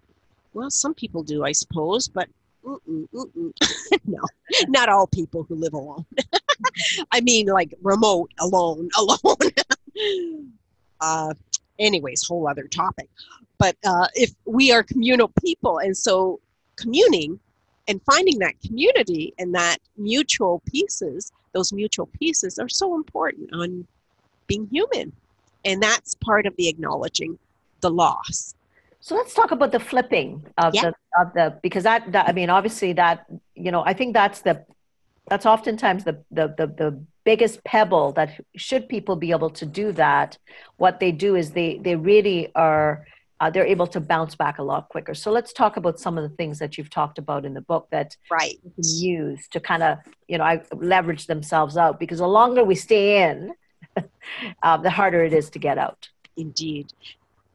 well, 0.54 0.70
some 0.72 0.94
people 0.94 1.24
do, 1.24 1.44
I 1.44 1.52
suppose, 1.52 2.08
but 2.08 2.28
mm-mm, 2.66 3.08
mm-mm. 3.14 3.54
no, 4.06 4.20
not 4.68 4.90
all 4.90 5.08
people 5.08 5.44
who 5.44 5.56
live 5.56 5.74
alone. 5.74 6.06
I 7.12 7.22
mean, 7.22 7.48
like 7.48 7.74
remote, 7.82 8.32
alone, 8.40 8.90
alone. 8.98 9.52
Uh, 11.02 11.34
anyways, 11.80 12.26
whole 12.28 12.48
other 12.48 12.68
topic. 12.68 13.10
But 13.58 13.76
uh, 13.86 14.08
if 14.14 14.32
we 14.46 14.72
are 14.72 14.84
communal 14.84 15.32
people, 15.44 15.80
and 15.80 15.96
so 15.96 16.40
communing 16.76 17.40
and 17.88 18.02
finding 18.04 18.40
that 18.40 18.54
community 18.66 19.34
and 19.40 19.56
that 19.56 19.78
mutual 19.98 20.62
pieces, 20.66 21.32
those 21.54 21.74
mutual 21.74 22.08
pieces 22.08 22.60
are 22.60 22.70
so 22.70 22.96
important 22.96 23.50
on 23.54 23.88
being 24.46 24.68
human. 24.68 25.12
And 25.66 25.82
that's 25.82 26.16
part 26.16 26.46
of 26.46 26.56
the 26.58 26.68
acknowledging 26.68 27.40
the 27.82 27.90
loss. 27.90 28.56
So 29.00 29.16
let's 29.16 29.34
talk 29.34 29.52
about 29.52 29.72
the 29.72 29.80
flipping 29.80 30.46
of 30.58 30.76
yeah. 30.76 30.82
the 30.82 31.22
of 31.22 31.34
the 31.34 31.60
because 31.62 31.84
that, 31.84 32.12
that 32.12 32.28
I 32.28 32.34
mean 32.34 32.50
obviously 32.50 32.94
that 32.94 33.26
you 33.56 33.72
know 33.72 33.84
I 33.86 33.94
think 33.94 34.14
that's 34.14 34.42
the 34.42 34.66
that's 35.30 35.46
oftentimes 35.46 36.04
the, 36.04 36.18
the 36.32 36.48
the 36.58 36.68
the 36.68 37.04
biggest 37.28 37.62
pebble 37.66 38.14
that 38.14 38.30
should 38.56 38.88
people 38.88 39.16
be 39.18 39.32
able 39.38 39.50
to 39.50 39.66
do 39.66 39.92
that 39.92 40.38
what 40.78 41.02
they 41.02 41.12
do 41.12 41.36
is 41.36 41.52
they 41.52 41.72
they 41.86 41.96
really 42.12 42.42
are 42.56 43.06
uh, 43.40 43.50
they're 43.52 43.66
able 43.66 43.86
to 43.86 44.00
bounce 44.00 44.34
back 44.36 44.58
a 44.58 44.64
lot 44.64 44.90
quicker. 44.90 45.14
So 45.14 45.32
let's 45.32 45.54
talk 45.54 45.78
about 45.78 46.00
some 46.00 46.18
of 46.18 46.24
the 46.28 46.36
things 46.38 46.58
that 46.60 46.78
you've 46.78 46.90
talked 46.90 47.18
about 47.20 47.46
in 47.46 47.54
the 47.54 47.62
book 47.62 47.88
that 47.92 48.16
right. 48.32 48.58
you 48.64 48.72
can 48.76 48.84
use 49.18 49.48
to 49.50 49.60
kind 49.60 49.84
of, 49.84 50.00
you 50.28 50.38
know, 50.38 50.44
I 50.44 50.62
leverage 50.74 51.28
themselves 51.28 51.78
out 51.78 52.00
because 52.00 52.20
the 52.20 52.28
longer 52.28 52.64
we 52.64 52.74
stay 52.76 53.30
in, 53.30 53.54
uh, 54.64 54.78
the 54.78 54.90
harder 54.90 55.24
it 55.24 55.34
is 55.34 55.52
to 55.52 55.60
get 55.60 55.78
out. 55.78 56.10
Indeed. 56.36 56.94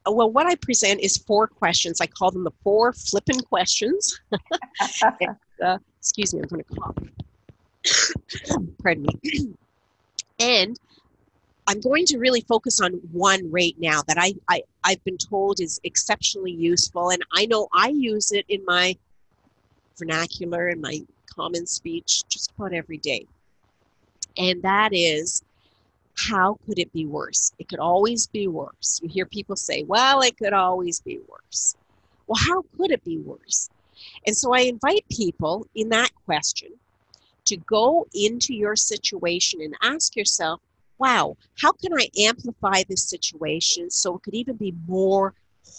Uh, 0.07 0.13
well, 0.13 0.31
what 0.31 0.45
I 0.45 0.55
present 0.55 1.01
is 1.01 1.17
four 1.17 1.47
questions. 1.47 1.99
I 1.99 2.07
call 2.07 2.31
them 2.31 2.45
the 2.45 2.55
four 2.63 2.93
flippin' 2.93 3.41
questions. 3.41 4.21
and, 5.19 5.35
uh, 5.61 5.77
excuse 5.99 6.33
me, 6.33 6.41
I'm 6.41 6.47
going 6.47 6.63
to 6.63 6.75
cough. 6.75 6.95
Pardon 8.83 9.05
me. 9.23 9.53
And 10.39 10.79
I'm 11.67 11.79
going 11.79 12.05
to 12.07 12.17
really 12.17 12.41
focus 12.41 12.81
on 12.81 12.93
one 13.11 13.49
right 13.49 13.75
now 13.79 14.01
that 14.07 14.17
I, 14.19 14.33
I, 14.49 14.63
I've 14.83 15.03
been 15.05 15.17
told 15.17 15.61
is 15.61 15.79
exceptionally 15.83 16.51
useful. 16.51 17.11
And 17.11 17.23
I 17.31 17.45
know 17.45 17.69
I 17.73 17.89
use 17.89 18.31
it 18.31 18.45
in 18.49 18.63
my 18.65 18.97
vernacular 19.97 20.67
and 20.67 20.81
my 20.81 21.01
common 21.33 21.65
speech 21.65 22.23
just 22.27 22.51
about 22.57 22.73
every 22.73 22.97
day. 22.97 23.25
And 24.37 24.61
that 24.63 24.89
is 24.93 25.41
how 26.17 26.57
could 26.65 26.79
it 26.79 26.91
be 26.91 27.05
worse? 27.05 27.53
It 27.59 27.69
could 27.69 27.79
always 27.79 28.27
be 28.27 28.47
worse. 28.47 28.99
You 29.01 29.09
hear 29.09 29.25
people 29.25 29.55
say, 29.55 29.83
well, 29.83 30.21
it 30.21 30.37
could 30.37 30.53
always 30.53 30.99
be 30.99 31.19
worse. 31.29 31.75
Well, 32.27 32.39
how 32.39 32.63
could 32.77 32.91
it 32.91 33.03
be 33.03 33.19
worse? 33.19 33.69
And 34.27 34.35
so 34.35 34.53
I 34.53 34.61
invite 34.61 35.05
people 35.09 35.67
in 35.75 35.89
that 35.89 36.11
question 36.25 36.69
to 37.45 37.57
go 37.57 38.07
into 38.13 38.53
your 38.53 38.75
situation 38.75 39.61
and 39.61 39.75
ask 39.81 40.15
yourself, 40.15 40.61
wow, 40.97 41.35
how 41.59 41.71
can 41.71 41.93
I 41.93 42.09
amplify 42.17 42.83
this 42.87 43.03
situation 43.03 43.89
so 43.89 44.15
it 44.15 44.23
could 44.23 44.33
even 44.33 44.55
be 44.55 44.73
more 44.87 45.33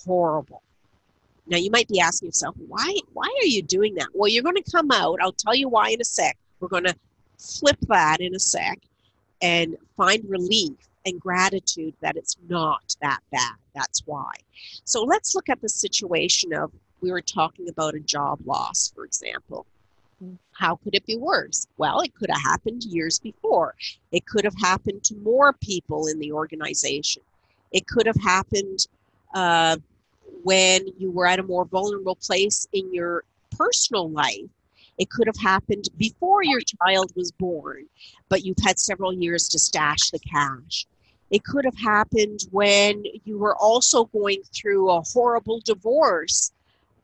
horrible? 0.04 0.62
Now 1.46 1.58
you 1.58 1.70
might 1.70 1.88
be 1.88 2.00
asking 2.00 2.28
yourself, 2.28 2.56
why 2.68 2.94
why 3.12 3.26
are 3.42 3.46
you 3.46 3.62
doing 3.62 3.94
that? 3.96 4.08
Well, 4.14 4.28
you're 4.28 4.42
going 4.42 4.62
to 4.62 4.70
come 4.70 4.90
out. 4.90 5.18
I'll 5.22 5.32
tell 5.32 5.54
you 5.54 5.68
why 5.68 5.90
in 5.90 6.00
a 6.00 6.04
sec. 6.04 6.36
We're 6.60 6.68
going 6.68 6.84
to 6.84 6.96
flip 7.38 7.76
that 7.88 8.20
in 8.20 8.34
a 8.34 8.38
sec 8.38 8.78
and 9.42 9.76
find 9.96 10.24
relief 10.28 10.76
and 11.04 11.20
gratitude 11.20 11.94
that 12.00 12.16
it's 12.16 12.36
not 12.48 12.96
that 13.02 13.20
bad. 13.30 13.54
That's 13.74 14.02
why. 14.06 14.32
So 14.84 15.02
let's 15.02 15.34
look 15.34 15.48
at 15.48 15.60
the 15.60 15.68
situation 15.68 16.54
of 16.54 16.72
we 17.00 17.10
were 17.10 17.20
talking 17.20 17.68
about 17.68 17.94
a 17.94 18.00
job 18.00 18.40
loss, 18.46 18.90
for 18.94 19.04
example. 19.04 19.66
How 20.52 20.76
could 20.76 20.94
it 20.94 21.06
be 21.06 21.16
worse? 21.16 21.66
Well, 21.78 22.00
it 22.00 22.14
could 22.14 22.30
have 22.30 22.42
happened 22.42 22.84
years 22.84 23.18
before. 23.18 23.74
It 24.12 24.26
could 24.26 24.44
have 24.44 24.56
happened 24.60 25.02
to 25.04 25.16
more 25.16 25.52
people 25.52 26.06
in 26.06 26.18
the 26.18 26.32
organization. 26.32 27.22
It 27.72 27.86
could 27.86 28.06
have 28.06 28.20
happened 28.22 28.86
uh, 29.34 29.76
when 30.42 30.86
you 30.98 31.10
were 31.10 31.26
at 31.26 31.40
a 31.40 31.42
more 31.42 31.64
vulnerable 31.64 32.16
place 32.16 32.66
in 32.72 32.92
your 32.94 33.24
personal 33.50 34.10
life. 34.10 34.50
It 34.98 35.10
could 35.10 35.26
have 35.26 35.38
happened 35.38 35.88
before 35.96 36.44
your 36.44 36.60
child 36.60 37.12
was 37.16 37.32
born, 37.32 37.86
but 38.28 38.44
you've 38.44 38.62
had 38.62 38.78
several 38.78 39.12
years 39.12 39.48
to 39.48 39.58
stash 39.58 40.10
the 40.10 40.20
cash. 40.20 40.86
It 41.30 41.42
could 41.42 41.64
have 41.64 41.76
happened 41.76 42.46
when 42.52 43.04
you 43.24 43.38
were 43.38 43.56
also 43.56 44.04
going 44.04 44.42
through 44.54 44.90
a 44.90 45.02
horrible 45.02 45.60
divorce 45.64 46.52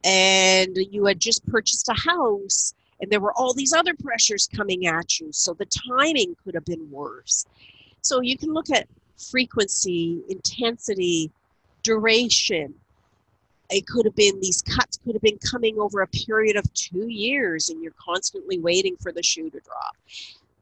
and 0.04 0.76
you 0.76 1.04
had 1.06 1.20
just 1.20 1.44
purchased 1.46 1.88
a 1.88 1.94
house 1.94 2.74
and 3.00 3.10
there 3.10 3.20
were 3.20 3.32
all 3.34 3.54
these 3.54 3.72
other 3.72 3.94
pressures 4.02 4.48
coming 4.54 4.86
at 4.86 5.18
you 5.20 5.32
so 5.32 5.54
the 5.54 5.66
timing 5.88 6.36
could 6.44 6.54
have 6.54 6.64
been 6.64 6.90
worse. 6.90 7.46
So 8.02 8.20
you 8.20 8.36
can 8.36 8.52
look 8.52 8.70
at 8.70 8.88
frequency 9.30 10.22
intensity 10.28 11.30
duration. 11.82 12.74
It 13.70 13.86
could 13.86 14.04
have 14.04 14.16
been 14.16 14.40
these 14.40 14.62
cuts 14.62 14.98
could 15.04 15.14
have 15.14 15.22
been 15.22 15.38
coming 15.38 15.78
over 15.78 16.00
a 16.00 16.06
period 16.08 16.56
of 16.56 16.72
two 16.74 17.08
years 17.08 17.68
and 17.68 17.82
you're 17.82 17.94
constantly 18.04 18.58
waiting 18.58 18.96
for 18.96 19.12
the 19.12 19.22
shoe 19.22 19.50
to 19.50 19.60
drop. 19.60 19.96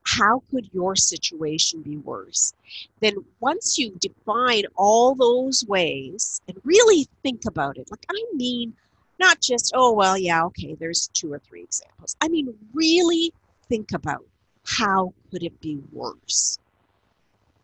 How 0.04 0.42
could 0.50 0.68
your 0.72 0.96
situation 0.96 1.82
be 1.82 1.98
worse? 1.98 2.54
Then 3.00 3.16
once 3.40 3.78
you 3.78 3.92
define 3.98 4.64
all 4.76 5.14
those 5.14 5.64
ways 5.66 6.40
and 6.48 6.60
really 6.64 7.06
think 7.22 7.42
about 7.46 7.76
it 7.76 7.90
like 7.90 8.04
i 8.10 8.24
mean 8.34 8.74
not 9.18 9.40
just, 9.40 9.72
oh, 9.74 9.92
well, 9.92 10.16
yeah, 10.16 10.44
okay, 10.44 10.74
there's 10.74 11.08
two 11.12 11.32
or 11.32 11.38
three 11.38 11.62
examples. 11.62 12.16
I 12.20 12.28
mean, 12.28 12.54
really 12.72 13.32
think 13.68 13.92
about 13.92 14.24
how 14.66 15.12
could 15.30 15.42
it 15.42 15.60
be 15.60 15.80
worse? 15.92 16.58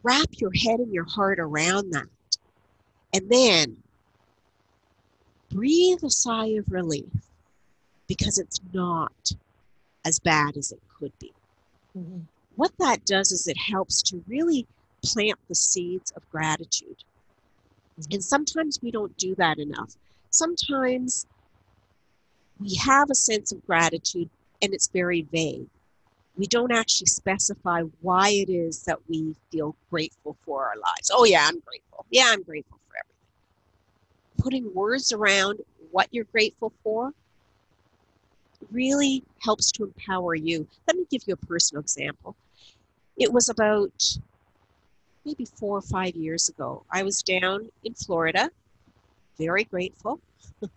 Wrap 0.03 0.29
your 0.39 0.51
head 0.53 0.81
and 0.81 0.93
your 0.93 1.05
heart 1.05 1.39
around 1.39 1.91
that. 1.93 2.09
And 3.15 3.29
then 3.31 3.77
breathe 5.51 6.03
a 6.03 6.11
sigh 6.11 6.49
of 6.49 6.71
relief 6.71 7.13
because 8.09 8.39
it's 8.39 8.61
not 8.73 9.33
as 10.05 10.19
bad 10.19 10.57
as 10.57 10.73
it 10.73 10.81
could 10.99 11.17
be. 11.19 11.33
Mm-hmm. 11.97 12.21
What 12.57 12.73
that 12.79 13.05
does 13.05 13.33
is 13.33 13.47
it 13.47 13.57
helps 13.57 14.03
to 14.03 14.23
really 14.27 14.67
plant 15.05 15.39
the 15.49 15.55
seeds 15.55 16.11
of 16.17 16.29
gratitude. 16.31 17.05
Mm-hmm. 18.01 18.15
And 18.15 18.25
sometimes 18.25 18.81
we 18.83 18.91
don't 18.91 19.17
do 19.17 19.35
that 19.37 19.59
enough. 19.59 19.95
Sometimes 20.31 21.27
we 22.61 22.75
have 22.77 23.11
a 23.11 23.15
sense 23.15 23.53
of 23.53 23.65
gratitude 23.67 24.31
and 24.63 24.73
it's 24.73 24.89
very 24.89 25.23
vague. 25.23 25.69
We 26.37 26.47
don't 26.47 26.73
actually 26.73 27.07
specify 27.07 27.83
why 28.01 28.31
it 28.31 28.51
is 28.51 28.83
that 28.85 28.99
we 29.09 29.37
feel 29.53 29.77
grateful 29.91 30.37
for 30.45 30.65
our 30.65 30.77
lives. 30.77 31.11
Oh, 31.13 31.25
yeah, 31.25 31.47
I'm 31.47 31.61
grateful. 31.61 32.07
Yeah, 32.11 32.27
I'm 32.29 32.43
grateful 32.43 32.79
for 32.89 32.97
everything. 32.97 34.43
Putting 34.43 34.75
words 34.75 35.13
around 35.13 35.61
what 35.91 36.09
you're 36.11 36.25
grateful 36.25 36.73
for 36.83 37.13
really 38.73 39.23
helps 39.43 39.71
to 39.73 39.85
empower 39.85 40.35
you. 40.35 40.67
Let 40.89 40.97
me 40.97 41.07
give 41.11 41.23
you 41.27 41.35
a 41.35 41.47
personal 41.47 41.81
example. 41.81 42.35
It 43.17 43.33
was 43.33 43.49
about 43.49 43.93
maybe 45.25 45.45
four 45.45 45.79
or 45.79 45.83
five 45.83 46.17
years 46.17 46.49
ago. 46.49 46.85
I 46.91 47.03
was 47.03 47.23
down 47.23 47.71
in 47.85 47.95
Florida, 47.95 48.51
very 49.39 49.65
grateful. 49.65 50.21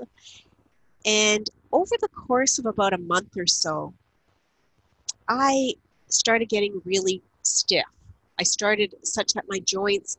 and 1.08 1.50
over 1.72 1.96
the 2.00 2.10
course 2.10 2.60
of 2.60 2.66
about 2.66 2.94
a 2.94 2.98
month 2.98 3.38
or 3.38 3.48
so, 3.48 3.94
I 5.28 5.74
started 6.10 6.50
getting 6.50 6.82
really 6.86 7.24
stiff. 7.42 7.86
I 8.38 8.44
started 8.44 8.94
such 9.04 9.34
that 9.34 9.46
my 9.48 9.60
joints 9.60 10.18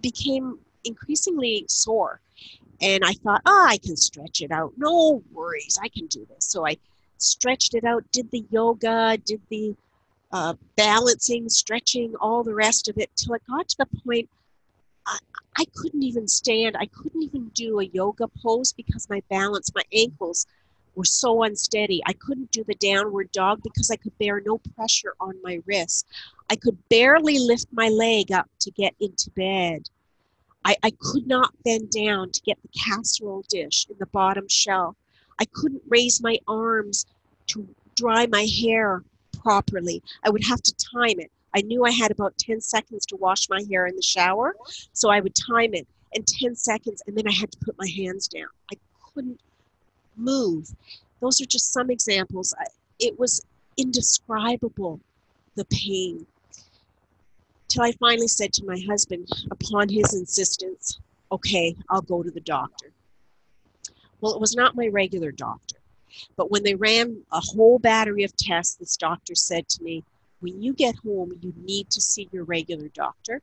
became 0.00 0.58
increasingly 0.84 1.66
sore. 1.68 2.20
And 2.80 3.04
I 3.04 3.12
thought, 3.12 3.42
oh, 3.46 3.66
I 3.68 3.78
can 3.78 3.96
stretch 3.96 4.40
it 4.40 4.50
out. 4.50 4.72
No 4.76 5.22
worries, 5.32 5.78
I 5.82 5.88
can 5.88 6.06
do 6.06 6.26
this. 6.26 6.44
So 6.46 6.66
I 6.66 6.76
stretched 7.18 7.74
it 7.74 7.84
out, 7.84 8.04
did 8.12 8.30
the 8.30 8.44
yoga, 8.50 9.18
did 9.18 9.40
the 9.50 9.74
uh, 10.32 10.54
balancing, 10.76 11.48
stretching, 11.48 12.14
all 12.20 12.42
the 12.42 12.54
rest 12.54 12.88
of 12.88 12.98
it, 12.98 13.10
till 13.16 13.34
it 13.34 13.42
got 13.48 13.68
to 13.68 13.76
the 13.78 14.00
point 14.04 14.28
I, 15.06 15.64
couldn't 15.74 16.02
even 16.02 16.28
stand. 16.28 16.76
I 16.78 16.86
couldn't 16.86 17.22
even 17.22 17.50
do 17.54 17.80
a 17.80 17.84
yoga 17.84 18.28
pose 18.42 18.72
because 18.72 19.08
my 19.08 19.22
balance, 19.28 19.70
my 19.74 19.82
ankles 19.92 20.46
were 20.94 21.04
so 21.04 21.42
unsteady. 21.42 22.02
I 22.06 22.12
couldn't 22.14 22.50
do 22.50 22.64
the 22.64 22.74
downward 22.74 23.30
dog 23.32 23.62
because 23.62 23.90
I 23.90 23.96
could 23.96 24.16
bear 24.18 24.40
no 24.40 24.58
pressure 24.74 25.14
on 25.20 25.34
my 25.42 25.60
wrist. 25.66 26.06
I 26.50 26.56
could 26.56 26.76
barely 26.88 27.38
lift 27.38 27.66
my 27.72 27.88
leg 27.88 28.32
up 28.32 28.48
to 28.60 28.70
get 28.70 28.94
into 29.00 29.30
bed. 29.30 29.88
I, 30.64 30.76
I 30.82 30.92
could 30.98 31.26
not 31.26 31.54
bend 31.64 31.90
down 31.90 32.32
to 32.32 32.40
get 32.42 32.58
the 32.62 32.78
casserole 32.78 33.44
dish 33.48 33.86
in 33.88 33.96
the 33.98 34.06
bottom 34.06 34.48
shelf. 34.48 34.96
I 35.38 35.44
couldn't 35.44 35.82
raise 35.88 36.22
my 36.22 36.38
arms 36.48 37.06
to 37.48 37.68
dry 37.94 38.26
my 38.26 38.46
hair 38.62 39.02
properly. 39.42 40.02
I 40.24 40.30
would 40.30 40.44
have 40.44 40.62
to 40.62 40.74
time 40.74 41.20
it. 41.20 41.30
I 41.56 41.62
knew 41.62 41.84
I 41.84 41.90
had 41.90 42.10
about 42.10 42.36
10 42.36 42.60
seconds 42.60 43.06
to 43.06 43.16
wash 43.16 43.48
my 43.48 43.62
hair 43.70 43.86
in 43.86 43.96
the 43.96 44.02
shower, 44.02 44.54
so 44.92 45.08
I 45.08 45.20
would 45.20 45.34
time 45.34 45.72
it 45.72 45.86
and 46.14 46.26
10 46.26 46.54
seconds, 46.54 47.02
and 47.06 47.16
then 47.16 47.26
I 47.26 47.32
had 47.32 47.50
to 47.50 47.58
put 47.64 47.78
my 47.78 47.88
hands 47.88 48.28
down. 48.28 48.48
I 48.70 48.76
couldn't 49.14 49.40
move. 50.16 50.68
Those 51.20 51.40
are 51.40 51.46
just 51.46 51.72
some 51.72 51.90
examples. 51.90 52.54
It 52.98 53.18
was 53.18 53.42
indescribable, 53.78 55.00
the 55.54 55.64
pain. 55.66 56.26
Till 57.68 57.82
I 57.82 57.92
finally 57.92 58.28
said 58.28 58.52
to 58.54 58.64
my 58.66 58.78
husband, 58.86 59.28
upon 59.50 59.88
his 59.88 60.14
insistence, 60.14 60.98
okay, 61.32 61.74
I'll 61.88 62.02
go 62.02 62.22
to 62.22 62.30
the 62.30 62.40
doctor. 62.40 62.92
Well, 64.20 64.34
it 64.34 64.40
was 64.40 64.54
not 64.54 64.76
my 64.76 64.88
regular 64.88 65.32
doctor. 65.32 65.76
But 66.36 66.50
when 66.50 66.62
they 66.62 66.74
ran 66.74 67.22
a 67.32 67.40
whole 67.40 67.78
battery 67.78 68.24
of 68.24 68.36
tests, 68.36 68.76
this 68.76 68.96
doctor 68.96 69.34
said 69.34 69.68
to 69.70 69.82
me, 69.82 70.04
when 70.40 70.62
you 70.62 70.72
get 70.72 70.96
home, 70.96 71.32
you 71.40 71.52
need 71.64 71.90
to 71.90 72.00
see 72.00 72.28
your 72.32 72.44
regular 72.44 72.88
doctor. 72.88 73.40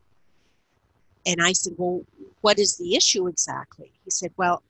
And 1.26 1.42
I 1.42 1.54
said, 1.54 1.74
Well, 1.78 2.04
what 2.42 2.60
is 2.60 2.78
the 2.78 2.96
issue 2.96 3.28
exactly? 3.28 3.92
He 4.04 4.12
said, 4.12 4.32
Well, 4.38 4.62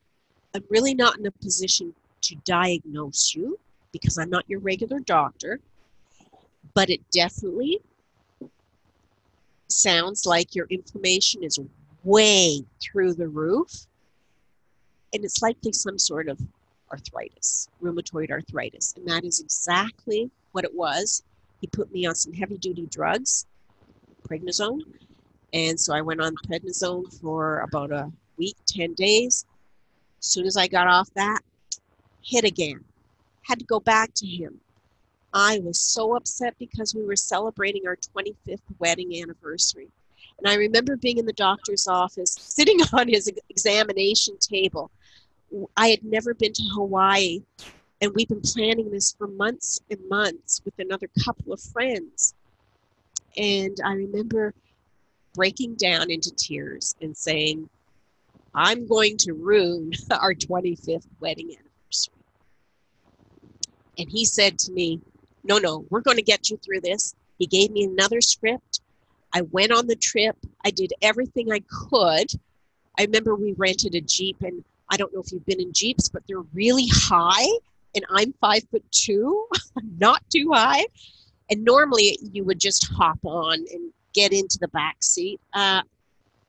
I'm 0.55 0.63
really 0.69 0.93
not 0.93 1.17
in 1.17 1.25
a 1.25 1.31
position 1.31 1.93
to 2.21 2.35
diagnose 2.45 3.33
you 3.35 3.59
because 3.91 4.17
I'm 4.17 4.29
not 4.29 4.49
your 4.49 4.59
regular 4.59 4.99
doctor, 4.99 5.59
but 6.73 6.89
it 6.89 7.01
definitely 7.11 7.79
sounds 9.67 10.25
like 10.25 10.55
your 10.55 10.67
inflammation 10.69 11.43
is 11.43 11.59
way 12.03 12.63
through 12.81 13.13
the 13.13 13.27
roof. 13.27 13.87
And 15.13 15.23
it's 15.23 15.41
likely 15.41 15.73
some 15.73 15.99
sort 15.99 16.27
of 16.27 16.39
arthritis, 16.91 17.69
rheumatoid 17.81 18.31
arthritis. 18.31 18.93
And 18.97 19.07
that 19.07 19.23
is 19.23 19.39
exactly 19.39 20.29
what 20.51 20.63
it 20.63 20.73
was. 20.73 21.23
He 21.63 21.67
put 21.67 21.93
me 21.93 22.05
on 22.05 22.13
some 22.13 22.33
heavy 22.33 22.57
duty 22.57 22.87
drugs, 22.87 23.45
prednisone. 24.27 24.81
And 25.53 25.79
so 25.79 25.93
I 25.95 26.01
went 26.01 26.19
on 26.19 26.35
prednisone 26.45 27.05
for 27.21 27.59
about 27.59 27.89
a 27.89 28.11
week, 28.37 28.57
10 28.67 28.95
days. 28.95 29.45
As 30.19 30.25
soon 30.25 30.45
as 30.45 30.57
I 30.57 30.67
got 30.67 30.87
off 30.87 31.07
that, 31.15 31.39
hit 32.21 32.43
again. 32.43 32.83
Had 33.43 33.59
to 33.59 33.65
go 33.65 33.79
back 33.79 34.13
to 34.15 34.27
him. 34.27 34.59
I 35.33 35.59
was 35.59 35.79
so 35.79 36.17
upset 36.17 36.53
because 36.59 36.93
we 36.93 37.05
were 37.05 37.15
celebrating 37.15 37.87
our 37.87 37.95
25th 37.95 38.59
wedding 38.79 39.21
anniversary. 39.21 39.87
And 40.39 40.49
I 40.49 40.55
remember 40.55 40.97
being 40.97 41.17
in 41.17 41.25
the 41.25 41.31
doctor's 41.31 41.87
office, 41.87 42.35
sitting 42.41 42.79
on 42.91 43.07
his 43.07 43.31
examination 43.47 44.37
table. 44.37 44.91
I 45.77 45.87
had 45.87 46.03
never 46.03 46.33
been 46.33 46.51
to 46.51 46.63
Hawaii, 46.73 47.43
and 48.03 48.11
we've 48.13 48.27
been 48.27 48.41
planning 48.41 48.91
this 48.91 49.15
for 49.17 49.27
months 49.27 49.79
and 49.89 49.99
months 50.09 50.61
with 50.65 50.73
another 50.77 51.07
couple 51.23 51.53
of 51.53 51.61
friends. 51.61 52.33
And 53.37 53.77
I 53.81 53.93
remember 53.93 54.53
breaking 55.33 55.75
down 55.75 56.11
into 56.11 56.29
tears 56.35 56.95
and 57.01 57.15
saying, 57.15 57.69
I'm 58.53 58.85
going 58.89 59.15
to 59.19 59.31
ruin 59.31 59.91
our 60.11 60.33
25th 60.33 61.07
wedding 61.21 61.51
anniversary. 61.51 62.13
And 63.97 64.09
he 64.11 64.25
said 64.25 64.59
to 64.59 64.73
me, 64.73 64.99
No, 65.45 65.57
no, 65.57 65.85
we're 65.89 66.01
going 66.01 66.17
to 66.17 66.23
get 66.23 66.49
you 66.49 66.57
through 66.57 66.81
this. 66.81 67.15
He 67.39 67.47
gave 67.47 67.71
me 67.71 67.85
another 67.85 68.19
script. 68.19 68.81
I 69.33 69.43
went 69.43 69.71
on 69.71 69.87
the 69.87 69.95
trip. 69.95 70.35
I 70.65 70.71
did 70.71 70.91
everything 71.01 71.53
I 71.53 71.61
could. 71.69 72.27
I 72.99 73.03
remember 73.03 73.33
we 73.35 73.53
rented 73.53 73.95
a 73.95 74.01
Jeep, 74.01 74.41
and 74.41 74.61
I 74.91 74.97
don't 74.97 75.13
know 75.13 75.21
if 75.21 75.31
you've 75.31 75.45
been 75.45 75.61
in 75.61 75.71
Jeeps, 75.71 76.09
but 76.09 76.23
they're 76.27 76.41
really 76.53 76.87
high. 76.91 77.47
And 77.95 78.05
I'm 78.09 78.33
five 78.41 78.63
foot 78.71 78.83
two, 78.91 79.47
not 79.97 80.23
too 80.29 80.51
high. 80.53 80.85
And 81.49 81.63
normally 81.63 82.17
you 82.31 82.43
would 82.43 82.59
just 82.59 82.87
hop 82.91 83.19
on 83.23 83.53
and 83.71 83.91
get 84.13 84.33
into 84.33 84.57
the 84.59 84.67
back 84.69 84.97
seat. 85.01 85.39
Uh, 85.53 85.81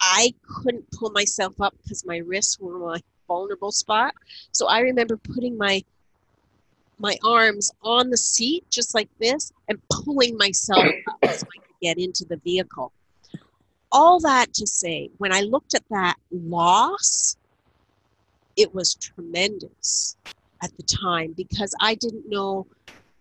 I 0.00 0.34
couldn't 0.46 0.90
pull 0.92 1.10
myself 1.10 1.60
up 1.60 1.74
because 1.82 2.04
my 2.06 2.18
wrists 2.18 2.58
were 2.58 2.78
my 2.78 3.00
vulnerable 3.26 3.72
spot. 3.72 4.14
So 4.52 4.68
I 4.68 4.80
remember 4.80 5.16
putting 5.16 5.56
my 5.56 5.82
my 6.98 7.18
arms 7.24 7.72
on 7.82 8.10
the 8.10 8.16
seat 8.16 8.64
just 8.70 8.94
like 8.94 9.08
this 9.18 9.52
and 9.68 9.80
pulling 9.90 10.36
myself 10.36 10.86
up 11.08 11.18
so 11.22 11.46
I 11.46 11.58
could 11.58 11.80
get 11.82 11.98
into 11.98 12.24
the 12.24 12.36
vehicle. 12.36 12.92
All 13.90 14.20
that 14.20 14.52
to 14.54 14.66
say, 14.66 15.10
when 15.18 15.32
I 15.32 15.40
looked 15.40 15.74
at 15.74 15.82
that 15.90 16.16
loss, 16.30 17.36
it 18.56 18.72
was 18.72 18.94
tremendous 18.94 20.16
at 20.64 20.76
the 20.76 20.82
time 20.82 21.34
because 21.36 21.74
I 21.80 21.94
didn't 21.94 22.28
know 22.28 22.66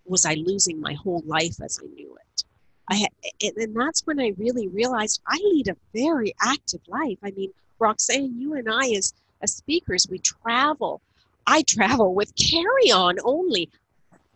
was 0.05 0.25
I 0.25 0.33
losing 0.33 0.81
my 0.81 0.93
whole 0.93 1.23
life 1.25 1.61
as 1.61 1.79
I 1.81 1.87
knew 1.93 2.15
it. 2.15 2.43
I 2.89 2.95
had, 2.95 3.09
and 3.57 3.75
that's 3.75 4.05
when 4.05 4.19
I 4.19 4.33
really 4.37 4.67
realized 4.67 5.21
I 5.27 5.37
lead 5.43 5.67
a 5.69 5.77
very 5.93 6.33
active 6.41 6.81
life. 6.87 7.17
I 7.23 7.31
mean, 7.31 7.51
Roxanne, 7.79 8.39
you 8.39 8.55
and 8.55 8.67
I, 8.69 8.89
as 8.97 9.13
as 9.41 9.53
speakers, 9.55 10.07
we 10.09 10.19
travel. 10.19 11.01
I 11.45 11.63
travel 11.63 12.13
with 12.13 12.33
carry 12.35 12.91
on 12.91 13.17
only. 13.23 13.69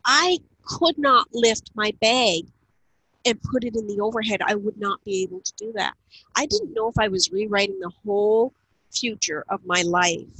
I 0.06 0.40
could 0.64 0.98
not 0.98 1.28
lift 1.34 1.72
my 1.76 1.94
bag 2.02 2.46
and 3.26 3.42
put 3.42 3.64
it 3.64 3.76
in 3.76 3.88
the 3.88 4.02
overhead. 4.02 4.42
I 4.46 4.56
would 4.56 4.78
not 4.78 5.04
be 5.06 5.24
able 5.24 5.42
to 5.42 5.54
do 5.58 5.72
that. 5.76 5.94
I 6.36 6.46
didn't 6.46 6.74
know 6.74 6.88
if 6.90 6.98
I 6.98 7.08
was 7.08 7.32
rewriting 7.32 7.80
the 7.80 7.92
whole 8.06 8.54
future 8.92 9.44
of 9.50 9.66
my 9.66 9.82
life. 9.82 10.40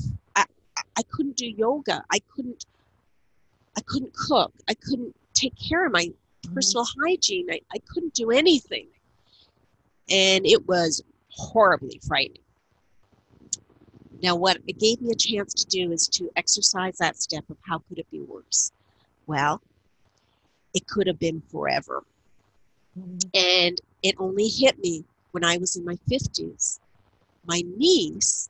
I, 0.98 1.04
couldn't 1.04 1.38
do 1.38 1.46
yoga. 1.46 2.04
I 2.12 2.20
couldn't 2.34 2.66
I 3.78 3.82
couldn't 3.82 4.14
cook. 4.14 4.52
I 4.68 4.74
couldn't 4.74 5.16
take 5.34 5.54
care 5.56 5.86
of 5.86 5.92
my 5.92 6.12
personal 6.54 6.86
hygiene. 7.00 7.48
I, 7.52 7.60
I 7.74 7.78
couldn't 7.88 8.14
do 8.16 8.32
anything. 8.32 8.88
And 10.10 10.46
it 10.46 10.68
was 10.68 11.04
horribly 11.30 12.00
frightening. 12.08 12.42
Now, 14.24 14.36
what 14.36 14.58
it 14.66 14.80
gave 14.80 15.02
me 15.02 15.12
a 15.12 15.16
chance 15.16 15.54
to 15.54 15.66
do 15.68 15.92
is 15.92 16.08
to 16.10 16.32
exercise 16.36 16.98
that 16.98 17.18
step 17.18 17.44
of 17.52 17.58
how 17.62 17.80
could 17.88 18.00
it 18.00 18.10
be 18.10 18.22
worse? 18.22 18.72
Well, 19.28 19.62
it 20.74 20.88
could 20.88 21.06
have 21.06 21.20
been 21.20 21.42
forever. 21.52 22.04
Mm-hmm. 22.98 23.18
And 23.36 23.82
it 24.02 24.16
only 24.18 24.48
hit 24.48 24.80
me 24.80 25.04
when 25.32 25.44
I 25.44 25.58
was 25.58 25.76
in 25.76 25.86
my 25.86 25.98
50s. 26.10 26.80
My 27.46 27.62
niece 27.78 28.50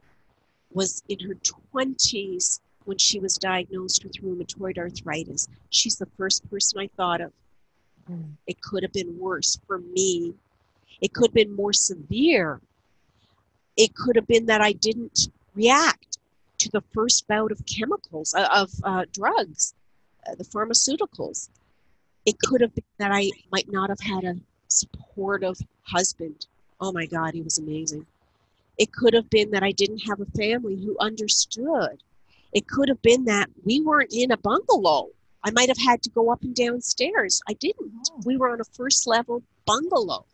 was 0.73 1.03
in 1.07 1.19
her 1.21 1.35
20s 1.73 2.59
when 2.85 2.97
she 2.97 3.19
was 3.19 3.37
diagnosed 3.37 4.03
with 4.03 4.21
rheumatoid 4.21 4.77
arthritis. 4.77 5.47
She's 5.69 5.97
the 5.97 6.07
first 6.17 6.49
person 6.49 6.79
I 6.79 6.87
thought 6.95 7.21
of 7.21 7.33
it 8.47 8.61
could 8.61 8.83
have 8.83 8.93
been 8.93 9.17
worse 9.19 9.59
for 9.67 9.79
me. 9.79 10.33
It 11.01 11.13
could 11.13 11.27
have 11.27 11.33
been 11.33 11.55
more 11.55 11.73
severe. 11.73 12.61
It 13.75 13.93
could 13.95 14.15
have 14.15 14.27
been 14.27 14.45
that 14.47 14.61
I 14.61 14.73
didn't 14.73 15.27
react 15.55 16.17
to 16.59 16.69
the 16.71 16.81
first 16.93 17.27
bout 17.27 17.51
of 17.51 17.65
chemicals, 17.65 18.33
uh, 18.33 18.47
of 18.53 18.71
uh, 18.83 19.05
drugs, 19.11 19.75
uh, 20.27 20.35
the 20.35 20.43
pharmaceuticals. 20.43 21.49
It 22.25 22.39
could 22.39 22.61
have 22.61 22.73
been 22.73 22.83
that 22.97 23.11
I 23.11 23.29
might 23.51 23.71
not 23.71 23.89
have 23.89 23.99
had 23.99 24.23
a 24.23 24.35
supportive 24.67 25.59
husband. 25.83 26.47
Oh 26.81 26.91
my 26.91 27.05
God, 27.05 27.33
he 27.33 27.41
was 27.41 27.57
amazing. 27.57 28.05
It 28.77 28.91
could 28.93 29.13
have 29.13 29.29
been 29.29 29.51
that 29.51 29.63
I 29.63 29.71
didn't 29.71 30.05
have 30.07 30.19
a 30.19 30.37
family 30.37 30.75
who 30.75 30.95
understood. 30.99 32.03
It 32.53 32.67
could 32.67 32.89
have 32.89 33.01
been 33.01 33.25
that 33.25 33.49
we 33.63 33.81
weren't 33.81 34.13
in 34.13 34.31
a 34.31 34.37
bungalow 34.37 35.09
I 35.47 35.51
might 35.51 35.69
have 35.69 35.77
had 35.77 36.01
to 36.03 36.09
go 36.09 36.29
up 36.29 36.43
and 36.43 36.53
down 36.53 36.81
stairs. 36.81 37.41
I 37.47 37.53
didn't. 37.53 38.09
Oh. 38.11 38.21
We 38.25 38.35
were 38.35 38.49
on 38.49 38.59
a 38.59 38.65
first 38.65 39.07
level 39.07 39.43
bungalow. 39.65 40.25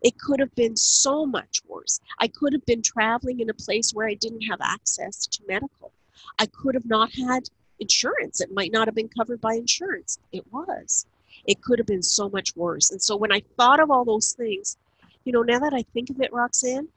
It 0.00 0.16
could 0.18 0.38
have 0.38 0.54
been 0.54 0.76
so 0.76 1.26
much 1.26 1.60
worse. 1.66 1.98
I 2.20 2.28
could 2.28 2.52
have 2.52 2.64
been 2.64 2.80
traveling 2.80 3.40
in 3.40 3.50
a 3.50 3.54
place 3.54 3.92
where 3.92 4.06
I 4.06 4.14
didn't 4.14 4.42
have 4.42 4.60
access 4.60 5.26
to 5.26 5.42
medical. 5.48 5.92
I 6.38 6.46
could 6.46 6.76
have 6.76 6.86
not 6.86 7.12
had 7.14 7.48
insurance. 7.80 8.40
It 8.40 8.52
might 8.52 8.70
not 8.70 8.86
have 8.86 8.94
been 8.94 9.08
covered 9.08 9.40
by 9.40 9.54
insurance. 9.54 10.20
It 10.30 10.44
was. 10.52 11.06
It 11.44 11.60
could 11.60 11.80
have 11.80 11.86
been 11.86 12.02
so 12.02 12.28
much 12.28 12.54
worse. 12.54 12.92
And 12.92 13.02
so 13.02 13.16
when 13.16 13.32
I 13.32 13.42
thought 13.56 13.80
of 13.80 13.90
all 13.90 14.04
those 14.04 14.34
things, 14.34 14.76
you 15.24 15.32
know, 15.32 15.42
now 15.42 15.58
that 15.58 15.74
I 15.74 15.82
think 15.82 16.10
of 16.10 16.20
it, 16.20 16.32
Roxanne, 16.32 16.88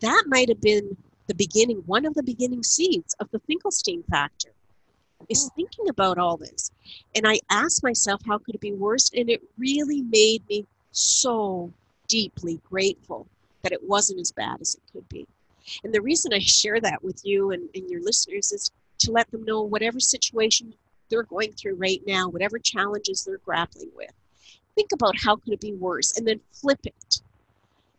that 0.00 0.24
might 0.26 0.48
have 0.48 0.60
been 0.60 0.96
the 1.26 1.34
beginning, 1.34 1.82
one 1.86 2.04
of 2.04 2.14
the 2.14 2.22
beginning 2.22 2.62
seeds 2.62 3.14
of 3.20 3.30
the 3.30 3.40
Finkelstein 3.40 4.02
factor 4.10 4.50
is 5.28 5.50
thinking 5.56 5.88
about 5.88 6.18
all 6.18 6.36
this. 6.36 6.70
And 7.14 7.26
I 7.26 7.40
asked 7.50 7.82
myself, 7.82 8.20
how 8.26 8.38
could 8.38 8.54
it 8.54 8.60
be 8.60 8.72
worse? 8.72 9.10
And 9.14 9.30
it 9.30 9.42
really 9.56 10.02
made 10.02 10.46
me 10.48 10.66
so 10.92 11.72
deeply 12.08 12.60
grateful 12.68 13.26
that 13.62 13.72
it 13.72 13.82
wasn't 13.82 14.20
as 14.20 14.32
bad 14.32 14.60
as 14.60 14.74
it 14.74 14.82
could 14.92 15.08
be. 15.08 15.26
And 15.82 15.94
the 15.94 16.02
reason 16.02 16.32
I 16.34 16.40
share 16.40 16.80
that 16.80 17.02
with 17.02 17.24
you 17.24 17.52
and, 17.52 17.68
and 17.74 17.88
your 17.88 18.02
listeners 18.02 18.52
is 18.52 18.70
to 18.98 19.12
let 19.12 19.30
them 19.30 19.44
know 19.44 19.62
whatever 19.62 19.98
situation 19.98 20.74
they're 21.08 21.22
going 21.22 21.52
through 21.52 21.76
right 21.76 22.02
now, 22.06 22.28
whatever 22.28 22.58
challenges 22.58 23.24
they're 23.24 23.38
grappling 23.38 23.90
with. 23.96 24.12
Think 24.74 24.92
about 24.92 25.14
how 25.18 25.36
could 25.36 25.54
it 25.54 25.60
be 25.60 25.72
worse 25.72 26.16
and 26.16 26.26
then 26.26 26.40
flip 26.52 26.80
it. 26.84 27.20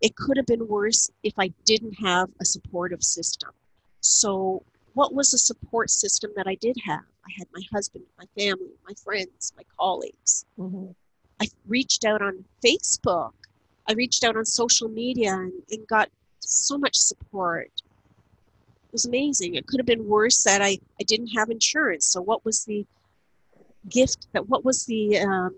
It 0.02 0.16
could 0.16 0.38
have 0.38 0.46
been 0.46 0.68
worse 0.68 1.10
if 1.24 1.34
I 1.38 1.50
didn't 1.66 1.94
have 1.94 2.30
a 2.42 2.46
supportive 2.46 3.04
system. 3.04 3.52
So, 4.02 4.64
what 4.94 5.14
was 5.14 5.32
the 5.32 5.38
support 5.38 5.90
system 5.90 6.32
that 6.36 6.48
I 6.48 6.56
did 6.56 6.78
have? 6.86 7.04
I 7.26 7.32
had 7.38 7.48
my 7.54 7.62
husband, 7.74 8.06
my 8.18 8.26
family, 8.38 8.72
my 8.88 8.94
friends, 9.04 9.52
my 9.58 9.64
colleagues. 9.80 10.46
Mm-hmm. 10.60 10.92
I 11.42 11.48
reached 11.68 12.06
out 12.06 12.22
on 12.22 12.46
Facebook. 12.64 13.32
I 13.88 13.94
reached 13.94 14.24
out 14.24 14.38
on 14.38 14.46
social 14.46 14.88
media 14.88 15.34
and, 15.34 15.54
and 15.72 15.88
got 15.88 16.10
so 16.40 16.78
much 16.78 16.96
support. 16.96 17.72
It 17.76 18.92
was 18.92 19.06
amazing. 19.06 19.56
It 19.56 19.68
could 19.68 19.80
have 19.80 19.88
been 19.88 20.08
worse 20.08 20.44
that 20.44 20.62
I, 20.62 20.78
I 21.00 21.04
didn't 21.06 21.28
have 21.30 21.50
insurance. 21.50 22.06
So, 22.06 22.22
what 22.22 22.46
was 22.46 22.64
the 22.66 22.86
gift 23.90 24.28
that, 24.34 24.48
what 24.48 24.64
was 24.64 24.86
the 24.86 25.20
um, 25.20 25.56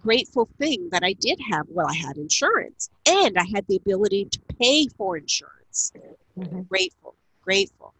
grateful 0.00 0.48
thing 0.58 0.88
that 0.90 1.02
I 1.02 1.12
did 1.14 1.38
have? 1.50 1.66
Well, 1.68 1.86
I 1.88 1.94
had 1.94 2.16
insurance 2.16 2.90
and 3.06 3.36
I 3.38 3.44
had 3.44 3.66
the 3.66 3.76
ability 3.76 4.26
to 4.26 4.40
pay 4.60 4.88
for 4.88 5.16
insurance. 5.16 5.92
Mm-hmm. 6.38 6.62
Grateful, 6.62 7.14
grateful. 7.42 7.94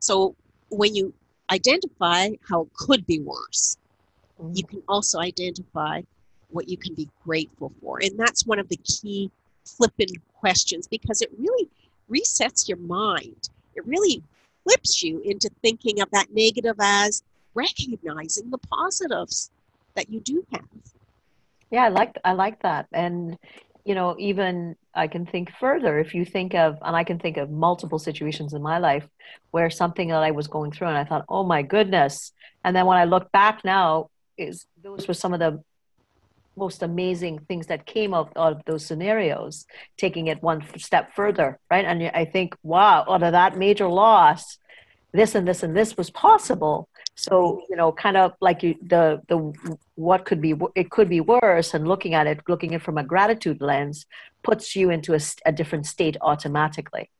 So, 0.00 0.34
when 0.70 0.94
you 0.94 1.12
identify 1.50 2.30
how 2.48 2.62
it 2.62 2.74
could 2.74 3.06
be 3.06 3.20
worse, 3.20 3.76
mm-hmm. 4.40 4.52
you 4.54 4.64
can 4.64 4.82
also 4.88 5.18
identify 5.18 6.02
what 6.50 6.68
you 6.68 6.76
can 6.76 6.94
be 6.94 7.08
grateful 7.24 7.72
for. 7.82 8.00
And 8.02 8.18
that's 8.18 8.46
one 8.46 8.58
of 8.58 8.68
the 8.68 8.78
key 8.84 9.30
flipping 9.64 10.08
questions 10.38 10.86
because 10.86 11.22
it 11.22 11.30
really 11.38 11.68
resets 12.10 12.68
your 12.68 12.78
mind. 12.78 13.48
It 13.74 13.86
really 13.86 14.22
flips 14.64 15.02
you 15.02 15.20
into 15.24 15.50
thinking 15.62 16.00
of 16.00 16.10
that 16.10 16.32
negative 16.32 16.76
as 16.78 17.22
recognizing 17.54 18.50
the 18.50 18.58
positives 18.58 19.50
that 19.94 20.10
you 20.10 20.20
do 20.20 20.44
have. 20.52 20.64
Yeah, 21.72 21.84
I 21.84 21.88
like 21.88 22.16
I 22.24 22.32
like 22.34 22.62
that. 22.62 22.86
And 22.92 23.38
you 23.84 23.94
know, 23.96 24.14
even 24.18 24.76
I 24.94 25.08
can 25.08 25.26
think 25.26 25.50
further 25.58 25.98
if 25.98 26.14
you 26.14 26.24
think 26.24 26.54
of 26.54 26.78
and 26.82 26.94
I 26.94 27.02
can 27.02 27.18
think 27.18 27.38
of 27.38 27.50
multiple 27.50 27.98
situations 27.98 28.52
in 28.52 28.62
my 28.62 28.78
life 28.78 29.08
where 29.50 29.70
something 29.70 30.08
that 30.08 30.22
I 30.22 30.30
was 30.32 30.46
going 30.46 30.70
through 30.70 30.88
and 30.88 30.98
I 30.98 31.04
thought, 31.04 31.24
"Oh 31.28 31.44
my 31.44 31.62
goodness." 31.62 32.32
And 32.62 32.76
then 32.76 32.86
when 32.86 32.98
I 32.98 33.04
look 33.04 33.32
back 33.32 33.64
now, 33.64 34.10
is 34.38 34.66
those 34.82 35.08
were 35.08 35.14
some 35.14 35.32
of 35.34 35.40
the 35.40 35.64
most 36.56 36.82
amazing 36.82 37.38
things 37.48 37.68
that 37.68 37.86
came 37.86 38.12
out, 38.12 38.32
out 38.36 38.52
of 38.52 38.62
those 38.66 38.84
scenarios, 38.86 39.64
taking 39.96 40.26
it 40.26 40.42
one 40.42 40.62
step 40.78 41.14
further, 41.16 41.58
right? 41.70 41.86
And 41.86 42.10
I 42.14 42.26
think, 42.26 42.54
wow, 42.62 43.06
out 43.08 43.22
of 43.22 43.32
that 43.32 43.56
major 43.56 43.88
loss, 43.88 44.58
this 45.14 45.34
and 45.34 45.48
this 45.48 45.62
and 45.62 45.76
this 45.76 45.96
was 45.96 46.10
possible. 46.10 46.88
So 47.14 47.62
you 47.68 47.76
know, 47.76 47.92
kind 47.92 48.16
of 48.16 48.32
like 48.40 48.62
you, 48.62 48.74
the 48.82 49.22
the 49.28 49.52
what 49.94 50.24
could 50.24 50.40
be 50.40 50.54
it 50.74 50.90
could 50.90 51.08
be 51.08 51.20
worse, 51.20 51.74
and 51.74 51.86
looking 51.86 52.14
at 52.14 52.26
it, 52.26 52.40
looking 52.48 52.74
at 52.74 52.80
it 52.80 52.84
from 52.84 52.98
a 52.98 53.04
gratitude 53.04 53.60
lens, 53.60 54.06
puts 54.42 54.74
you 54.74 54.90
into 54.90 55.14
a, 55.14 55.20
a 55.44 55.52
different 55.52 55.86
state 55.86 56.16
automatically. 56.20 57.10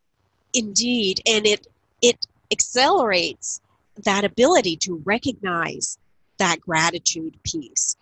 Indeed, 0.55 1.20
and 1.26 1.47
it 1.47 1.66
it 2.01 2.26
accelerates 2.51 3.61
that 4.05 4.24
ability 4.24 4.76
to 4.76 5.03
recognize 5.05 5.99
that 6.38 6.61
gratitude 6.61 7.36
piece 7.45 7.97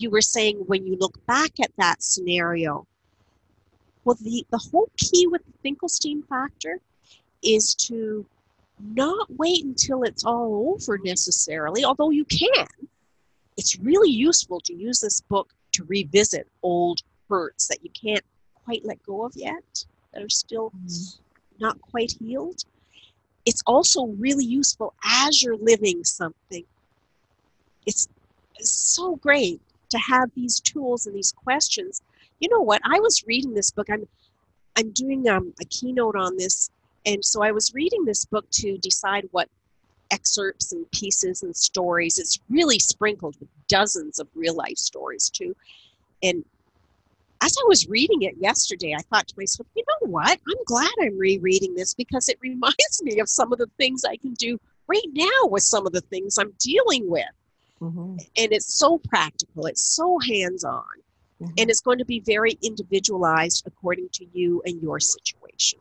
you 0.00 0.10
were 0.10 0.22
saying 0.22 0.56
when 0.66 0.86
you 0.86 0.96
look 0.96 1.24
back 1.26 1.60
at 1.60 1.70
that 1.76 2.02
scenario, 2.02 2.86
well, 4.04 4.16
the, 4.20 4.46
the 4.50 4.58
whole 4.58 4.90
key 4.96 5.26
with 5.26 5.44
the 5.44 5.52
Finkelstein 5.62 6.22
factor 6.22 6.80
is 7.42 7.74
to 7.74 8.24
not 8.82 9.26
wait 9.36 9.64
until 9.64 10.02
it's 10.02 10.24
all 10.24 10.74
over 10.74 10.98
necessarily, 10.98 11.84
although 11.84 12.10
you 12.10 12.24
can. 12.24 12.66
It's 13.56 13.78
really 13.78 14.10
useful 14.10 14.60
to 14.60 14.74
use 14.74 15.00
this 15.00 15.20
book 15.20 15.52
to 15.72 15.84
revisit 15.84 16.48
old 16.62 17.00
hurts 17.28 17.68
that 17.68 17.82
you 17.82 17.90
can't 17.90 18.24
quite 18.64 18.84
let 18.84 19.02
go 19.02 19.24
of 19.24 19.32
yet, 19.36 19.84
that 20.12 20.22
are 20.22 20.28
still 20.28 20.70
mm. 20.70 21.18
not 21.58 21.80
quite 21.80 22.14
healed. 22.18 22.64
It's 23.46 23.62
also 23.66 24.06
really 24.06 24.44
useful 24.44 24.94
as 25.04 25.42
you're 25.42 25.56
living 25.56 26.04
something. 26.04 26.64
It's 27.86 28.08
so 28.60 29.16
great 29.16 29.60
to 29.88 29.98
have 29.98 30.30
these 30.34 30.60
tools 30.60 31.06
and 31.06 31.16
these 31.16 31.32
questions. 31.32 32.02
You 32.38 32.48
know 32.50 32.60
what? 32.60 32.80
I 32.84 33.00
was 33.00 33.24
reading 33.26 33.54
this 33.54 33.70
book. 33.70 33.88
I'm 33.90 34.06
I'm 34.76 34.90
doing 34.90 35.28
um, 35.28 35.52
a 35.60 35.64
keynote 35.64 36.16
on 36.16 36.36
this, 36.36 36.70
and 37.06 37.24
so 37.24 37.42
I 37.42 37.52
was 37.52 37.74
reading 37.74 38.04
this 38.04 38.24
book 38.24 38.48
to 38.52 38.76
decide 38.78 39.28
what 39.32 39.48
excerpts 40.10 40.72
and 40.72 40.90
pieces 40.90 41.42
and 41.42 41.56
stories. 41.56 42.18
It's 42.18 42.38
really 42.48 42.78
sprinkled 42.78 43.36
with 43.38 43.48
dozens 43.68 44.18
of 44.18 44.28
real 44.34 44.54
life 44.54 44.76
stories 44.76 45.30
too. 45.30 45.54
And 46.22 46.44
as 47.42 47.56
I 47.58 47.64
was 47.68 47.88
reading 47.88 48.22
it 48.22 48.36
yesterday, 48.38 48.94
I 48.94 49.02
thought 49.02 49.28
to 49.28 49.34
myself, 49.38 49.66
you 49.74 49.84
know 49.88 50.10
what? 50.10 50.38
I'm 50.48 50.64
glad 50.66 50.90
I'm 51.00 51.18
rereading 51.18 51.74
this 51.74 51.94
because 51.94 52.28
it 52.28 52.38
reminds 52.42 53.02
me 53.02 53.18
of 53.20 53.28
some 53.28 53.52
of 53.52 53.58
the 53.58 53.70
things 53.78 54.04
I 54.04 54.16
can 54.16 54.34
do 54.34 54.60
right 54.86 55.08
now 55.12 55.46
with 55.48 55.62
some 55.62 55.86
of 55.86 55.92
the 55.92 56.02
things 56.02 56.36
I'm 56.36 56.52
dealing 56.58 57.08
with. 57.08 57.24
Mm-hmm. 57.80 58.16
And 58.36 58.52
it's 58.52 58.78
so 58.78 58.98
practical, 58.98 59.64
it's 59.64 59.80
so 59.80 60.18
hands 60.18 60.64
on, 60.64 60.84
mm-hmm. 61.40 61.52
and 61.56 61.70
it's 61.70 61.80
going 61.80 61.96
to 61.96 62.04
be 62.04 62.20
very 62.20 62.58
individualized 62.62 63.66
according 63.66 64.10
to 64.10 64.26
you 64.34 64.60
and 64.66 64.82
your 64.82 65.00
situation. 65.00 65.78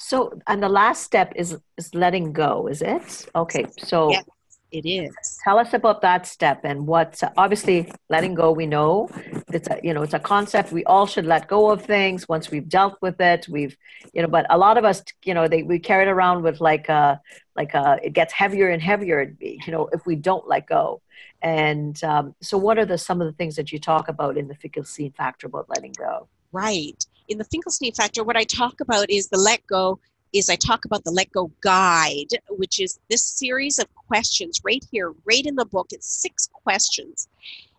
So, 0.00 0.40
and 0.46 0.62
the 0.62 0.68
last 0.68 1.02
step 1.02 1.32
is 1.36 1.58
is 1.76 1.94
letting 1.94 2.32
go, 2.32 2.66
is 2.68 2.80
it? 2.80 3.28
Okay, 3.34 3.66
so 3.78 4.10
yes, 4.10 4.24
it 4.72 4.86
is. 4.86 5.10
Tell 5.44 5.58
us 5.58 5.74
about 5.74 6.00
that 6.00 6.26
step 6.26 6.64
and 6.64 6.86
what. 6.86 7.20
Obviously, 7.36 7.92
letting 8.08 8.34
go. 8.34 8.50
We 8.50 8.66
know 8.66 9.10
it's 9.52 9.68
a 9.68 9.78
you 9.82 9.92
know 9.92 10.02
it's 10.02 10.14
a 10.14 10.18
concept. 10.18 10.72
We 10.72 10.84
all 10.84 11.06
should 11.06 11.26
let 11.26 11.48
go 11.48 11.70
of 11.70 11.84
things 11.84 12.26
once 12.28 12.50
we've 12.50 12.68
dealt 12.68 12.96
with 13.02 13.20
it. 13.20 13.46
We've 13.48 13.76
you 14.14 14.22
know, 14.22 14.28
but 14.28 14.46
a 14.48 14.56
lot 14.56 14.78
of 14.78 14.86
us 14.86 15.02
you 15.24 15.34
know 15.34 15.46
they 15.48 15.62
we 15.64 15.78
carry 15.78 16.06
it 16.06 16.10
around 16.10 16.42
with 16.42 16.62
like 16.62 16.88
a 16.88 17.20
like 17.54 17.74
uh, 17.74 17.98
it 18.02 18.14
gets 18.14 18.32
heavier 18.32 18.70
and 18.70 18.80
heavier 18.80 19.36
you 19.38 19.70
know 19.70 19.90
if 19.92 20.06
we 20.06 20.16
don't 20.16 20.48
let 20.48 20.66
go 20.66 21.02
and 21.42 22.02
um, 22.04 22.34
so 22.40 22.56
what 22.56 22.78
are 22.78 22.86
the 22.86 22.96
some 22.96 23.20
of 23.20 23.26
the 23.26 23.34
things 23.34 23.54
that 23.56 23.70
you 23.70 23.78
talk 23.78 24.08
about 24.08 24.38
in 24.38 24.48
the 24.48 24.54
finkelstein 24.54 25.12
factor 25.12 25.46
about 25.46 25.68
letting 25.68 25.92
go 25.92 26.26
right 26.52 27.04
in 27.30 27.38
the 27.38 27.44
finkelstein 27.44 27.92
factor 27.92 28.22
what 28.22 28.36
i 28.36 28.44
talk 28.44 28.80
about 28.80 29.08
is 29.08 29.28
the 29.28 29.38
let 29.38 29.66
go 29.66 29.98
is 30.34 30.50
i 30.50 30.56
talk 30.56 30.84
about 30.84 31.02
the 31.04 31.10
let 31.10 31.32
go 31.32 31.50
guide 31.62 32.28
which 32.50 32.78
is 32.78 32.98
this 33.08 33.24
series 33.24 33.78
of 33.78 33.86
questions 34.10 34.60
right 34.64 34.84
here 34.90 35.14
right 35.24 35.46
in 35.46 35.54
the 35.54 35.64
book. 35.64 35.86
It's 35.92 36.22
six 36.22 36.48
questions. 36.52 37.28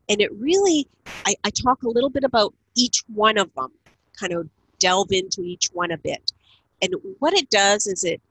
And 0.08 0.22
it 0.22 0.32
really 0.34 0.88
I, 1.26 1.36
I 1.43 1.49
talk 1.49 1.84
a 1.84 1.89
little 1.89 2.10
bit 2.10 2.24
about 2.24 2.54
each 2.76 3.04
one 3.14 3.38
of 3.38 3.54
them 3.56 3.72
kind 4.18 4.34
of 4.34 4.49
delve 4.80 5.12
into 5.12 5.41
each 5.41 5.68
one 5.74 5.91
a 5.91 5.97
bit. 5.97 6.32
And 6.82 6.95
what 7.20 7.34
it 7.34 7.49
does 7.49 7.86
is 7.86 8.04
it 8.06 8.22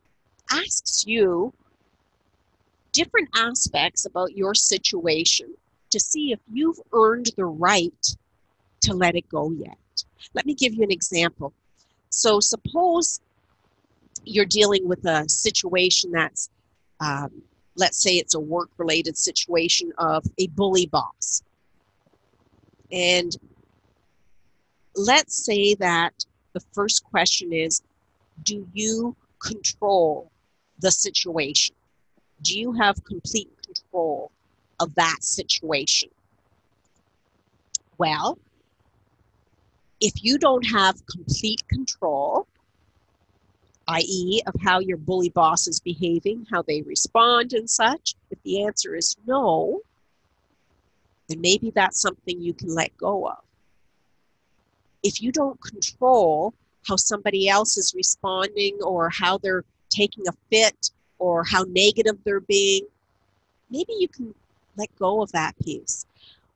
asks 0.51 1.05
you 1.07 1.53
different 2.93 3.29
aspects 3.37 4.07
about 4.07 4.35
your 4.35 4.55
situation 4.55 5.55
to 5.91 6.01
see 6.01 6.33
if 6.33 6.41
you've 6.51 6.81
earned 6.93 7.31
the 7.37 7.45
right 7.45 8.07
to 8.81 8.95
let 8.95 9.15
it 9.15 9.29
go 9.29 9.51
yet. 9.51 9.77
Let 10.35 10.47
me 10.47 10.55
give 10.55 10.75
you 10.75 10.83
an 10.83 10.91
example. 10.91 11.53
So, 12.11 12.41
suppose 12.41 13.21
you're 14.25 14.47
dealing 14.47 14.89
with 14.89 15.05
a 15.07 15.29
situation 15.29 16.13
that's, 16.13 16.51
um, 17.01 17.43
let's 17.77 18.03
say 18.03 18.17
it's 18.17 18.35
a 18.35 18.41
work 18.41 18.69
related 18.79 19.17
situation 19.17 19.93
of 19.99 20.25
a 20.39 20.47
bully 20.49 20.87
boss. 20.87 21.43
And 22.93 23.35
let's 24.97 25.45
say 25.45 25.75
that 25.75 26.13
the 26.53 26.61
first 26.73 27.05
question 27.05 27.53
is 27.53 27.83
Do 28.43 28.67
you 28.75 29.17
control 29.39 30.31
the 30.81 30.91
situation? 30.91 31.75
Do 32.43 32.59
you 32.59 32.73
have 32.73 33.05
complete 33.05 33.51
control 33.65 34.33
of 34.81 34.95
that 34.95 35.19
situation? 35.23 36.09
Well, 37.99 38.39
if 40.01 40.25
you 40.25 40.39
don't 40.39 40.67
have 40.67 41.05
complete 41.07 41.67
control, 41.69 42.47
i.e., 43.89 44.41
of 44.47 44.55
how 44.63 44.79
your 44.79 44.97
bully 44.97 45.29
boss 45.29 45.67
is 45.67 45.81
behaving, 45.81 46.47
how 46.51 46.63
they 46.63 46.83
respond, 46.83 47.53
and 47.53 47.69
such, 47.69 48.15
if 48.31 48.43
the 48.43 48.63
answer 48.63 48.95
is 48.95 49.17
no, 49.27 49.81
then 51.29 51.41
maybe 51.41 51.71
that's 51.71 52.01
something 52.01 52.41
you 52.41 52.55
can 52.55 52.75
let 52.75 52.97
go 52.97 53.29
of. 53.29 53.39
If 55.03 55.23
you 55.23 55.33
don't 55.33 55.61
control 55.61 56.55
how 56.87 56.97
somebody 56.97 57.49
else 57.49 57.77
is 57.77 57.95
responding 57.95 58.79
or 58.83 59.11
how 59.11 59.39
they're 59.39 59.65
taking 59.91 60.27
a 60.29 60.33
fit 60.51 60.91
or 61.19 61.45
how 61.45 61.65
negative 61.69 62.19
they're 62.25 62.41
being, 62.41 62.87
maybe 63.71 63.93
you 63.99 64.09
can 64.09 64.35
let 64.77 64.89
go 64.99 65.23
of 65.23 65.31
that 65.33 65.59
piece. 65.63 66.07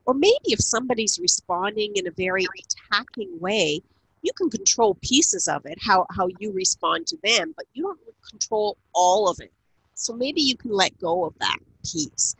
Or 0.05 0.13
maybe 0.13 0.45
if 0.45 0.59
somebody's 0.59 1.19
responding 1.19 1.93
in 1.95 2.07
a 2.07 2.11
very 2.11 2.45
attacking 2.91 3.39
way, 3.39 3.81
you 4.21 4.31
can 4.33 4.49
control 4.49 4.95
pieces 5.01 5.47
of 5.47 5.65
it, 5.65 5.77
how, 5.81 6.05
how 6.15 6.27
you 6.39 6.51
respond 6.51 7.07
to 7.07 7.17
them, 7.23 7.53
but 7.55 7.65
you 7.73 7.83
don't 7.83 7.99
control 8.29 8.77
all 8.93 9.29
of 9.29 9.39
it. 9.39 9.51
So 9.93 10.13
maybe 10.13 10.41
you 10.41 10.57
can 10.57 10.71
let 10.71 10.97
go 10.99 11.25
of 11.25 11.33
that 11.39 11.57
piece. 11.83 12.35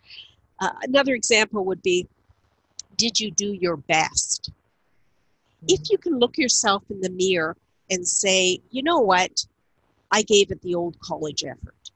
Uh, 0.60 0.72
another 0.84 1.14
example 1.14 1.66
would 1.66 1.82
be 1.82 2.08
Did 2.98 3.20
you 3.20 3.32
do 3.32 3.54
your 3.54 3.78
best? 3.78 4.52
If 5.68 5.90
you 5.90 5.98
can 5.98 6.20
look 6.20 6.38
yourself 6.38 6.84
in 6.90 7.02
the 7.02 7.10
mirror 7.10 7.56
and 7.90 8.08
say, 8.08 8.60
you 8.72 8.84
know 8.84 9.00
what, 9.00 9.46
I 10.12 10.22
gave 10.22 10.52
it 10.52 10.62
the 10.62 10.76
old 10.76 11.00
college 11.00 11.44
effort. 11.44 11.92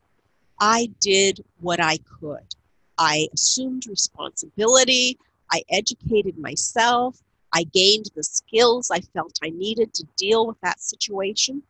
I 0.60 0.92
did 1.00 1.44
what 1.62 1.80
I 1.80 1.98
could. 1.98 2.56
I 2.98 3.28
assumed 3.34 3.88
responsibility. 3.88 5.18
I 5.52 5.64
educated 5.70 6.38
myself. 6.38 7.22
I 7.54 7.64
gained 7.64 8.12
the 8.16 8.24
skills 8.24 8.92
I 8.92 9.00
felt 9.00 9.40
I 9.44 9.50
needed 9.50 9.94
to 9.96 10.06
deal 10.18 10.46
with 10.48 10.60
that 10.62 10.80
situation. 10.80 11.64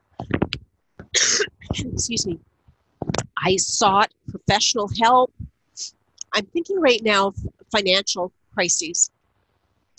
Excuse 1.74 2.28
me. 2.28 2.40
I 3.38 3.56
sought 3.56 4.14
professional 4.30 4.90
help. 5.00 5.34
I'm 6.34 6.46
thinking 6.48 6.80
right 6.80 7.02
now 7.04 7.28
of 7.28 7.36
financial 7.72 8.32
crises. 8.54 9.10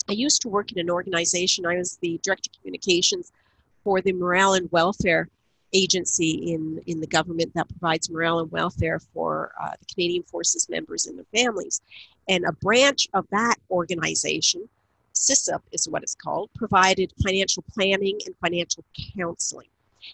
I 0.09 0.13
used 0.13 0.41
to 0.43 0.49
work 0.49 0.71
in 0.71 0.79
an 0.79 0.89
organization, 0.89 1.65
I 1.65 1.77
was 1.77 1.97
the 2.01 2.19
director 2.23 2.49
of 2.53 2.59
communications 2.59 3.31
for 3.83 4.01
the 4.01 4.13
Morale 4.13 4.53
and 4.53 4.71
Welfare 4.71 5.29
Agency 5.73 6.53
in, 6.53 6.81
in 6.85 6.99
the 6.99 7.07
government 7.07 7.53
that 7.55 7.69
provides 7.69 8.09
morale 8.09 8.39
and 8.39 8.51
welfare 8.51 8.99
for 8.99 9.53
uh, 9.61 9.71
the 9.79 9.85
Canadian 9.93 10.23
Forces 10.23 10.67
members 10.69 11.07
and 11.07 11.17
their 11.17 11.25
families. 11.33 11.81
And 12.29 12.45
a 12.45 12.53
branch 12.53 13.07
of 13.13 13.25
that 13.31 13.55
organization, 13.69 14.67
SISIP 15.13 15.61
is 15.71 15.89
what 15.89 16.03
it's 16.03 16.15
called, 16.15 16.49
provided 16.55 17.13
financial 17.23 17.63
planning 17.73 18.19
and 18.25 18.35
financial 18.37 18.83
counseling. 19.15 19.67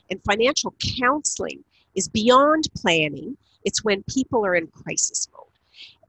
And 0.10 0.24
financial 0.24 0.74
counseling 1.00 1.64
is 1.96 2.08
beyond 2.08 2.68
planning, 2.76 3.38
it's 3.64 3.84
when 3.84 4.04
people 4.04 4.46
are 4.46 4.56
in 4.56 4.68
crisis 4.68 5.28
mode. 5.34 5.46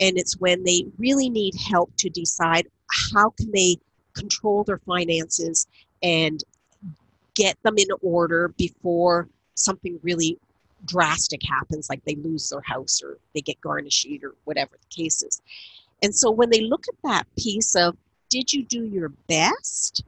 And 0.00 0.16
it's 0.16 0.38
when 0.38 0.64
they 0.64 0.86
really 0.96 1.28
need 1.28 1.54
help 1.56 1.90
to 1.98 2.08
decide 2.08 2.68
how 3.10 3.30
can 3.30 3.50
they 3.50 3.76
control 4.14 4.64
their 4.64 4.78
finances 4.78 5.66
and 6.02 6.42
get 7.34 7.60
them 7.62 7.78
in 7.78 7.88
order 8.02 8.48
before 8.56 9.28
something 9.54 9.98
really 10.02 10.38
drastic 10.84 11.40
happens, 11.42 11.88
like 11.88 12.04
they 12.04 12.16
lose 12.16 12.48
their 12.48 12.60
house 12.60 13.02
or 13.02 13.18
they 13.34 13.40
get 13.40 13.60
garnished 13.60 14.06
or 14.22 14.34
whatever 14.44 14.72
the 14.72 15.02
case 15.02 15.22
is. 15.22 15.42
And 16.02 16.14
so 16.14 16.30
when 16.30 16.50
they 16.50 16.60
look 16.60 16.86
at 16.88 16.94
that 17.04 17.26
piece 17.36 17.74
of, 17.74 17.96
did 18.28 18.52
you 18.52 18.64
do 18.64 18.84
your 18.84 19.10
best? 19.28 20.04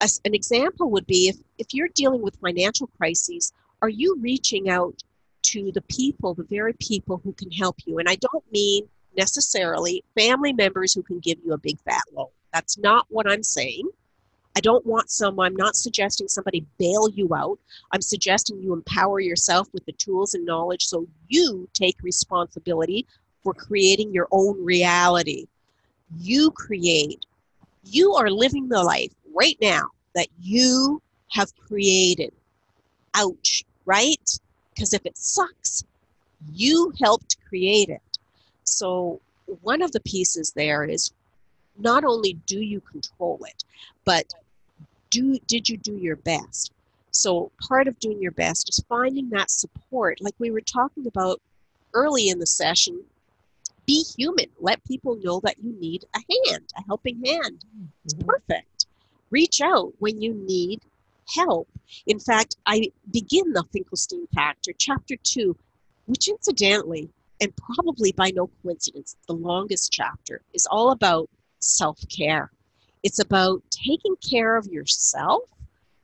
As 0.00 0.20
an 0.24 0.34
example 0.34 0.90
would 0.90 1.06
be 1.06 1.28
if, 1.28 1.36
if 1.58 1.74
you're 1.74 1.88
dealing 1.94 2.22
with 2.22 2.36
financial 2.36 2.88
crises, 2.98 3.52
are 3.82 3.88
you 3.88 4.16
reaching 4.20 4.68
out 4.68 5.02
to 5.42 5.72
the 5.72 5.82
people, 5.82 6.34
the 6.34 6.44
very 6.44 6.74
people 6.74 7.20
who 7.24 7.32
can 7.32 7.50
help 7.50 7.76
you? 7.86 7.98
And 7.98 8.08
I 8.08 8.16
don't 8.16 8.44
mean 8.52 8.88
necessarily 9.16 10.04
family 10.16 10.52
members 10.52 10.94
who 10.94 11.02
can 11.02 11.18
give 11.18 11.38
you 11.44 11.52
a 11.52 11.58
big 11.58 11.78
fat 11.80 12.02
loan. 12.12 12.28
That's 12.52 12.78
not 12.78 13.06
what 13.08 13.30
I'm 13.30 13.42
saying. 13.42 13.88
I 14.56 14.60
don't 14.60 14.84
want 14.84 15.10
some, 15.10 15.38
I'm 15.38 15.54
not 15.54 15.76
suggesting 15.76 16.28
somebody 16.28 16.66
bail 16.78 17.08
you 17.08 17.34
out. 17.34 17.58
I'm 17.92 18.02
suggesting 18.02 18.60
you 18.60 18.72
empower 18.72 19.20
yourself 19.20 19.68
with 19.72 19.84
the 19.86 19.92
tools 19.92 20.34
and 20.34 20.44
knowledge 20.44 20.84
so 20.84 21.06
you 21.28 21.68
take 21.72 21.96
responsibility 22.02 23.06
for 23.42 23.54
creating 23.54 24.12
your 24.12 24.28
own 24.30 24.62
reality. 24.64 25.46
You 26.18 26.50
create, 26.50 27.24
you 27.84 28.14
are 28.14 28.30
living 28.30 28.68
the 28.68 28.82
life 28.82 29.12
right 29.34 29.56
now 29.60 29.88
that 30.14 30.28
you 30.40 31.00
have 31.32 31.54
created. 31.56 32.32
Ouch, 33.14 33.64
right? 33.86 34.38
Because 34.74 34.92
if 34.92 35.04
it 35.04 35.16
sucks, 35.16 35.84
you 36.52 36.92
helped 37.00 37.36
create 37.48 37.88
it. 37.88 38.02
So, 38.64 39.20
one 39.62 39.82
of 39.82 39.92
the 39.92 40.00
pieces 40.00 40.52
there 40.54 40.84
is 40.84 41.12
not 41.78 42.04
only 42.04 42.34
do 42.46 42.60
you 42.60 42.80
control 42.80 43.40
it, 43.48 43.64
but 44.04 44.32
do 45.10 45.38
did 45.46 45.68
you 45.68 45.76
do 45.76 45.96
your 45.96 46.16
best? 46.16 46.72
So 47.10 47.50
part 47.60 47.88
of 47.88 47.98
doing 47.98 48.22
your 48.22 48.32
best 48.32 48.68
is 48.68 48.84
finding 48.88 49.28
that 49.30 49.50
support, 49.50 50.20
like 50.20 50.34
we 50.38 50.50
were 50.50 50.60
talking 50.60 51.06
about 51.06 51.40
early 51.92 52.28
in 52.28 52.38
the 52.38 52.46
session. 52.46 53.02
Be 53.86 54.04
human. 54.16 54.46
Let 54.58 54.84
people 54.84 55.18
know 55.22 55.40
that 55.44 55.58
you 55.58 55.72
need 55.78 56.04
a 56.14 56.50
hand, 56.50 56.64
a 56.76 56.82
helping 56.86 57.24
hand. 57.24 57.64
It's 58.04 58.14
mm-hmm. 58.14 58.28
perfect. 58.28 58.86
Reach 59.30 59.60
out 59.60 59.92
when 59.98 60.20
you 60.20 60.34
need 60.34 60.80
help. 61.34 61.68
In 62.06 62.18
fact, 62.18 62.56
I 62.66 62.90
begin 63.10 63.52
the 63.52 63.64
Finkelstein 63.72 64.26
Factor, 64.34 64.72
chapter 64.76 65.16
two, 65.22 65.56
which 66.06 66.28
incidentally, 66.28 67.10
and 67.40 67.52
probably 67.56 68.12
by 68.12 68.30
no 68.34 68.50
coincidence, 68.62 69.16
the 69.26 69.34
longest 69.34 69.92
chapter, 69.92 70.42
is 70.52 70.66
all 70.70 70.90
about 70.90 71.28
self 71.60 71.98
care. 72.08 72.50
It's 73.02 73.18
about 73.18 73.62
taking 73.70 74.16
care 74.16 74.56
of 74.56 74.66
yourself 74.66 75.42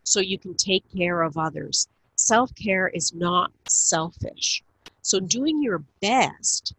so 0.05 0.21
you 0.21 0.39
can 0.39 0.55
take 0.55 0.85
care 0.97 1.23
of 1.23 1.37
others. 1.37 1.89
Self 2.17 2.55
care 2.55 2.89
is 2.89 3.13
not 3.13 3.53
selfish. 3.69 4.63
So, 5.03 5.21
doing 5.21 5.63
your 5.63 5.83
best 6.01 6.75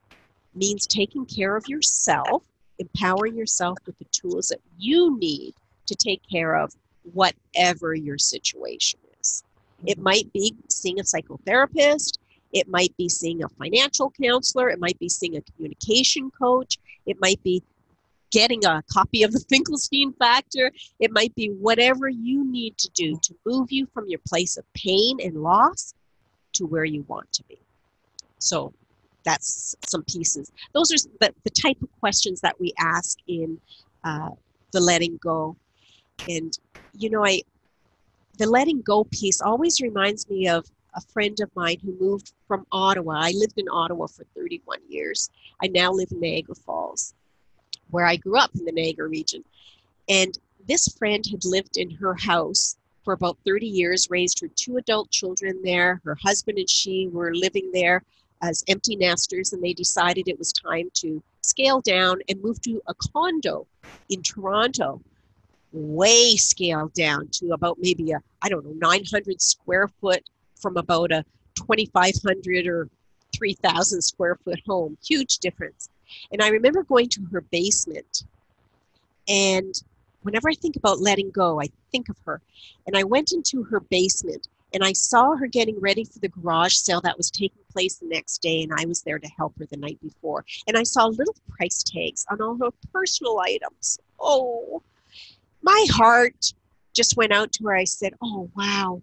means 0.57 0.87
taking 0.87 1.25
care 1.25 1.55
of 1.55 1.67
yourself, 1.67 2.43
empowering 2.79 3.35
yourself 3.35 3.77
with 3.85 3.97
the 3.99 4.05
tools 4.05 4.47
that 4.49 4.61
you 4.77 5.17
need 5.19 5.53
to 5.85 5.95
take 5.95 6.21
care 6.29 6.55
of 6.55 6.73
whatever 7.13 7.93
your 7.95 8.17
situation 8.17 8.99
is. 9.19 9.43
It 9.85 9.95
mm-hmm. 9.95 10.03
might 10.03 10.33
be 10.33 10.55
seeing 10.69 10.99
a 10.99 11.03
psychotherapist, 11.03 12.17
it 12.53 12.67
might 12.67 12.95
be 12.97 13.09
seeing 13.09 13.43
a 13.43 13.49
financial 13.49 14.11
counselor, 14.21 14.69
it 14.69 14.79
might 14.79 14.99
be 14.99 15.09
seeing 15.09 15.37
a 15.37 15.41
communication 15.41 16.31
coach, 16.31 16.77
it 17.05 17.17
might 17.19 17.41
be 17.43 17.63
getting 18.31 18.65
a 18.65 18.83
copy 18.91 19.23
of 19.23 19.31
the 19.31 19.39
Finkelstein 19.49 20.13
Factor. 20.13 20.71
It 20.99 21.11
might 21.11 21.33
be 21.35 21.47
whatever 21.47 22.09
you 22.09 22.43
need 22.49 22.77
to 22.77 22.89
do 22.89 23.17
to 23.21 23.35
move 23.45 23.71
you 23.71 23.87
from 23.93 24.07
your 24.07 24.19
place 24.27 24.57
of 24.57 24.65
pain 24.73 25.19
and 25.23 25.41
loss 25.41 25.93
to 26.53 26.65
where 26.65 26.85
you 26.85 27.05
want 27.07 27.31
to 27.33 27.43
be. 27.45 27.57
So 28.39 28.73
that's 29.27 29.75
some 29.85 30.03
pieces. 30.03 30.51
Those 30.73 30.91
are 30.91 31.09
the, 31.19 31.33
the 31.43 31.49
type 31.49 31.77
of 31.81 31.89
questions 31.99 32.41
that 32.41 32.59
we 32.59 32.73
ask 32.79 33.17
in 33.27 33.59
uh, 34.03 34.29
the 34.71 34.79
letting 34.79 35.17
go. 35.17 35.55
And, 36.29 36.57
you 36.93 37.09
know, 37.09 37.25
I, 37.25 37.41
the 38.37 38.49
letting 38.49 38.81
go 38.81 39.03
piece 39.03 39.41
always 39.41 39.81
reminds 39.81 40.29
me 40.29 40.47
of 40.47 40.65
a 40.95 41.01
friend 41.01 41.37
of 41.41 41.55
mine 41.55 41.77
who 41.83 41.95
moved 41.99 42.33
from 42.47 42.65
Ottawa. 42.71 43.15
I 43.17 43.33
lived 43.35 43.57
in 43.57 43.67
Ottawa 43.69 44.07
for 44.07 44.23
31 44.35 44.79
years. 44.87 45.29
I 45.61 45.67
now 45.67 45.91
live 45.91 46.11
in 46.11 46.19
Niagara 46.21 46.55
Falls 46.55 47.13
where 47.89 48.05
I 48.05 48.15
grew 48.15 48.37
up 48.37 48.51
in 48.55 48.65
the 48.65 48.71
Niagara 48.71 49.07
region. 49.07 49.43
And 50.09 50.37
this 50.67 50.87
friend 50.97 51.25
had 51.29 51.45
lived 51.45 51.77
in 51.77 51.89
her 51.91 52.15
house 52.15 52.77
for 53.03 53.13
about 53.13 53.37
30 53.45 53.65
years, 53.65 54.09
raised 54.09 54.39
her 54.41 54.49
two 54.55 54.77
adult 54.77 55.09
children 55.11 55.61
there. 55.63 56.01
Her 56.03 56.17
husband 56.21 56.57
and 56.57 56.69
she 56.69 57.07
were 57.07 57.33
living 57.33 57.69
there 57.73 58.03
as 58.41 58.63
empty 58.67 58.95
nesters, 58.95 59.53
and 59.53 59.63
they 59.63 59.73
decided 59.73 60.27
it 60.27 60.39
was 60.39 60.51
time 60.53 60.89
to 60.95 61.21
scale 61.41 61.81
down 61.81 62.19
and 62.29 62.41
move 62.41 62.61
to 62.61 62.81
a 62.87 62.93
condo 62.93 63.65
in 64.09 64.21
Toronto, 64.21 65.01
way 65.71 66.35
scaled 66.35 66.93
down 66.93 67.27
to 67.31 67.51
about 67.51 67.77
maybe 67.79 68.11
a, 68.11 68.21
I 68.41 68.49
don't 68.49 68.65
know, 68.65 68.73
900 68.89 69.41
square 69.41 69.87
foot 69.87 70.23
from 70.55 70.77
about 70.77 71.11
a 71.11 71.25
2,500 71.55 72.67
or 72.67 72.89
3,000 73.35 74.01
square 74.01 74.35
foot 74.43 74.61
home. 74.67 74.97
Huge 75.05 75.37
difference. 75.39 75.89
And 76.31 76.41
I 76.41 76.49
remember 76.49 76.83
going 76.83 77.09
to 77.09 77.25
her 77.31 77.41
basement. 77.41 78.23
And 79.27 79.73
whenever 80.21 80.49
I 80.49 80.53
think 80.53 80.75
about 80.75 80.99
letting 80.99 81.31
go, 81.31 81.61
I 81.61 81.69
think 81.91 82.09
of 82.09 82.17
her. 82.25 82.41
And 82.85 82.95
I 82.95 83.03
went 83.03 83.31
into 83.31 83.63
her 83.63 83.79
basement 83.79 84.47
and 84.73 84.83
I 84.83 84.93
saw 84.93 85.35
her 85.35 85.47
getting 85.47 85.79
ready 85.79 86.03
for 86.03 86.19
the 86.19 86.27
garage 86.27 86.75
sale 86.75 87.01
that 87.01 87.17
was 87.17 87.31
taking 87.31 87.61
place 87.71 87.95
the 87.95 88.07
next 88.07 88.41
day. 88.41 88.63
And 88.63 88.73
I 88.77 88.85
was 88.85 89.01
there 89.01 89.19
to 89.19 89.27
help 89.29 89.57
her 89.59 89.65
the 89.65 89.77
night 89.77 89.99
before. 90.01 90.43
And 90.67 90.77
I 90.77 90.83
saw 90.83 91.05
little 91.05 91.35
price 91.49 91.83
tags 91.83 92.25
on 92.29 92.41
all 92.41 92.57
her 92.57 92.71
personal 92.93 93.39
items. 93.39 93.99
Oh, 94.19 94.81
my 95.61 95.85
heart 95.91 96.53
just 96.93 97.15
went 97.15 97.31
out 97.31 97.51
to 97.53 97.63
her. 97.65 97.75
I 97.75 97.85
said, 97.85 98.13
Oh, 98.21 98.49
wow, 98.55 99.01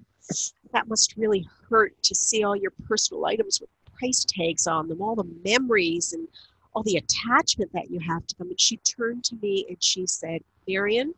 that 0.72 0.88
must 0.88 1.16
really 1.16 1.46
hurt 1.70 1.94
to 2.02 2.14
see 2.14 2.44
all 2.44 2.56
your 2.56 2.72
personal 2.86 3.24
items 3.24 3.60
with 3.60 3.70
price 3.98 4.24
tags 4.24 4.66
on 4.66 4.88
them, 4.88 5.00
all 5.00 5.14
the 5.14 5.28
memories 5.44 6.12
and 6.12 6.28
all 6.74 6.82
the 6.82 6.96
attachment 6.96 7.72
that 7.72 7.90
you 7.90 8.00
have 8.00 8.26
to 8.26 8.36
them. 8.36 8.48
And 8.48 8.60
she 8.60 8.76
turned 8.78 9.24
to 9.24 9.36
me 9.36 9.64
and 9.68 9.82
she 9.82 10.06
said, 10.06 10.42
Marion, 10.68 11.14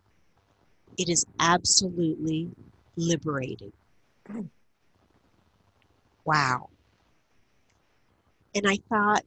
it 0.99 1.09
is 1.09 1.25
absolutely 1.41 2.51
liberating. 2.97 3.73
Wow. 6.25 6.71
And 8.55 8.67
I 8.67 8.79
thought, 8.89 9.25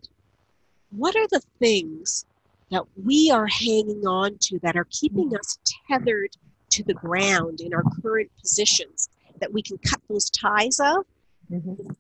what 0.92 1.16
are 1.16 1.28
the 1.28 1.42
things 1.60 2.26
that 2.72 2.84
we 3.04 3.32
are 3.32 3.48
hanging 3.48 4.06
on 4.06 4.38
to 4.40 4.60
that 4.60 4.76
are 4.76 4.88
keeping 4.90 5.36
us 5.36 5.60
tethered 5.90 6.36
to 6.72 6.84
the 6.84 6.94
ground 6.94 7.62
in 7.62 7.74
our 7.74 7.84
current 8.02 8.30
positions 8.40 9.10
that 9.40 9.52
we 9.52 9.62
can 9.62 9.78
cut 9.80 10.02
those 10.10 10.30
ties 10.30 10.80
of? 10.80 11.06
Mm-hmm. 11.52 11.92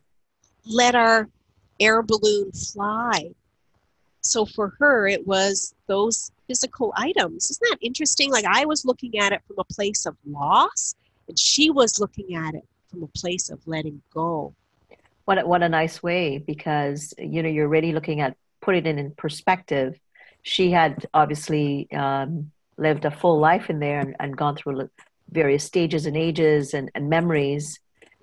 Let 0.65 0.95
our 0.95 1.29
air 1.79 2.01
balloon 2.01 2.51
fly 2.51 3.31
so 4.21 4.45
for 4.45 4.73
her, 4.79 5.07
it 5.07 5.25
was 5.25 5.73
those 5.87 6.31
physical 6.47 6.93
items. 6.95 7.49
Isn't 7.49 7.69
that 7.69 7.77
interesting? 7.81 8.31
Like 8.31 8.45
I 8.45 8.65
was 8.65 8.85
looking 8.85 9.17
at 9.19 9.31
it 9.31 9.41
from 9.47 9.57
a 9.59 9.63
place 9.63 10.05
of 10.05 10.15
loss, 10.25 10.95
and 11.27 11.37
she 11.37 11.69
was 11.69 11.99
looking 11.99 12.35
at 12.35 12.55
it 12.55 12.65
from 12.89 13.03
a 13.03 13.07
place 13.07 13.49
of 13.49 13.59
letting 13.67 14.01
go. 14.13 14.53
What 15.25 15.39
a, 15.39 15.45
what 15.45 15.61
a 15.61 15.69
nice 15.69 16.01
way 16.01 16.39
because 16.39 17.13
you 17.17 17.43
know 17.43 17.49
you're 17.49 17.67
really 17.67 17.91
looking 17.91 18.21
at 18.21 18.35
putting 18.61 18.85
it 18.85 18.97
in 18.97 19.11
perspective. 19.11 19.99
She 20.41 20.71
had 20.71 21.05
obviously 21.13 21.87
um, 21.91 22.51
lived 22.77 23.05
a 23.05 23.11
full 23.11 23.39
life 23.39 23.69
in 23.69 23.79
there 23.79 23.99
and, 23.99 24.15
and, 24.19 24.37
gone 24.37 24.55
through 24.55 24.89
various 25.29 25.63
stages 25.63 26.05
and 26.05 26.15
ages 26.17 26.73
and, 26.73 26.89
and 26.95 27.09
memories, 27.09 27.79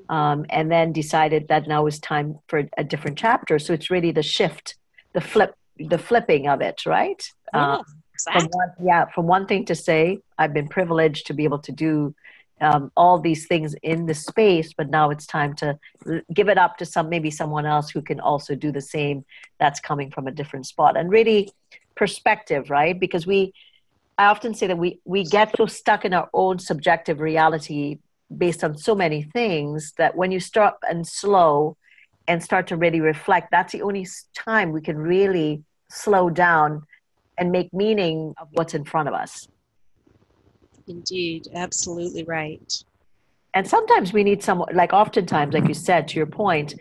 um, 0.08 0.46
and 0.50 0.70
then 0.70 0.92
decided 0.92 1.48
that 1.48 1.68
now 1.68 1.86
is 1.86 1.98
time 1.98 2.38
for 2.48 2.64
a 2.76 2.84
different 2.84 3.18
chapter. 3.18 3.58
So 3.58 3.72
it's 3.72 3.90
really 3.90 4.12
the 4.12 4.22
shift, 4.22 4.76
the 5.12 5.20
flip, 5.20 5.54
the 5.78 5.98
flipping 5.98 6.48
of 6.48 6.60
it, 6.60 6.86
right? 6.86 7.22
Uh, 7.52 7.82
exactly. 8.14 8.40
from 8.40 8.50
one, 8.50 8.70
yeah, 8.82 9.04
from 9.14 9.26
one 9.26 9.46
thing 9.46 9.64
to 9.66 9.74
say, 9.74 10.18
I've 10.38 10.54
been 10.54 10.68
privileged 10.68 11.26
to 11.26 11.34
be 11.34 11.44
able 11.44 11.60
to 11.60 11.72
do 11.72 12.14
um, 12.61 12.90
all 12.96 13.18
these 13.18 13.46
things 13.46 13.74
in 13.82 14.07
the 14.07 14.14
space, 14.14 14.72
but 14.72 14.88
now 14.88 15.11
it's 15.11 15.26
time 15.26 15.54
to 15.57 15.78
give 16.32 16.48
it 16.48 16.59
up 16.59 16.78
to 16.78 16.86
some 16.86 17.09
maybe 17.09 17.30
someone 17.30 17.66
else 17.66 17.90
who 17.90 18.00
can 18.00 18.20
also 18.20 18.54
do 18.54 18.72
the 18.72 18.80
same. 18.80 19.24
That's 19.59 19.80
coming 19.80 20.11
from 20.11 20.26
a 20.26 20.30
different 20.30 20.66
spot 20.66 20.96
and 20.96 21.11
really 21.11 21.50
perspective, 21.94 22.70
right? 22.70 22.98
Because 22.98 23.26
we, 23.26 23.52
I 24.18 24.26
often 24.26 24.54
say 24.54 24.66
that 24.68 24.78
we 24.78 25.00
we 25.04 25.24
get 25.24 25.54
so 25.57 25.66
stuck 25.66 26.04
in 26.04 26.14
our 26.14 26.30
own 26.32 26.59
subjective 26.59 27.20
reality 27.20 27.98
based 28.36 28.64
on 28.64 28.76
so 28.76 28.94
many 28.94 29.22
things 29.22 29.92
that 29.98 30.16
when 30.16 30.32
you 30.32 30.40
stop 30.40 30.78
and 30.88 31.07
slow 31.07 31.76
and 32.26 32.42
start 32.42 32.66
to 32.68 32.76
really 32.76 33.00
reflect, 33.00 33.50
that's 33.50 33.72
the 33.72 33.82
only 33.82 34.07
time 34.34 34.72
we 34.72 34.80
can 34.80 34.98
really 34.98 35.62
slow 35.90 36.30
down 36.30 36.82
and 37.38 37.52
make 37.52 37.72
meaning 37.72 38.34
of 38.40 38.48
what's 38.52 38.74
in 38.74 38.84
front 38.84 39.09
of 39.09 39.14
us. 39.14 39.46
Indeed, 40.89 41.49
absolutely 41.55 42.24
right. 42.24 42.84
And 43.55 43.66
sometimes 43.66 44.12
we 44.12 44.22
need 44.22 44.43
someone, 44.43 44.74
like 44.74 44.93
oftentimes, 44.93 45.55
like 45.55 45.66
you 45.66 45.74
said, 45.74 46.09
to 46.09 46.16
your 46.16 46.26
point, 46.26 46.74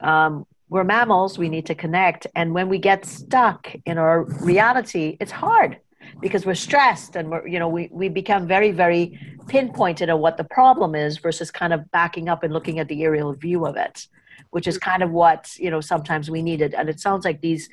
um, 0.00 0.46
we're 0.68 0.84
mammals, 0.84 1.38
we 1.38 1.48
need 1.48 1.66
to 1.66 1.74
connect. 1.74 2.26
And 2.34 2.52
when 2.52 2.68
we 2.68 2.78
get 2.78 3.04
stuck 3.04 3.74
in 3.86 3.98
our 3.98 4.24
reality, 4.24 5.16
it's 5.20 5.30
hard 5.30 5.78
because 6.20 6.44
we're 6.44 6.54
stressed 6.54 7.16
and 7.16 7.30
we're, 7.30 7.46
you 7.46 7.58
know, 7.58 7.68
we, 7.68 7.88
we 7.90 8.08
become 8.08 8.46
very, 8.46 8.70
very 8.70 9.18
pinpointed 9.46 10.10
on 10.10 10.20
what 10.20 10.36
the 10.36 10.44
problem 10.44 10.94
is 10.94 11.18
versus 11.18 11.50
kind 11.50 11.72
of 11.72 11.90
backing 11.90 12.28
up 12.28 12.42
and 12.42 12.52
looking 12.52 12.78
at 12.78 12.88
the 12.88 13.02
aerial 13.02 13.32
view 13.32 13.64
of 13.64 13.76
it, 13.76 14.08
which 14.50 14.66
is 14.66 14.76
kind 14.76 15.02
of 15.02 15.10
what, 15.10 15.56
you 15.58 15.70
know, 15.70 15.80
sometimes 15.80 16.30
we 16.30 16.42
needed. 16.42 16.74
And 16.74 16.88
it 16.88 17.00
sounds 17.00 17.24
like 17.24 17.40
these 17.40 17.68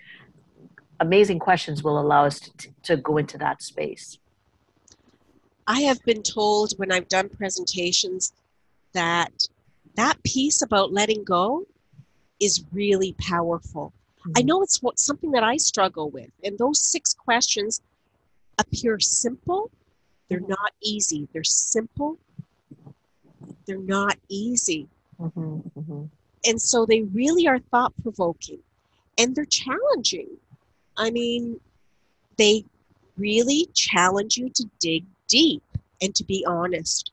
amazing 1.00 1.40
questions 1.40 1.84
will 1.84 2.00
allow 2.00 2.26
us 2.26 2.40
to, 2.40 2.70
to 2.84 2.98
go 2.98 3.18
into 3.18 3.38
that 3.40 3.62
space. 3.62 4.18
I 5.68 5.82
have 5.82 6.04
been 6.04 6.22
told 6.22 6.74
when 6.78 6.92
I've 6.92 7.08
done 7.08 7.30
presentations 7.30 8.34
that 8.94 9.48
that 9.96 10.22
piece 10.24 10.62
about 10.62 10.94
letting 10.94 11.24
go 11.24 11.66
is 12.40 12.64
really 12.72 13.16
powerful. 13.20 13.94
Mm-hmm. 14.20 14.32
I 14.38 14.42
know 14.42 14.62
it's 14.62 14.82
what, 14.82 15.00
something 15.00 15.32
that 15.32 15.44
I 15.44 15.58
struggle 15.58 16.10
with, 16.10 16.30
and 16.44 16.58
those 16.58 16.80
six 16.80 17.14
questions 17.14 17.82
appear 18.58 19.00
simple. 19.00 19.72
They're 20.30 20.40
mm-hmm. 20.40 20.50
not 20.50 20.74
easy. 20.82 21.28
They're 21.34 21.44
simple. 21.44 22.18
They're 23.66 23.78
not 23.78 24.18
easy. 24.30 24.88
Mm-hmm, 25.20 25.80
mm-hmm. 25.80 26.04
And 26.48 26.62
so 26.62 26.86
they 26.86 27.02
really 27.02 27.48
are 27.48 27.60
thought 27.60 27.94
provoking 28.02 28.60
and 29.18 29.36
they're 29.36 29.46
challenging. 29.46 30.28
I 30.98 31.10
mean, 31.10 31.60
they 32.38 32.66
really 33.18 33.68
challenge 33.74 34.38
you 34.38 34.50
to 34.50 34.70
dig 34.80 35.06
deep 35.28 35.64
and 36.02 36.14
to 36.16 36.24
be 36.24 36.46
honest. 36.48 37.12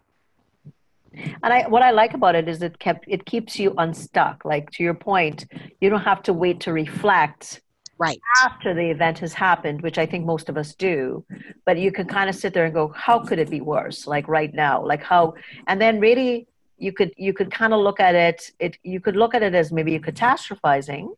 And 1.15 1.53
I, 1.53 1.69
what 1.69 1.83
I 1.83 1.91
like 1.91 2.15
about 2.15 2.35
it 2.35 2.49
is 2.49 2.63
it 2.63 2.79
kept 2.79 3.05
it 3.07 3.27
keeps 3.27 3.59
you 3.59 3.75
unstuck. 3.77 4.45
Like 4.45 4.71
to 4.73 4.83
your 4.83 4.95
point, 4.95 5.47
you 5.81 5.91
don't 5.91 6.01
have 6.01 6.23
to 6.25 6.33
wait 6.33 6.61
to 6.61 6.73
reflect 6.73 7.61
right 7.99 8.21
after 8.43 8.75
the 8.75 8.91
event 8.91 9.19
has 9.19 9.33
happened, 9.33 9.83
which 9.83 9.99
I 9.99 10.07
think 10.07 10.25
most 10.25 10.49
of 10.49 10.57
us 10.57 10.75
do. 10.75 11.25
But 11.67 11.79
you 11.79 11.93
can 11.93 12.07
kind 12.07 12.31
of 12.31 12.35
sit 12.35 12.55
there 12.55 12.65
and 12.65 12.75
go, 12.75 12.89
how 12.89 13.21
could 13.21 13.39
it 13.39 13.51
be 13.51 13.61
worse? 13.61 14.07
Like 14.07 14.27
right 14.27 14.53
now, 14.53 14.85
like 14.85 15.03
how, 15.03 15.35
and 15.67 15.81
then 15.81 16.01
really 16.01 16.47
you 16.79 16.93
could 16.93 17.13
you 17.17 17.33
could 17.33 17.51
kind 17.51 17.73
of 17.75 17.81
look 17.81 18.01
at 18.01 18.15
it. 18.15 18.51
It 18.59 18.79
you 18.83 19.01
could 19.01 19.17
look 19.17 19.35
at 19.35 19.43
it 19.43 19.55
as 19.55 19.71
maybe 19.71 19.93
you're 19.93 20.01
catastrophizing, 20.01 21.11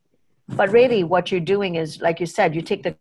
but 0.48 0.70
really 0.70 1.04
what 1.04 1.30
you're 1.30 1.40
doing 1.40 1.76
is, 1.76 2.00
like 2.00 2.20
you 2.20 2.26
said, 2.26 2.54
you 2.54 2.62
take 2.62 2.82
the 2.82 2.96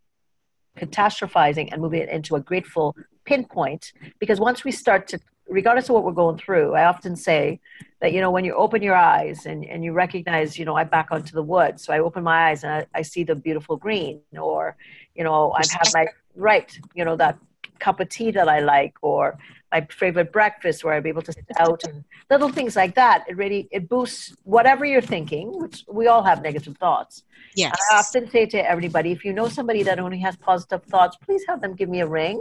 catastrophizing 0.77 1.69
and 1.71 1.81
move 1.81 1.93
it 1.93 2.09
into 2.09 2.35
a 2.35 2.39
grateful 2.39 2.95
pinpoint 3.25 3.93
because 4.19 4.39
once 4.39 4.63
we 4.63 4.71
start 4.71 5.07
to 5.07 5.19
regardless 5.47 5.89
of 5.89 5.95
what 5.95 6.03
we're 6.03 6.11
going 6.11 6.37
through 6.37 6.73
i 6.73 6.85
often 6.85 7.15
say 7.15 7.59
that 8.01 8.13
you 8.13 8.21
know 8.21 8.31
when 8.31 8.45
you 8.45 8.53
open 8.55 8.81
your 8.81 8.95
eyes 8.95 9.45
and, 9.45 9.65
and 9.65 9.83
you 9.83 9.91
recognize 9.91 10.57
you 10.57 10.65
know 10.65 10.75
i 10.75 10.83
back 10.83 11.07
onto 11.11 11.33
the 11.33 11.43
wood 11.43 11.79
so 11.79 11.93
i 11.93 11.99
open 11.99 12.23
my 12.23 12.49
eyes 12.49 12.63
and 12.63 12.71
I, 12.73 12.85
I 12.95 13.01
see 13.01 13.23
the 13.23 13.35
beautiful 13.35 13.77
green 13.77 14.21
or 14.39 14.75
you 15.15 15.23
know 15.23 15.51
i 15.53 15.63
have 15.71 15.93
my 15.93 16.07
right 16.35 16.77
you 16.95 17.03
know 17.05 17.15
that 17.17 17.37
cup 17.79 17.99
of 17.99 18.09
tea 18.09 18.31
that 18.31 18.47
i 18.47 18.59
like 18.59 18.93
or 19.01 19.37
my 19.73 19.81
favorite 19.89 20.31
breakfast 20.31 20.83
where 20.83 20.93
I'd 20.93 21.03
be 21.03 21.09
able 21.09 21.23
to 21.23 21.33
sit 21.33 21.45
out 21.57 21.83
and 21.83 22.03
little 22.29 22.49
things 22.49 22.75
like 22.75 22.93
that. 22.95 23.25
It 23.27 23.35
really 23.35 23.67
it 23.71 23.89
boosts 23.89 24.35
whatever 24.43 24.85
you're 24.85 25.07
thinking, 25.15 25.47
which 25.63 25.83
we 25.99 26.05
all 26.07 26.23
have 26.23 26.43
negative 26.43 26.77
thoughts. 26.77 27.23
Yes. 27.55 27.75
I 27.91 27.97
often 27.97 28.29
say 28.29 28.45
to 28.53 28.59
everybody, 28.73 29.11
if 29.11 29.25
you 29.25 29.33
know 29.33 29.47
somebody 29.47 29.81
that 29.83 29.99
only 29.99 30.19
has 30.19 30.35
positive 30.35 30.83
thoughts, 30.83 31.17
please 31.25 31.43
have 31.49 31.59
them 31.61 31.73
give 31.73 31.89
me 31.89 32.01
a 32.01 32.07
ring. 32.07 32.39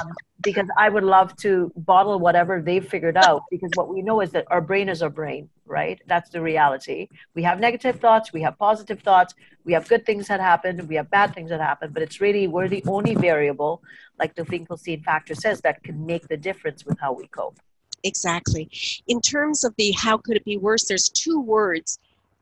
Um, 0.00 0.12
because 0.42 0.68
I 0.76 0.88
would 0.88 1.02
love 1.02 1.34
to 1.38 1.72
bottle 1.76 2.18
whatever 2.18 2.60
they've 2.60 2.86
figured 2.86 3.16
out. 3.16 3.42
Because 3.50 3.70
what 3.74 3.88
we 3.88 4.02
know 4.02 4.20
is 4.20 4.30
that 4.32 4.44
our 4.48 4.60
brain 4.60 4.88
is 4.88 5.02
our 5.02 5.10
brain, 5.10 5.48
right? 5.64 6.00
That's 6.06 6.30
the 6.30 6.40
reality. 6.40 7.08
We 7.34 7.42
have 7.42 7.58
negative 7.58 7.98
thoughts, 8.00 8.32
we 8.32 8.42
have 8.42 8.58
positive 8.58 9.00
thoughts, 9.00 9.34
we 9.64 9.72
have 9.72 9.88
good 9.88 10.06
things 10.06 10.28
that 10.28 10.40
happen, 10.40 10.86
we 10.86 10.94
have 10.96 11.10
bad 11.10 11.34
things 11.34 11.50
that 11.50 11.60
happen, 11.60 11.90
but 11.92 12.02
it's 12.02 12.20
really 12.20 12.46
we're 12.46 12.68
the 12.68 12.84
only 12.86 13.14
variable, 13.14 13.82
like 14.18 14.34
the 14.34 14.44
Finkelstein 14.44 15.02
factor 15.02 15.34
says, 15.34 15.60
that 15.62 15.82
can 15.82 16.06
make 16.06 16.28
the 16.28 16.36
difference 16.36 16.84
with 16.84 16.98
how 17.00 17.12
we 17.12 17.26
cope. 17.28 17.58
Exactly. 18.04 18.70
In 19.08 19.20
terms 19.20 19.64
of 19.64 19.74
the 19.76 19.90
how 19.92 20.16
could 20.18 20.36
it 20.36 20.44
be 20.44 20.56
worse, 20.56 20.84
there's 20.84 21.08
two 21.08 21.40
words 21.40 21.98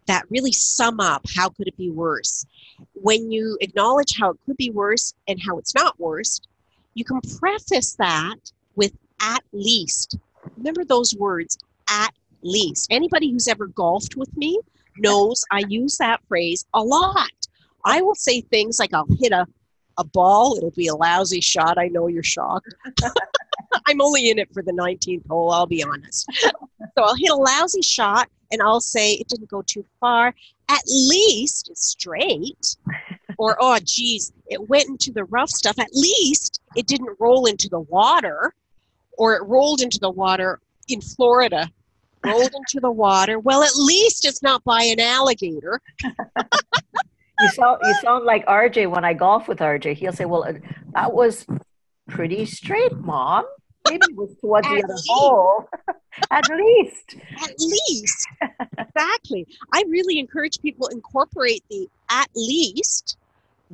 that 0.07 0.25
really 0.29 0.53
sum 0.53 1.01
up 1.01 1.25
how 1.35 1.49
could 1.49 1.67
it 1.67 1.77
be 1.77 1.91
worse. 1.91 2.45
When 2.93 3.31
you 3.31 3.57
acknowledge 3.61 4.19
how 4.19 4.31
it 4.33 4.39
could 4.45 4.57
be 4.59 4.71
worse 4.71 5.15
and 5.27 5.41
how 5.41 5.59
it's 5.59 5.75
not 5.75 5.99
worse, 5.99 6.41
you 6.95 7.05
can 7.05 7.21
preface 7.39 7.95
that 7.95 8.37
with 8.77 8.93
at 9.21 9.43
least. 9.53 10.19
Remember 10.57 10.85
those 10.85 11.15
words, 11.15 11.59
at 11.89 12.13
least. 12.43 12.87
Anybody 12.91 13.31
who's 13.31 13.49
ever 13.49 13.67
golfed 13.67 14.17
with 14.17 14.35
me 14.37 14.59
knows 14.99 15.45
I 15.51 15.65
use 15.69 15.97
that 15.99 16.21
phrase 16.29 16.67
a 16.75 16.83
lot. 16.83 17.31
I 17.85 18.01
will 18.01 18.15
say 18.15 18.41
things 18.41 18.79
like 18.79 18.95
I'll 18.95 19.07
hit 19.21 19.33
a, 19.33 19.47
a 19.99 20.05
ball, 20.05 20.57
it'll 20.57 20.71
be 20.71 20.89
a 20.89 20.95
lousy 20.95 21.41
shot. 21.41 21.79
I 21.79 21.89
know 21.89 22.07
you're 22.07 22.23
shocked. 22.23 22.75
I'm 23.87 24.01
only 24.01 24.31
in 24.31 24.39
it 24.39 24.53
for 24.53 24.63
the 24.63 24.73
19th 24.73 25.27
hole, 25.29 25.51
I'll 25.51 25.67
be 25.67 25.83
honest. 25.83 26.27
so 26.41 26.51
I'll 26.99 27.17
hit 27.17 27.31
a 27.31 27.35
lousy 27.35 27.83
shot 27.83 28.29
and 28.53 28.63
I'll 28.63 28.81
say 28.81 29.15
it 29.15 29.29
didn't 29.29 29.51
go 29.51 29.63
too 29.63 29.85
far. 30.01 30.35
At 30.69 30.83
least 30.87 31.69
it's 31.71 31.89
straight. 31.89 32.77
Or, 33.37 33.57
oh, 33.61 33.79
geez, 33.85 34.33
it 34.47 34.69
went 34.69 34.89
into 34.89 35.13
the 35.13 35.25
rough 35.25 35.51
stuff. 35.51 35.79
At 35.79 35.93
least 35.93 36.61
it 36.77 36.87
didn't 36.87 37.17
roll 37.19 37.47
into 37.47 37.69
the 37.69 37.81
water. 37.81 38.55
Or 39.17 39.35
it 39.37 39.43
rolled 39.45 39.81
into 39.81 39.99
the 40.01 40.11
water 40.11 40.61
in 40.89 41.01
Florida. 41.01 41.71
Rolled 42.25 42.53
into 42.55 42.81
the 42.81 42.91
water. 42.91 43.39
Well, 43.39 43.63
at 43.63 43.77
least 43.77 44.25
it's 44.25 44.43
not 44.43 44.65
by 44.65 44.83
an 44.83 44.99
alligator. 44.99 45.81
you 46.03 47.49
sound 47.51 47.79
you 47.85 47.95
sound 48.03 48.25
like 48.25 48.45
RJ 48.47 48.91
when 48.91 49.05
I 49.05 49.15
golf 49.15 49.47
with 49.47 49.59
RJ. 49.59 49.95
He'll 49.95 50.13
say, 50.13 50.25
"Well, 50.25 50.45
uh, 50.45 50.55
that 50.95 51.13
was 51.13 51.47
pretty 52.09 52.45
straight, 52.47 52.97
mom." 52.97 53.45
maybe 53.89 54.07
it 54.09 54.17
was 54.17 54.35
towards 54.41 54.67
the 54.69 54.83
other 54.83 54.95
hole. 55.07 55.69
At 56.31 56.49
least. 56.49 57.17
At 57.43 57.53
least. 57.59 58.27
exactly. 58.79 59.47
I 59.73 59.85
really 59.89 60.19
encourage 60.19 60.61
people 60.61 60.87
incorporate 60.89 61.65
the 61.71 61.89
at 62.09 62.29
least 62.37 63.19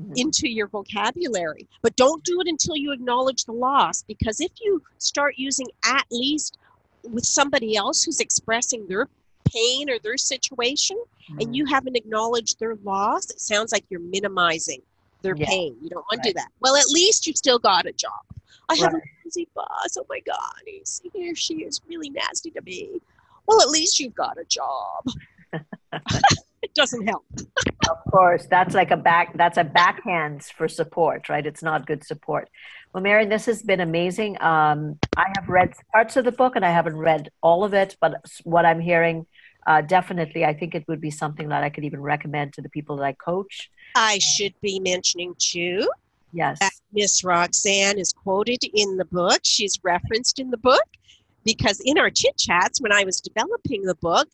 mm-hmm. 0.00 0.12
into 0.16 0.48
your 0.48 0.68
vocabulary. 0.68 1.68
But 1.82 1.96
don't 1.96 2.24
do 2.24 2.40
it 2.40 2.48
until 2.48 2.76
you 2.76 2.92
acknowledge 2.92 3.44
the 3.44 3.52
loss 3.52 4.02
because 4.02 4.40
if 4.40 4.52
you 4.62 4.82
start 4.98 5.34
using 5.36 5.66
at 5.84 6.06
least 6.10 6.58
with 7.02 7.24
somebody 7.24 7.76
else 7.76 8.02
who's 8.02 8.20
expressing 8.20 8.86
their 8.86 9.08
pain 9.44 9.90
or 9.90 9.98
their 9.98 10.16
situation 10.16 10.96
mm-hmm. 10.96 11.40
and 11.40 11.56
you 11.56 11.66
haven't 11.66 11.96
acknowledged 11.96 12.58
their 12.58 12.76
loss, 12.76 13.30
it 13.30 13.40
sounds 13.40 13.72
like 13.72 13.84
you're 13.88 14.00
minimizing 14.00 14.82
their 15.22 15.36
yeah. 15.36 15.46
pain. 15.46 15.76
You 15.80 15.90
don't 15.90 16.04
want 16.10 16.18
right. 16.18 16.22
to 16.24 16.28
do 16.30 16.34
that. 16.34 16.48
Well, 16.60 16.76
at 16.76 16.88
least 16.88 17.26
you've 17.26 17.36
still 17.36 17.58
got 17.58 17.86
a 17.86 17.92
job. 17.92 18.12
I 18.68 18.76
have 18.76 18.92
right. 18.92 19.02
a 19.02 19.24
busy 19.24 19.48
boss. 19.54 19.96
Oh 19.98 20.06
my 20.08 20.20
God, 20.20 20.62
he's, 20.64 21.00
he 21.12 21.30
or 21.30 21.34
she 21.34 21.62
is 21.62 21.80
really 21.88 22.10
nasty 22.10 22.50
to 22.52 22.62
me. 22.62 23.00
Well, 23.46 23.60
at 23.60 23.68
least 23.68 23.98
you've 23.98 24.14
got 24.14 24.38
a 24.38 24.44
job. 24.44 25.04
doesn't 26.74 27.06
help. 27.06 27.24
of 27.90 27.98
course, 28.10 28.46
that's 28.50 28.74
like 28.74 28.90
a 28.90 28.96
back. 28.96 29.36
That's 29.36 29.58
a 29.58 29.64
backhand 29.64 30.44
for 30.44 30.68
support, 30.68 31.28
right? 31.28 31.44
It's 31.44 31.62
not 31.62 31.86
good 31.86 32.04
support. 32.04 32.48
Well, 32.92 33.02
Marion, 33.02 33.28
this 33.28 33.46
has 33.46 33.62
been 33.62 33.80
amazing. 33.80 34.40
Um, 34.42 34.98
I 35.16 35.26
have 35.36 35.48
read 35.48 35.72
parts 35.92 36.16
of 36.16 36.24
the 36.24 36.32
book, 36.32 36.56
and 36.56 36.64
I 36.64 36.70
haven't 36.70 36.96
read 36.96 37.30
all 37.42 37.64
of 37.64 37.74
it, 37.74 37.96
but 38.00 38.14
what 38.44 38.66
I'm 38.66 38.80
hearing, 38.80 39.26
uh, 39.66 39.82
definitely, 39.82 40.44
I 40.44 40.54
think 40.54 40.74
it 40.74 40.84
would 40.88 41.00
be 41.00 41.10
something 41.10 41.48
that 41.50 41.62
I 41.62 41.70
could 41.70 41.84
even 41.84 42.00
recommend 42.00 42.54
to 42.54 42.62
the 42.62 42.68
people 42.68 42.96
that 42.96 43.04
I 43.04 43.12
coach. 43.12 43.70
I 43.94 44.18
should 44.18 44.54
be 44.60 44.80
mentioning 44.80 45.34
too. 45.38 45.88
Yes. 46.32 46.58
Miss 46.92 47.24
Roxanne 47.24 47.98
is 47.98 48.12
quoted 48.12 48.62
in 48.74 48.96
the 48.96 49.04
book. 49.04 49.40
She's 49.42 49.78
referenced 49.82 50.38
in 50.38 50.50
the 50.50 50.56
book 50.56 50.84
because 51.44 51.80
in 51.84 51.98
our 51.98 52.10
chit 52.10 52.36
chats, 52.36 52.80
when 52.80 52.92
I 52.92 53.04
was 53.04 53.20
developing 53.20 53.82
the 53.82 53.96
book, 53.96 54.28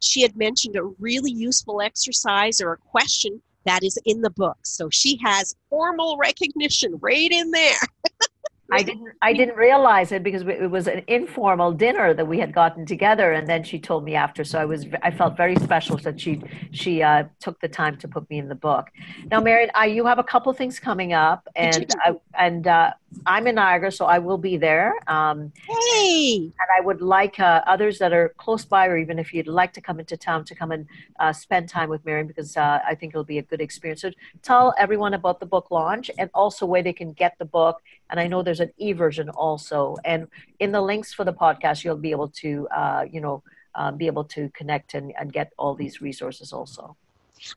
she 0.00 0.22
had 0.22 0.36
mentioned 0.36 0.76
a 0.76 0.84
really 0.98 1.30
useful 1.30 1.80
exercise 1.80 2.60
or 2.60 2.72
a 2.72 2.78
question 2.78 3.40
that 3.64 3.84
is 3.84 3.98
in 4.06 4.22
the 4.22 4.30
book. 4.30 4.58
So 4.64 4.88
she 4.90 5.18
has 5.22 5.54
formal 5.68 6.16
recognition 6.16 6.98
right 7.00 7.30
in 7.30 7.50
there. 7.50 7.80
I 8.72 8.82
didn't 8.82 9.08
I 9.22 9.32
didn't 9.32 9.56
realize 9.56 10.12
it 10.12 10.22
because 10.22 10.42
it 10.42 10.70
was 10.70 10.86
an 10.86 11.02
informal 11.06 11.72
dinner 11.72 12.14
that 12.14 12.26
we 12.26 12.38
had 12.38 12.52
gotten 12.54 12.86
together, 12.86 13.32
and 13.32 13.48
then 13.48 13.62
she 13.64 13.78
told 13.78 14.04
me 14.04 14.14
after. 14.14 14.44
So 14.44 14.58
I 14.58 14.64
was 14.64 14.86
I 15.02 15.10
felt 15.10 15.36
very 15.36 15.56
special 15.56 15.96
that 15.98 16.20
she 16.20 16.42
she 16.70 17.02
uh, 17.02 17.24
took 17.40 17.60
the 17.60 17.68
time 17.68 17.96
to 17.98 18.08
put 18.08 18.28
me 18.30 18.38
in 18.38 18.48
the 18.48 18.54
book. 18.54 18.88
Now, 19.30 19.40
Marion, 19.40 19.70
I, 19.74 19.86
you 19.86 20.04
have 20.06 20.18
a 20.18 20.24
couple 20.24 20.52
things 20.52 20.78
coming 20.78 21.12
up, 21.12 21.48
and 21.56 21.94
I, 22.04 22.14
and 22.38 22.66
uh, 22.66 22.92
I'm 23.26 23.46
in 23.46 23.56
Niagara, 23.56 23.90
so 23.90 24.06
I 24.06 24.18
will 24.18 24.38
be 24.38 24.56
there. 24.56 24.94
Um, 25.08 25.52
hey! 25.68 26.36
And 26.36 26.68
I 26.78 26.80
would 26.80 27.00
like 27.00 27.40
uh, 27.40 27.62
others 27.66 27.98
that 27.98 28.12
are 28.12 28.34
close 28.38 28.64
by, 28.64 28.86
or 28.86 28.96
even 28.96 29.18
if 29.18 29.34
you'd 29.34 29.48
like 29.48 29.72
to 29.74 29.80
come 29.80 29.98
into 29.98 30.16
town, 30.16 30.44
to 30.44 30.54
come 30.54 30.70
and 30.70 30.86
uh, 31.18 31.32
spend 31.32 31.68
time 31.68 31.88
with 31.88 32.04
Marion 32.04 32.26
because 32.26 32.56
uh, 32.56 32.78
I 32.86 32.94
think 32.94 33.12
it'll 33.12 33.24
be 33.24 33.38
a 33.38 33.42
good 33.42 33.60
experience. 33.60 34.02
So 34.02 34.12
tell 34.42 34.74
everyone 34.78 35.14
about 35.14 35.40
the 35.40 35.46
book 35.46 35.70
launch 35.70 36.10
and 36.18 36.30
also 36.34 36.66
where 36.66 36.82
they 36.82 36.92
can 36.92 37.12
get 37.12 37.36
the 37.38 37.44
book. 37.44 37.82
And 38.10 38.18
I 38.18 38.26
know 38.26 38.42
there's 38.42 38.59
an 38.60 38.72
e 38.78 38.92
version 38.92 39.28
also. 39.30 39.96
And 40.04 40.28
in 40.58 40.72
the 40.72 40.80
links 40.80 41.12
for 41.12 41.24
the 41.24 41.32
podcast, 41.32 41.84
you'll 41.84 41.96
be 41.96 42.10
able 42.10 42.28
to, 42.28 42.68
uh, 42.68 43.04
you 43.10 43.20
know, 43.20 43.42
uh, 43.74 43.90
be 43.92 44.06
able 44.06 44.24
to 44.24 44.48
connect 44.50 44.94
and, 44.94 45.12
and 45.18 45.32
get 45.32 45.52
all 45.56 45.74
these 45.74 46.00
resources 46.00 46.52
also. 46.52 46.96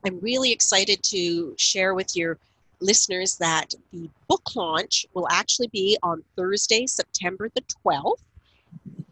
I'm 0.06 0.18
really 0.20 0.52
excited 0.52 1.02
to 1.04 1.54
share 1.58 1.94
with 1.94 2.16
your 2.16 2.38
listeners 2.80 3.36
that 3.36 3.74
the 3.92 4.08
book 4.28 4.54
launch 4.56 5.06
will 5.14 5.28
actually 5.30 5.68
be 5.68 5.98
on 6.02 6.22
Thursday, 6.36 6.86
September 6.86 7.48
the 7.54 7.62
12th 7.84 8.20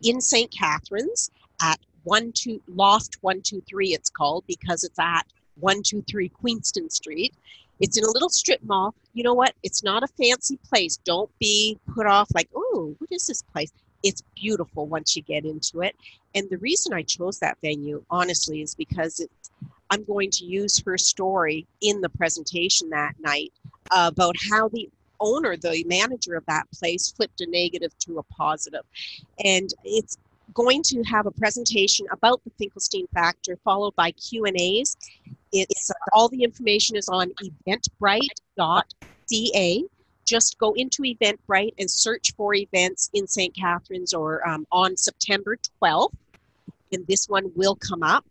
in 0.03 0.21
St. 0.21 0.51
Catharines 0.51 1.31
at 1.61 1.79
one 2.05 2.33
two 2.33 2.61
Loft 2.67 3.19
123 3.21 3.95
it's 3.95 4.11
called 4.11 4.45
because 4.47 4.83
it's 4.85 4.99
at 4.99 5.25
123 5.61 6.29
Queenston 6.31 6.91
Street. 6.91 7.35
It's 7.83 7.99
in 7.99 8.05
a 8.05 8.11
little 8.11 8.31
strip 8.31 8.63
mall. 8.63 8.95
You 9.13 9.25
know 9.25 9.35
what? 9.35 9.55
It's 9.63 9.83
not 9.83 10.03
a 10.03 10.07
fancy 10.07 10.57
place. 10.69 10.97
Don't 11.05 11.31
be 11.41 11.79
put 11.95 12.07
off 12.07 12.29
like, 12.35 12.49
"Oh, 12.55 12.95
what 12.99 13.11
is 13.11 13.27
this 13.27 13.43
place?" 13.43 13.73
It's 14.03 14.23
beautiful 14.35 14.87
once 14.87 15.17
you 15.17 15.23
get 15.23 15.45
into 15.45 15.83
it. 15.83 15.97
And 16.35 16.49
the 16.49 16.59
reason 16.59 16.93
I 16.93 17.03
chose 17.03 17.41
that 17.41 17.59
venue 17.61 18.05
honestly 18.09 18.63
is 18.63 18.75
because 18.75 19.21
it's 19.21 19.51
I'm 19.91 20.05
going 20.05 20.31
to 20.31 20.45
use 20.47 20.83
her 20.87 20.97
story 20.97 21.67
in 21.83 22.01
the 22.01 22.09
presentation 22.09 22.89
that 22.91 23.15
night 23.21 23.53
about 23.91 24.37
how 24.51 24.69
the 24.69 24.89
owner, 25.21 25.57
the 25.57 25.85
manager 25.87 26.35
of 26.35 26.47
that 26.47 26.71
place, 26.73 27.11
flipped 27.11 27.43
a 27.43 27.47
negative 27.47 27.93
to 27.99 28.19
a 28.19 28.23
positive. 28.23 28.85
And 29.45 29.69
it's 29.85 30.17
going 30.53 30.83
to 30.85 31.03
have 31.05 31.27
a 31.27 31.31
presentation 31.31 32.07
about 32.13 32.43
the 32.45 32.51
Finkelstein 32.59 33.07
factor, 33.15 33.57
followed 33.65 33.95
by 33.97 34.11
Q 34.13 34.45
and 34.45 34.61
A's. 34.61 34.97
It's 35.53 35.91
all 36.13 36.29
the 36.29 36.43
information 36.43 36.97
is 36.97 37.09
on 37.09 37.31
eventbrite.ca. 37.67 39.85
Just 40.25 40.59
go 40.59 40.73
into 40.75 41.03
Eventbrite 41.03 41.75
and 41.79 41.91
search 41.91 42.33
for 42.37 42.55
events 42.55 43.11
in 43.13 43.27
St. 43.27 43.55
Catharines 43.57 44.15
or 44.15 44.47
um, 44.49 44.67
on 44.71 44.97
September 44.97 45.59
12th, 45.83 46.15
and 46.93 47.07
this 47.07 47.27
one 47.27 47.51
will 47.57 47.77
come 47.77 48.03
up. 48.03 48.25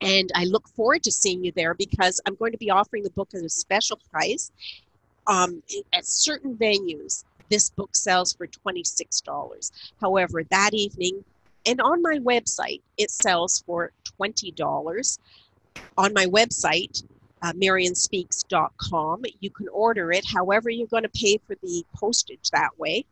And 0.00 0.30
I 0.34 0.44
look 0.44 0.68
forward 0.68 1.02
to 1.04 1.12
seeing 1.12 1.44
you 1.44 1.52
there 1.54 1.74
because 1.74 2.20
I'm 2.26 2.34
going 2.34 2.52
to 2.52 2.58
be 2.58 2.70
offering 2.70 3.02
the 3.02 3.10
book 3.10 3.30
at 3.34 3.42
a 3.42 3.48
special 3.48 4.00
price. 4.10 4.50
Um, 5.26 5.62
at 5.92 6.06
certain 6.06 6.56
venues, 6.56 7.24
this 7.48 7.70
book 7.70 7.94
sells 7.94 8.32
for 8.32 8.46
$26. 8.46 9.72
However, 10.00 10.44
that 10.50 10.74
evening, 10.74 11.24
and 11.66 11.80
on 11.80 12.02
my 12.02 12.18
website, 12.18 12.82
it 12.96 13.10
sells 13.10 13.62
for 13.66 13.92
$20. 14.20 15.18
On 15.96 16.12
my 16.14 16.26
website, 16.26 17.02
uh, 17.42 17.52
marionspeaks.com, 17.52 19.22
you 19.40 19.50
can 19.50 19.68
order 19.68 20.12
it. 20.12 20.24
However, 20.26 20.70
you're 20.70 20.86
going 20.86 21.02
to 21.04 21.08
pay 21.10 21.38
for 21.46 21.56
the 21.62 21.84
postage 21.94 22.50
that 22.52 22.70
way, 22.78 23.04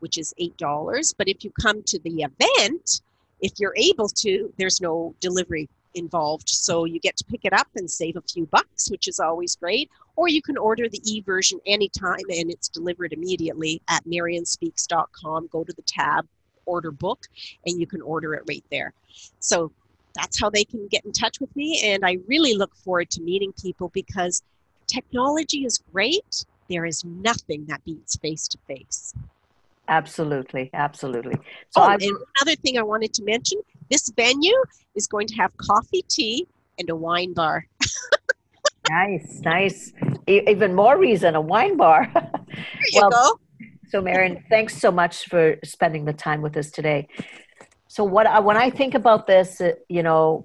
which 0.00 0.18
is 0.18 0.34
$8. 0.40 1.14
But 1.16 1.28
if 1.28 1.44
you 1.44 1.50
come 1.60 1.82
to 1.84 1.98
the 2.00 2.22
event, 2.22 3.00
if 3.40 3.52
you're 3.58 3.74
able 3.76 4.08
to, 4.08 4.52
there's 4.56 4.80
no 4.80 5.14
delivery 5.20 5.68
involved. 5.94 6.48
So 6.48 6.84
you 6.84 7.00
get 7.00 7.16
to 7.18 7.24
pick 7.24 7.44
it 7.44 7.52
up 7.52 7.68
and 7.74 7.90
save 7.90 8.16
a 8.16 8.22
few 8.22 8.46
bucks, 8.46 8.90
which 8.90 9.08
is 9.08 9.20
always 9.20 9.56
great. 9.56 9.90
Or 10.16 10.28
you 10.28 10.42
can 10.42 10.58
order 10.58 10.88
the 10.88 11.00
e 11.04 11.20
version 11.22 11.58
anytime 11.66 12.24
and 12.28 12.50
it's 12.50 12.68
delivered 12.68 13.12
immediately 13.12 13.80
at 13.88 14.04
marionspeaks.com 14.04 15.48
Go 15.50 15.64
to 15.64 15.72
the 15.72 15.82
tab, 15.82 16.26
order 16.66 16.90
book, 16.90 17.26
and 17.66 17.80
you 17.80 17.86
can 17.86 18.02
order 18.02 18.34
it 18.34 18.42
right 18.48 18.64
there. 18.70 18.92
So 19.40 19.72
that's 20.14 20.38
how 20.40 20.50
they 20.50 20.64
can 20.64 20.86
get 20.88 21.04
in 21.04 21.12
touch 21.12 21.40
with 21.40 21.54
me. 21.56 21.80
And 21.84 22.04
I 22.04 22.18
really 22.26 22.54
look 22.54 22.74
forward 22.76 23.10
to 23.10 23.22
meeting 23.22 23.52
people 23.60 23.90
because 23.94 24.42
technology 24.86 25.64
is 25.64 25.82
great. 25.92 26.44
There 26.68 26.84
is 26.84 27.04
nothing 27.04 27.66
that 27.66 27.84
beats 27.84 28.16
face 28.16 28.48
to 28.48 28.58
face. 28.66 29.14
Absolutely, 29.88 30.70
absolutely. 30.74 31.34
So 31.70 31.82
oh, 31.82 31.88
and 31.88 32.02
another 32.02 32.56
thing 32.56 32.78
I 32.78 32.82
wanted 32.82 33.12
to 33.14 33.24
mention: 33.24 33.60
this 33.90 34.10
venue 34.10 34.56
is 34.94 35.06
going 35.06 35.26
to 35.26 35.34
have 35.34 35.56
coffee, 35.56 36.02
tea, 36.08 36.46
and 36.78 36.88
a 36.88 36.96
wine 36.96 37.34
bar. 37.34 37.66
nice, 38.88 39.40
nice. 39.44 39.92
E- 40.28 40.42
even 40.48 40.74
more 40.74 40.98
reason 40.98 41.34
a 41.34 41.40
wine 41.40 41.76
bar. 41.76 42.10
there 42.14 42.24
you 42.92 43.00
well, 43.00 43.10
go. 43.10 43.38
So, 43.88 44.00
Marion, 44.00 44.42
thanks 44.48 44.78
so 44.78 44.90
much 44.90 45.26
for 45.28 45.56
spending 45.64 46.04
the 46.04 46.12
time 46.12 46.42
with 46.42 46.56
us 46.56 46.70
today. 46.70 47.08
So, 47.88 48.04
what 48.04 48.26
I, 48.26 48.40
when 48.40 48.56
I 48.56 48.70
think 48.70 48.94
about 48.94 49.26
this, 49.26 49.60
uh, 49.60 49.72
you 49.88 50.02
know, 50.02 50.44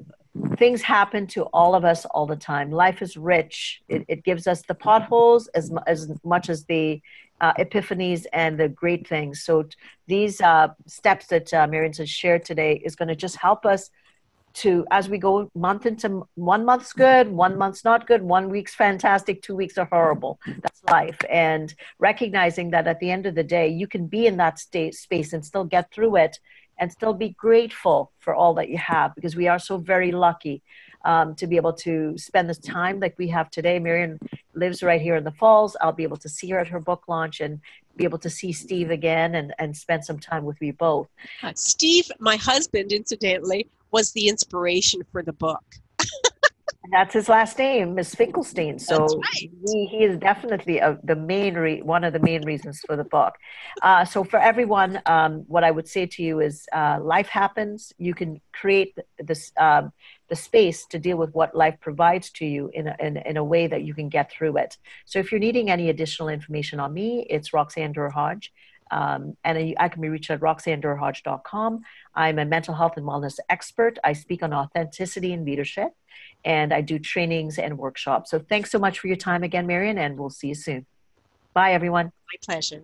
things 0.58 0.82
happen 0.82 1.28
to 1.28 1.44
all 1.54 1.76
of 1.76 1.86
us 1.86 2.06
all 2.06 2.26
the 2.26 2.36
time. 2.36 2.72
Life 2.72 3.02
is 3.02 3.18
rich. 3.18 3.82
It, 3.88 4.06
it 4.08 4.24
gives 4.24 4.48
us 4.48 4.64
the 4.68 4.76
potholes 4.76 5.48
as 5.50 5.72
as 5.88 6.12
much 6.24 6.50
as 6.50 6.66
the 6.66 7.02
uh, 7.42 7.54
epiphanies 7.54 8.26
and 8.34 8.60
the 8.60 8.70
great 8.70 9.08
things. 9.08 9.44
So 9.44 9.64
t- 9.64 9.76
these 10.08 10.42
uh, 10.42 10.70
steps 10.88 11.28
that 11.28 11.54
uh, 11.54 11.68
Marion 11.68 11.94
has 11.94 12.10
shared 12.10 12.46
today 12.46 12.82
is 12.84 12.96
going 12.96 13.10
to 13.10 13.16
just 13.16 13.38
help 13.38 13.66
us 13.66 13.90
to, 14.58 14.86
as 14.90 15.08
we 15.08 15.18
go 15.18 15.50
month 15.56 15.86
into 15.86 16.28
one 16.36 16.66
month's 16.66 16.92
good, 16.92 17.30
one 17.30 17.58
month's 17.58 17.84
not 17.84 18.08
good, 18.08 18.24
one 18.24 18.50
week's 18.50 18.74
fantastic, 18.74 19.42
two 19.42 19.56
weeks 19.56 19.78
are 19.78 19.86
horrible. 19.86 20.40
That's 20.46 20.84
life. 20.90 21.20
And 21.30 21.74
recognizing 22.00 22.72
that 22.72 22.88
at 22.88 23.00
the 23.00 23.12
end 23.12 23.28
of 23.28 23.36
the 23.36 23.44
day, 23.44 23.68
you 23.68 23.88
can 23.88 24.08
be 24.08 24.26
in 24.26 24.38
that 24.38 24.58
state 24.58 24.96
space 24.96 25.34
and 25.34 25.46
still 25.46 25.64
get 25.64 25.92
through 25.92 26.16
it 26.16 26.40
and 26.80 26.92
still 26.92 27.14
be 27.14 27.30
grateful 27.30 28.12
for 28.20 28.34
all 28.34 28.54
that 28.56 28.70
you 28.70 28.78
have 28.78 29.14
because 29.16 29.36
we 29.36 29.48
are 29.48 29.60
so 29.60 29.78
very 29.78 30.12
lucky 30.12 30.64
um, 31.06 31.36
to 31.36 31.46
be 31.46 31.56
able 31.56 31.74
to 31.74 32.18
spend 32.18 32.50
the 32.50 32.56
time 32.56 33.00
like 33.00 33.16
we 33.18 33.28
have 33.28 33.50
today. 33.52 33.78
Marion 33.80 34.20
lives 34.56 34.82
right 34.82 35.02
here 35.02 35.16
in 35.16 35.24
the 35.24 35.32
Falls. 35.32 35.78
I'll 35.82 35.92
be 35.92 36.04
able 36.04 36.18
to 36.18 36.30
see 36.30 36.50
her 36.50 36.60
at 36.60 36.68
her 36.68 36.80
book 36.80 37.04
launch 37.08 37.42
and 37.42 37.62
be 37.96 38.04
able 38.04 38.20
to 38.20 38.30
see 38.30 38.52
Steve 38.52 38.92
again 38.92 39.36
and, 39.36 39.54
and 39.60 39.76
spend 39.76 40.04
some 40.04 40.20
time 40.20 40.46
with 40.46 40.60
me 40.62 40.72
both. 40.72 41.08
Steve, 41.56 42.12
my 42.20 42.36
husband, 42.38 42.92
incidentally, 42.92 43.68
was 43.92 44.12
the 44.12 44.28
inspiration 44.28 45.02
for 45.12 45.22
the 45.24 45.34
book. 45.34 45.64
and 46.00 46.94
that's 46.94 47.14
his 47.14 47.30
last 47.30 47.58
name, 47.58 47.96
Miss 47.96 48.14
Finkelstein. 48.14 48.80
So 48.80 49.06
right. 49.06 49.24
he, 49.34 49.88
he 49.88 50.04
is 50.04 50.18
definitely 50.18 50.80
a, 50.80 50.98
the 51.04 51.16
main 51.16 51.56
re- 51.56 51.82
one 51.82 52.04
of 52.04 52.14
the 52.14 52.20
main 52.20 52.46
reasons 52.46 52.82
for 52.86 52.96
the 52.96 53.04
book. 53.04 53.34
Uh, 53.82 54.06
so 54.06 54.24
for 54.24 54.40
everyone, 54.40 55.02
um, 55.06 55.44
what 55.48 55.64
I 55.64 55.72
would 55.72 55.88
say 55.88 56.06
to 56.06 56.24
you 56.24 56.40
is, 56.40 56.68
uh, 56.74 57.00
life 57.02 57.28
happens. 57.28 57.94
You 57.98 58.14
can 58.14 58.42
create 58.54 58.98
this. 59.20 59.52
Um, 59.58 59.92
the 60.30 60.36
space 60.36 60.86
to 60.88 61.00
deal 61.00 61.18
with 61.18 61.34
what 61.34 61.56
life 61.56 61.80
provides 61.80 62.30
to 62.32 62.46
you 62.46 62.70
in 62.74 62.88
a, 62.88 62.96
in, 63.00 63.18
in 63.18 63.38
a 63.38 63.44
way 63.44 63.68
that 63.68 63.84
you 63.84 63.94
can 63.94 64.10
get 64.10 64.32
through 64.32 64.58
it. 64.58 64.78
So 65.06 65.20
if 65.20 65.32
you're 65.32 65.40
needing 65.40 65.70
any 65.70 65.90
additional 65.90 66.30
information 66.30 66.80
on 66.80 66.94
me, 66.94 67.26
it's 67.30 67.54
Roxanne 67.54 67.94
Derhodge. 67.94 68.50
Um, 68.92 69.38
and 69.44 69.76
I 69.80 69.90
can 69.90 70.02
be 70.02 70.10
reached 70.10 70.30
at 70.30 70.40
roxannederhodge.com. 70.40 71.82
I'm 72.16 72.40
a 72.40 72.46
mental 72.46 72.74
health 72.74 72.94
and 72.98 73.06
wellness 73.06 73.40
expert. 73.50 73.98
I 74.04 74.14
speak 74.14 74.44
on 74.44 74.54
authenticity 74.54 75.34
and 75.34 75.46
leadership, 75.46 75.90
and 76.46 76.74
I 76.74 76.82
do 76.82 77.00
trainings 77.00 77.58
and 77.58 77.78
workshops. 77.78 78.32
So 78.32 78.40
thanks 78.40 78.72
so 78.72 78.80
much 78.80 79.00
for 79.00 79.08
your 79.08 79.18
time 79.18 79.44
again, 79.44 79.68
Marion, 79.68 79.98
and 79.98 80.18
we'll 80.18 80.30
see 80.30 80.50
you 80.50 80.56
soon. 80.56 80.86
Bye, 81.54 81.74
everyone. 81.74 82.06
My 82.06 82.54
pleasure. 82.54 82.84